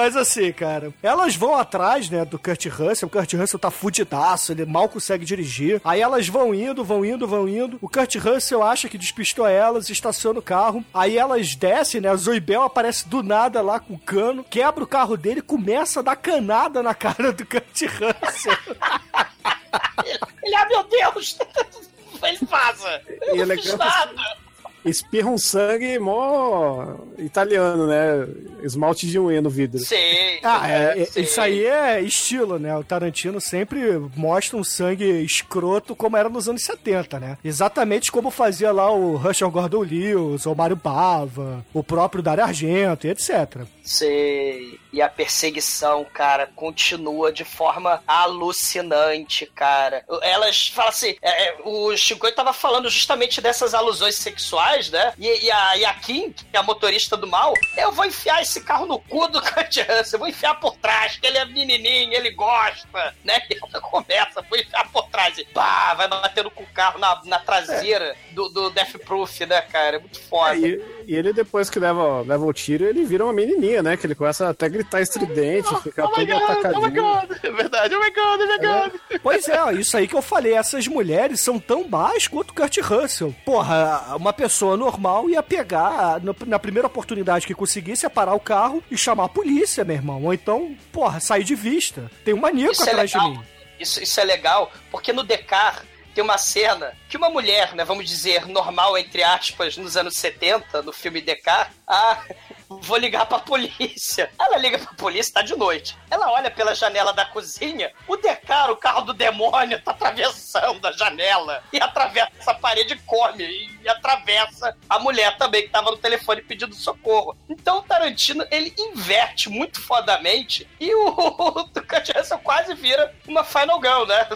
[0.00, 3.06] Mas assim, cara, elas vão atrás, né, do Kurt Russell.
[3.06, 5.78] O Kurt Russell tá fudidaço, ele mal consegue dirigir.
[5.84, 7.78] Aí elas vão indo, vão indo, vão indo.
[7.82, 10.82] O Kurt Russell acha que despistou elas, estaciona o carro.
[10.94, 12.08] Aí elas descem, né?
[12.08, 15.42] A Zoe Bell aparece do nada lá com o cano, quebra o carro dele e
[15.42, 18.56] começa a dar canada na cara do Kurt Russell.
[20.42, 21.38] Ele, ah, meu Deus!
[22.24, 23.02] Ele vaza.
[23.20, 24.36] Eu E não é fiz legal nada.
[24.84, 28.26] Espirra um sangue mó italiano, né?
[28.62, 29.78] Esmalte de unha no vidro.
[29.78, 29.96] Sim.
[30.42, 31.20] Ah, é, é- sim.
[31.20, 32.74] isso aí é estilo, né?
[32.76, 33.80] O Tarantino sempre
[34.16, 37.38] mostra um sangue escroto como era nos anos 70, né?
[37.44, 43.06] Exatamente como fazia lá o Russell Gordon Lewis, o Mário Bava, o próprio Dario Argento
[43.06, 43.62] e etc.
[43.90, 44.78] Sei.
[44.92, 50.04] E a perseguição, cara, continua de forma alucinante, cara.
[50.22, 55.12] Elas falam assim: é, é, o Shinkoi tava falando justamente dessas alusões sexuais, né?
[55.18, 58.40] E, e a, e a Kim, que é a motorista do mal, eu vou enfiar
[58.40, 61.44] esse carro no cu do Kurt Russell, eu vou enfiar por trás, que ele é
[61.44, 63.42] menininho, ele gosta, né?
[63.50, 67.20] E ela começa, vou enfiar por trás e pá, vai batendo com o carro na,
[67.24, 69.96] na traseira do, do Death Proof, né, cara?
[69.96, 70.54] É muito foda.
[70.54, 70.80] E,
[71.10, 73.96] e ele, depois que leva, leva o tiro, ele vira uma menininha, né?
[73.96, 77.02] Que ele começa até a gritar estridente, fica Oh todo god, oh my atacadinho.
[77.02, 77.38] god.
[77.42, 79.20] É verdade, oh my god, oh my god.
[79.20, 82.78] Pois é, isso aí que eu falei, essas mulheres são tão baixas quanto o Kurt
[82.78, 83.34] Russell.
[83.44, 88.80] Porra, uma pessoa normal ia pegar, na primeira oportunidade que conseguisse, ia parar o carro
[88.88, 90.22] e chamar a polícia, meu irmão.
[90.22, 92.08] Ou então, porra, sair de vista.
[92.24, 93.32] Tem um maníaco Isso é atrás de legal.
[93.32, 93.40] mim.
[93.80, 95.82] Isso, isso é legal, porque no Decar
[96.14, 100.82] tem uma cena que uma mulher, né, vamos dizer, normal, entre aspas, nos anos 70,
[100.82, 102.22] no filme Decar, ah,
[102.68, 104.30] vou ligar pra polícia.
[104.38, 105.98] Ela liga pra polícia, tá de noite.
[106.08, 110.92] Ela olha pela janela da cozinha, o Decar, o carro do demônio, tá atravessando a
[110.92, 113.44] janela e atravessa a parede e come,
[113.82, 117.36] e atravessa a mulher também, que tava no telefone pedindo socorro.
[117.48, 121.70] Então o Tarantino, ele inverte muito fodamente e o, o
[122.16, 124.28] Russell quase vira uma Final Girl, né?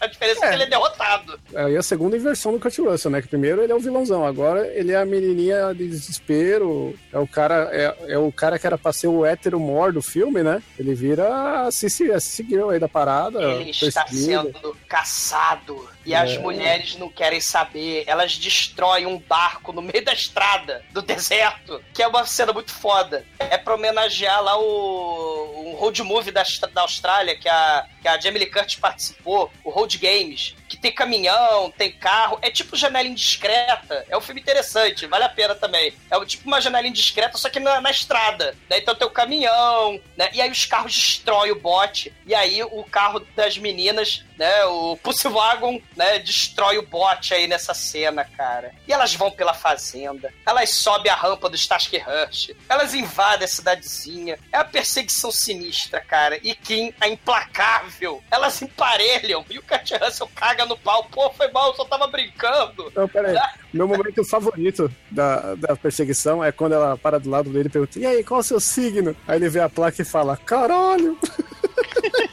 [0.00, 1.40] A diferença é, que ele é derrotado.
[1.54, 3.20] Aí a segunda inversão do Kurt Russell, né?
[3.20, 7.26] Que primeiro ele é o vilãozão, agora ele é a menininha de desespero, é o
[7.26, 10.62] cara, é, é o cara que era pra ser o hétero mor do filme, né?
[10.78, 12.10] Ele vira Cici
[12.48, 13.40] Girl aí da parada.
[13.42, 16.38] Ele está sendo caçado e as É.
[16.38, 18.04] mulheres não querem saber.
[18.06, 22.72] Elas destroem um barco no meio da estrada, do deserto, que é uma cena muito
[22.72, 23.24] foda.
[23.38, 26.42] É pra homenagear lá o um road movie da,
[26.72, 30.92] da Austrália que a, que a Jamie Lee Curtis participou, o Road Games, que tem
[30.92, 34.04] caminhão, tem carro, é tipo janela indiscreta.
[34.08, 35.92] É um filme interessante, vale a pena também.
[36.10, 38.56] É o- tipo uma janela indiscreta, só que na, na estrada.
[38.68, 38.78] Né?
[38.78, 40.30] Então tem o caminhão, né?
[40.32, 42.12] E aí os carros destroem o bote.
[42.26, 44.64] E aí o carro das meninas, né?
[44.66, 46.18] O Pussy Wagon, né?
[46.18, 48.72] Destrói o bote aí nessa cena, cara.
[48.86, 50.32] E elas vão pela fazenda.
[50.46, 52.52] Elas sobem a rampa do Starsky Rush.
[52.68, 54.38] Elas invadem a cidadezinha.
[54.52, 56.38] É a perseguição sinistra, cara.
[56.42, 58.22] E Kim, a implacável.
[58.30, 59.44] Elas emparelham.
[59.50, 61.04] E o Kurt Russell caga no pau.
[61.04, 62.92] Pô, foi mal, eu só tava brincando.
[62.94, 63.36] Não, peraí.
[63.72, 67.98] Meu momento favorito da, da perseguição é quando ela para do lado dele e pergunta:
[67.98, 69.16] E aí, qual é o seu signo?
[69.26, 71.18] Aí ele vê a placa e fala: Caralho!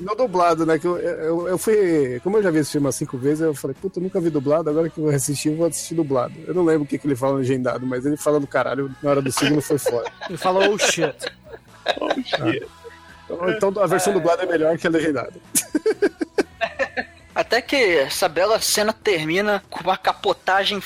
[0.00, 0.78] Não dublado, né?
[0.78, 2.20] Que eu, eu, eu fui.
[2.22, 4.28] Como eu já vi esse filme umas cinco vezes, eu falei, puta, eu nunca vi
[4.30, 6.34] dublado, agora que eu vou assistir, eu vou assistir dublado.
[6.46, 9.22] Eu não lembro o que, que ele fala legendado, mas ele falando caralho na hora
[9.22, 10.10] do signo foi fora.
[10.28, 11.14] Ele fala, oh shit.
[13.24, 15.34] Então, então a versão dublada é melhor que a legendada.
[17.34, 20.80] Até que essa bela cena termina com uma capotagem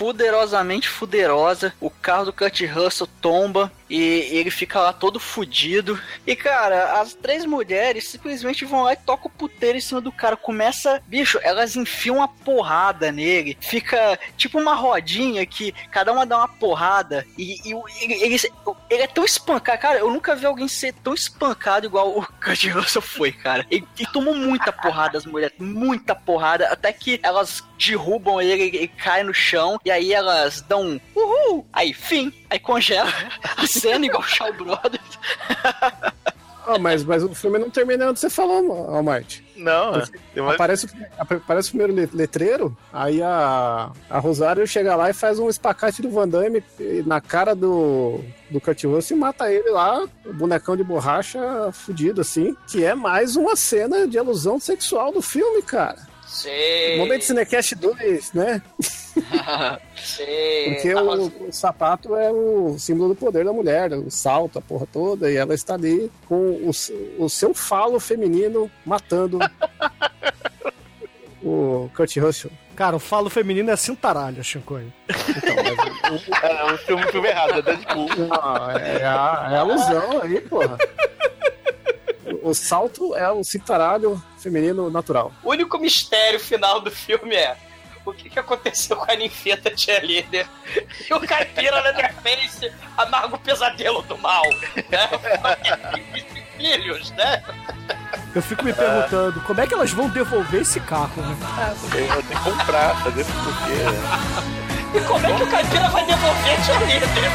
[0.00, 1.74] fuderosamente fuderosa.
[1.78, 3.70] O carro do Kurt Russell tomba.
[3.90, 6.00] E ele fica lá todo fudido.
[6.24, 10.12] E, cara, as três mulheres simplesmente vão lá e tocam o puteiro em cima do
[10.12, 10.36] cara.
[10.36, 13.58] Começa, bicho, elas enfiam uma porrada nele.
[13.60, 17.26] Fica tipo uma rodinha que cada uma dá uma porrada.
[17.36, 18.36] E, e ele, ele,
[18.88, 19.82] ele é tão espancado.
[19.82, 23.66] Cara, eu nunca vi alguém ser tão espancado igual o Kurt Russell foi, cara.
[23.68, 25.56] Ele, ele tomou muita porrada, as mulheres.
[25.58, 26.68] Muita porrada.
[26.68, 29.80] Até que elas derrubam ele, ele cai no chão.
[29.84, 31.66] E aí elas dão um uhul.
[31.72, 32.32] Aí, fim.
[32.48, 33.10] Aí congela
[33.56, 35.18] a cena igual o Shaw Brothers.
[36.66, 39.42] Ah, mas, mas o filme não termina onde você falou, Almighty.
[39.56, 40.54] Não, é.
[40.54, 45.38] Aparece, o- aparece o primeiro le- letreiro, aí a, a Rosário chega lá e faz
[45.38, 46.62] um espacate do Van Damme
[47.06, 51.40] na cara do, do Kurt Russell e mata ele lá, bonecão de borracha
[51.72, 56.08] fudido, assim, que é mais uma cena de alusão sexual do filme, cara.
[56.30, 56.96] Sei.
[56.96, 58.62] Momento Cinecast 2, né?
[59.96, 60.74] Sei.
[60.74, 64.62] Porque A o, o sapato é o símbolo do poder da mulher, o salto, a
[64.62, 66.70] porra toda, e ela está ali com o,
[67.18, 69.40] o seu falo feminino matando
[71.42, 72.52] o Kurt Russell.
[72.76, 74.86] Cara, o falo feminino é cintaralho, Shinkoi.
[75.08, 78.08] É um filme, filme errado, é Deadpool.
[78.16, 80.78] Não, é, a, é a alusão aí, porra.
[82.42, 85.32] O, salto é o cintaralho feminino natural.
[85.42, 87.56] O único mistério final do filme é
[88.04, 90.46] o que, que aconteceu com a ninfeta cheerleader
[91.08, 94.42] e o caipira Leatherface amarga o pesadelo do mal,
[94.88, 95.08] né?
[96.56, 97.42] Filhos, né?
[98.34, 101.36] Eu fico me perguntando como é que elas vão devolver esse carro, né?
[101.94, 103.72] Eu vou ter que comprar, fazer porque.
[104.98, 107.30] E como é que o caipira vai devolver a cheerleader, né?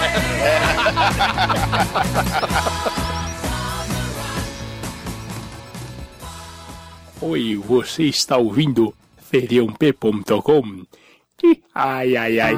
[7.27, 10.85] Oi, você está ouvindo feriump.com?
[11.73, 12.53] Ai, ai, ai.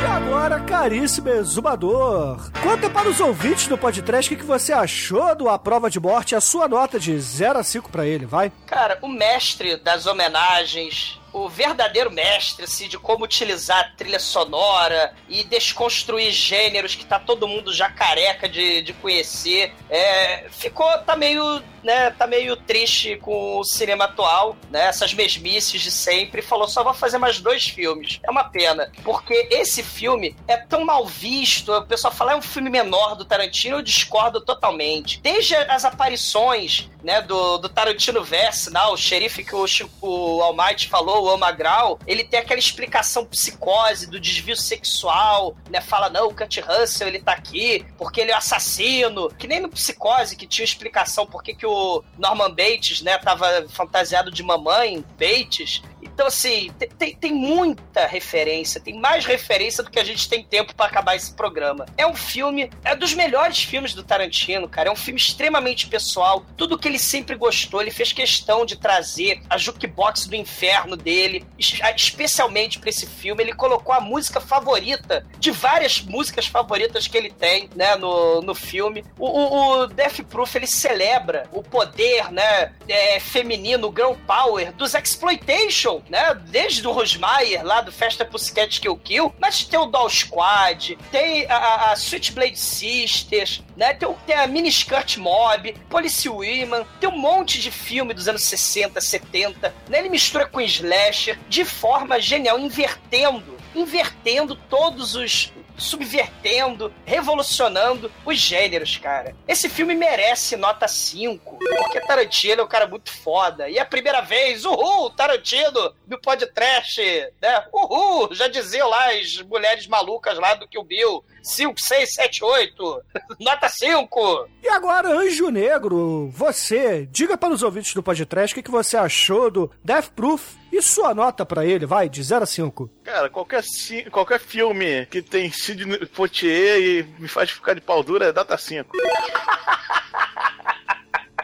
[0.00, 5.36] E agora, caríssimo exumador, conta para os ouvintes do podcast o que que você achou
[5.36, 8.24] do A Prova de Morte e a sua nota de 0 a 5 pra ele,
[8.24, 8.50] vai?
[8.66, 15.44] Cara, o mestre das homenagens, o verdadeiro mestre, assim, de como utilizar trilha sonora e
[15.44, 21.62] desconstruir gêneros que tá todo mundo já careca de, de conhecer, é, ficou, tá meio,
[21.82, 26.82] né, tá meio triste com o cinema atual, né, essas mesmices de sempre, falou, só
[26.82, 28.20] vou fazer mais dois filmes.
[28.22, 32.42] É uma pena, porque esse filme é tão mal visto, o pessoal fala, é um
[32.42, 35.20] filme menor do Tarantino, eu discordo totalmente.
[35.20, 39.66] Desde as aparições, né, do, do Tarantino Verse, né, o xerife que o,
[40.00, 46.08] o Almighty falou, o Amagral, ele tem aquela explicação psicose do desvio sexual, né, fala,
[46.08, 50.36] não, o Kurt Russell, ele tá aqui porque ele é assassino, que nem no Psicose,
[50.36, 55.82] que tinha explicação por que que o Norman Bates, né, tava fantasiado de mamãe, Bates,
[56.02, 60.74] então, assim, tem, tem, muita referência, tem mais referência do que a gente tem tempo
[60.74, 61.86] pra acabar esse programa.
[61.96, 64.88] É um filme, é dos melhores filmes do Tarantino, cara.
[64.88, 66.44] É um filme extremamente pessoal.
[66.56, 71.44] Tudo que ele sempre gostou, ele fez questão de trazer a jukebox do inferno dele,
[71.58, 73.42] es- especialmente pra esse filme.
[73.42, 78.54] Ele colocou a música favorita de várias músicas favoritas que ele tem, né, no, no
[78.54, 79.04] filme.
[79.18, 84.72] O, o, o Death Proof, ele celebra o poder, né, é, feminino, o girl power
[84.72, 89.86] dos exploitation, né, desde o Rosmaier, lá do Festa Pussycat Kill Kill, mas tem o
[89.86, 96.86] Doll Squad, tem a, a, Switchblade Sisters, né, tem, tem a Miniskirt Mob, Police Women,
[97.00, 101.64] tem um monte de filme dos anos 60, 70, né, ele mistura com slasher de
[101.64, 109.34] forma genial, invertendo, invertendo todos os subvertendo, revolucionando os gêneros, cara.
[109.46, 113.68] Esse filme merece nota 5, porque Tarantino é um cara muito foda.
[113.68, 117.00] E é a primeira vez, uhul, Tarantino do podcast,
[117.40, 117.64] né?
[117.72, 121.24] Uhul, já diziam lá as mulheres malucas lá do Kill Bill.
[121.48, 123.02] 5, 6, 7, 8.
[123.40, 124.48] Nota 5.
[124.62, 128.96] E agora, Anjo Negro, você, diga para os ouvintes do podcast o que que você
[128.96, 132.90] achou do Death Proof e sua nota pra ele, vai, de 0 a 5.
[133.02, 133.64] Cara, qualquer,
[134.10, 138.56] qualquer filme que tem Sidney Poitier e me faz ficar de pau dura é data
[138.56, 138.90] 5.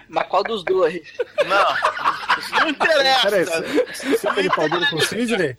[0.09, 1.03] Mas qual dos dois?
[1.47, 3.31] Não, isso não interessa.
[3.31, 5.57] Peraí, você você tem pau duro com o Sidney?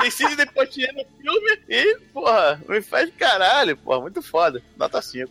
[0.00, 4.62] Tem Sidney Poitier no filme e, porra, me faz de caralho, porra, muito foda.
[4.76, 5.30] Nota 5.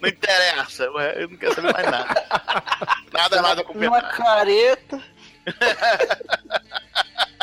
[0.00, 2.26] Não interessa, eu não quero saber mais nada.
[3.12, 5.02] Nada, nada com Uma careta.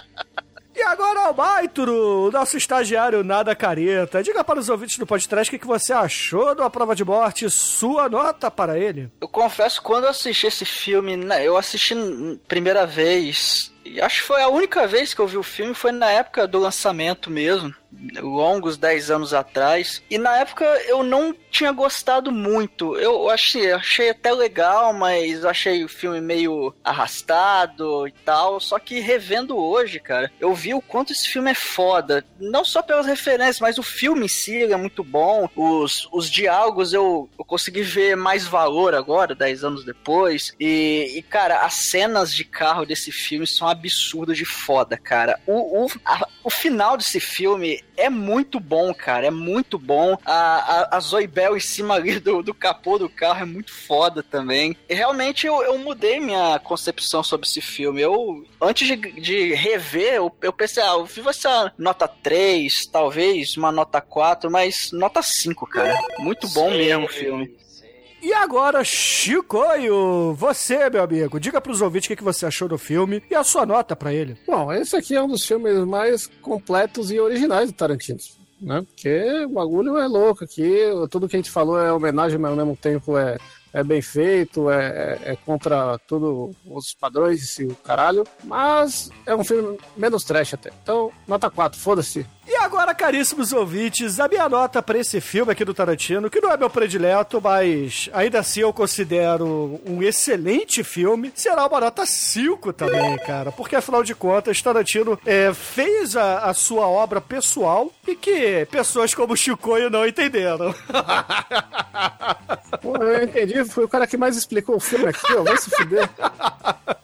[0.77, 4.21] E agora, Albaituro, nosso estagiário nada careta.
[4.21, 7.03] Diga para os ouvintes do podcast o que que você achou do A Prova de
[7.03, 9.09] Morte, sua nota para ele.
[9.19, 11.95] Eu confesso, quando eu assisti esse filme, né, eu assisti
[12.47, 13.73] primeira vez.
[14.01, 16.59] Acho que foi a única vez que eu vi o filme, foi na época do
[16.59, 17.73] lançamento mesmo,
[18.21, 20.01] longos 10 anos atrás.
[20.09, 22.95] E na época eu não tinha gostado muito.
[22.97, 28.59] Eu achei, achei até legal, mas achei o filme meio arrastado e tal.
[28.59, 32.25] Só que revendo hoje, cara, eu vi o quanto esse filme é foda.
[32.39, 35.49] Não só pelas referências, mas o filme em si é muito bom.
[35.55, 40.53] Os, os diálogos eu, eu consegui ver mais valor agora, 10 anos depois.
[40.59, 45.39] E, e, cara, as cenas de carro desse filme são absurdas de foda, cara.
[45.47, 49.27] O, o, a- o final desse filme é muito bom, cara.
[49.27, 50.17] É muito bom.
[50.25, 53.71] A, a, a Zoe Bell em cima ali do, do capô do carro é muito
[53.73, 54.75] foda também.
[54.89, 58.01] E realmente eu, eu mudei minha concepção sobre esse filme.
[58.01, 63.57] Eu, antes de, de rever, eu, eu pensei, ah, eu vi essa nota 3, talvez
[63.57, 65.97] uma nota 4, mas nota 5, cara.
[66.19, 67.57] Muito bom mesmo o filme.
[68.27, 72.67] E agora, Chicoio, você, meu amigo, diga para os ouvintes o que que você achou
[72.67, 74.35] do filme e a sua nota para ele.
[74.45, 78.19] Bom, esse aqui é um dos filmes mais completos e originais do Tarantino.
[78.59, 78.81] Né?
[78.85, 80.77] Porque o bagulho é louco aqui,
[81.09, 83.37] tudo que a gente falou é homenagem, mas ao mesmo tempo é,
[83.73, 88.25] é bem feito, é, é- é contra todos os padrões e o caralho.
[88.43, 90.71] Mas é um filme menos trash até.
[90.83, 92.25] Então, nota 4, foda-se.
[92.49, 96.49] E agora, caríssimos ouvintes, a minha nota para esse filme aqui do Tarantino, que não
[96.49, 102.71] é meu predileto, mas ainda assim eu considero um excelente filme, será uma nota 5
[102.71, 103.51] também, cara.
[103.51, 109.13] Porque afinal de contas, Tarantino é, fez a, a sua obra pessoal e que pessoas
[109.13, 110.73] como Chicoio não entenderam.
[112.91, 115.43] Pô, eu entendi, foi o cara que mais explicou o filme aqui, ó.
[115.43, 116.09] Vai se fuder.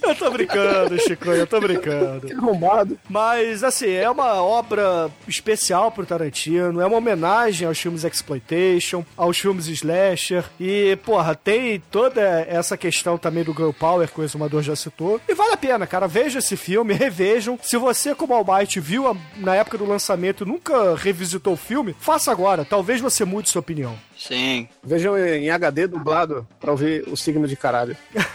[0.03, 2.27] Eu tô brincando, Chicoio, eu tô brincando.
[2.27, 2.99] Que arrombado.
[3.10, 9.38] Mas, assim, é uma obra especial pro Tarantino, é uma homenagem aos filmes Exploitation, aos
[9.39, 14.61] filmes Slasher, e, porra, tem toda essa questão também do Girl Power, que o Exumador
[14.61, 15.22] já citou.
[15.27, 17.57] E vale a pena, cara, veja esse filme, revejam.
[17.64, 21.95] Se você, como Almighty, viu a- na época do lançamento e nunca revisitou o filme,
[21.97, 23.97] faça agora, talvez você mude sua opinião.
[24.28, 24.68] Sim.
[24.82, 27.95] Vejam em HD dublado pra ouvir o signo de caralho.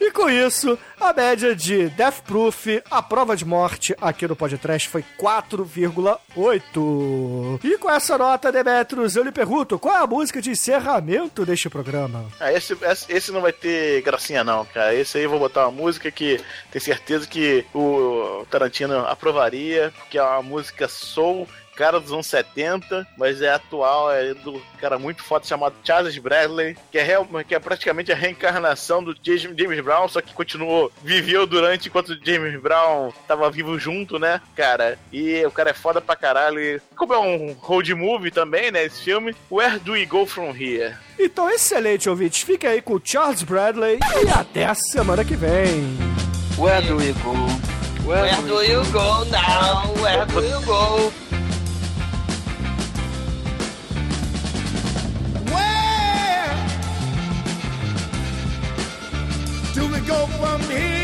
[0.00, 4.88] E com isso, a média de Death Proof, a prova de morte aqui no podcast
[4.88, 7.60] foi 4,8.
[7.62, 11.68] E com essa nota, Demetrius, eu lhe pergunto, qual é a música de encerramento deste
[11.68, 12.26] programa?
[12.40, 12.76] Ah, esse,
[13.08, 14.94] esse, não vai ter gracinha, não, cara.
[14.94, 16.40] Esse aí eu vou botar uma música que
[16.70, 21.46] tenho certeza que o Tarantino aprovaria, que é uma música soul,
[21.78, 26.76] cara dos anos 70, mas é atual, é do cara muito foda chamado Charles Bradley,
[26.90, 31.46] que é, real, que é praticamente a reencarnação do James, Brown, só que continuou, viveu
[31.46, 34.98] durante enquanto o James Brown tava vivo junto, né, cara?
[35.12, 36.58] E o cara é foda pra caralho.
[36.58, 40.50] E como é um road movie também, né, esse filme, Where Do We Go From
[40.50, 40.96] Here?
[41.16, 42.42] Então, excelente, ouvintes.
[42.42, 45.96] Fique aí com o Charles Bradley e até a semana que vem.
[46.58, 47.34] Where do we go?
[48.04, 49.94] Where do you go now?
[50.02, 51.27] Where do you go?
[59.78, 60.97] Do we go from here?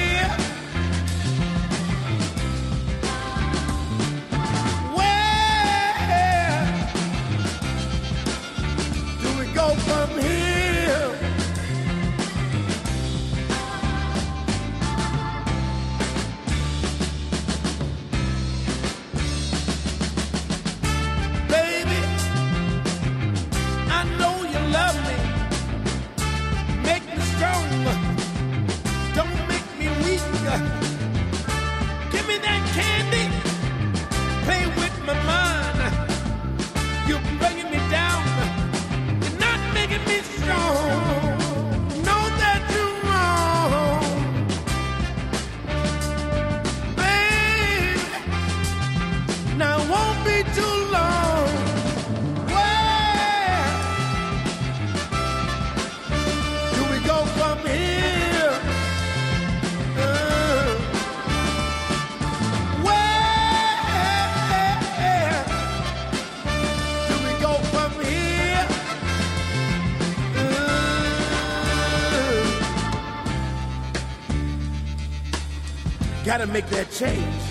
[76.39, 77.43] Gotta make that change.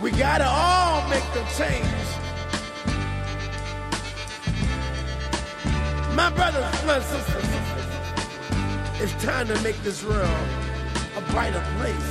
[0.00, 2.06] We gotta all make the change.
[6.14, 7.50] My brothers, my sisters,
[9.02, 10.46] it's time to make this world
[11.16, 12.10] a brighter place.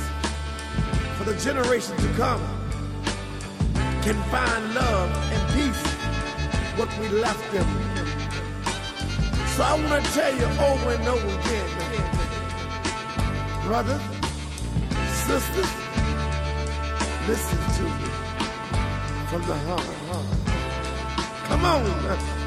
[1.16, 2.42] for the generations to come
[4.02, 5.82] can find love and peace
[6.76, 7.68] what we left them.
[9.56, 11.68] So I want to tell you over and over again,
[13.66, 14.21] brothers,
[15.32, 15.72] sisters,
[17.26, 18.08] listen to me
[19.30, 20.32] from the heart.
[21.48, 22.41] Come on.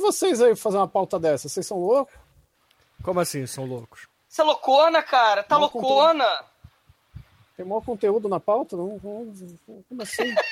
[0.00, 1.48] Vocês aí pra fazer uma pauta dessa?
[1.48, 2.14] Vocês são loucos?
[3.02, 4.06] Como assim, são loucos?
[4.28, 5.42] Você é loucona, cara?
[5.42, 6.26] Tá Não loucona?
[7.56, 8.76] Tem maior conteúdo na pauta?
[8.76, 9.34] Não, não-
[9.88, 10.34] como assim?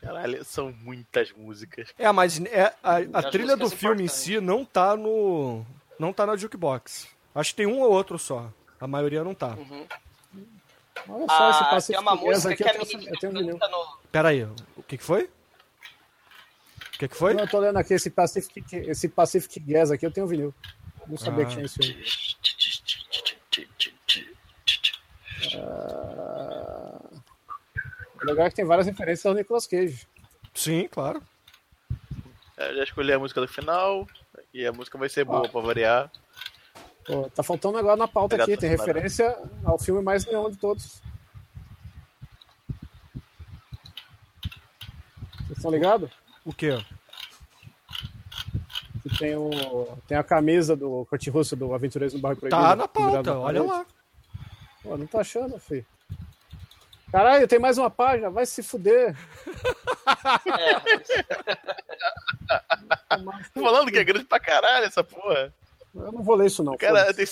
[0.00, 1.88] Caralho, são muitas músicas.
[1.98, 5.64] É, mas é, a, a trilha do filme em si não tá no.
[5.98, 7.06] não tá na jukebox.
[7.34, 8.50] Acho que tem um ou outro só.
[8.80, 9.56] A maioria não tá.
[11.08, 13.32] Olha só esse Ah, Pacific tem uma música aqui, que eu a menina eu tenho
[13.32, 13.98] um canta no...
[14.10, 14.46] Pera aí,
[14.90, 15.24] que que foi?
[16.94, 17.32] O que que foi?
[17.32, 20.54] Não, eu tô lendo aqui esse Pacific, esse Pacific Gas aqui, eu tenho um vinil.
[21.06, 21.46] Não sabia Ah.
[21.46, 22.04] que tinha esse filme.
[25.56, 27.00] Ah,
[28.22, 30.06] O legal é que tem várias referências ao Nicolas Cage.
[30.54, 31.22] Sim, claro.
[32.58, 34.06] Eu já escolhi a música do final.
[34.52, 36.10] E a música vai ser boa pra variar.
[37.06, 40.50] Pô, tá faltando um negócio na pauta Obrigado, aqui, tem referência ao filme mais neon
[40.50, 41.00] de todos.
[45.50, 46.08] Vocês estão ligados?
[46.44, 46.78] O quê?
[49.02, 52.62] Que tem, o, tem a camisa do Kurt Russell do Aventureiros no Barro Proibido.
[52.62, 53.84] Tá na pauta, olha lá.
[54.80, 55.84] Pô, não tô achando, filho.
[57.10, 59.16] Caralho, tem mais uma página, vai se fuder.
[63.52, 65.52] Tô falando que é grande pra caralho essa porra.
[65.92, 66.76] Eu não vou ler isso não.
[66.76, 67.26] Cara, tem,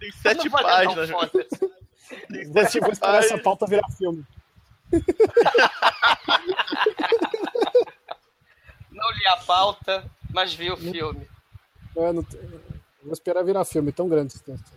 [0.00, 1.10] tem sete não, páginas.
[1.10, 1.70] foda-se.
[2.28, 3.42] Tem sete vou esperar essa páginas.
[3.42, 4.24] pauta virar filme.
[8.90, 11.28] Não li a pauta, mas vi o filme.
[11.96, 12.22] Eu não
[13.02, 14.70] vou esperar virar filme, tão grande esse texto.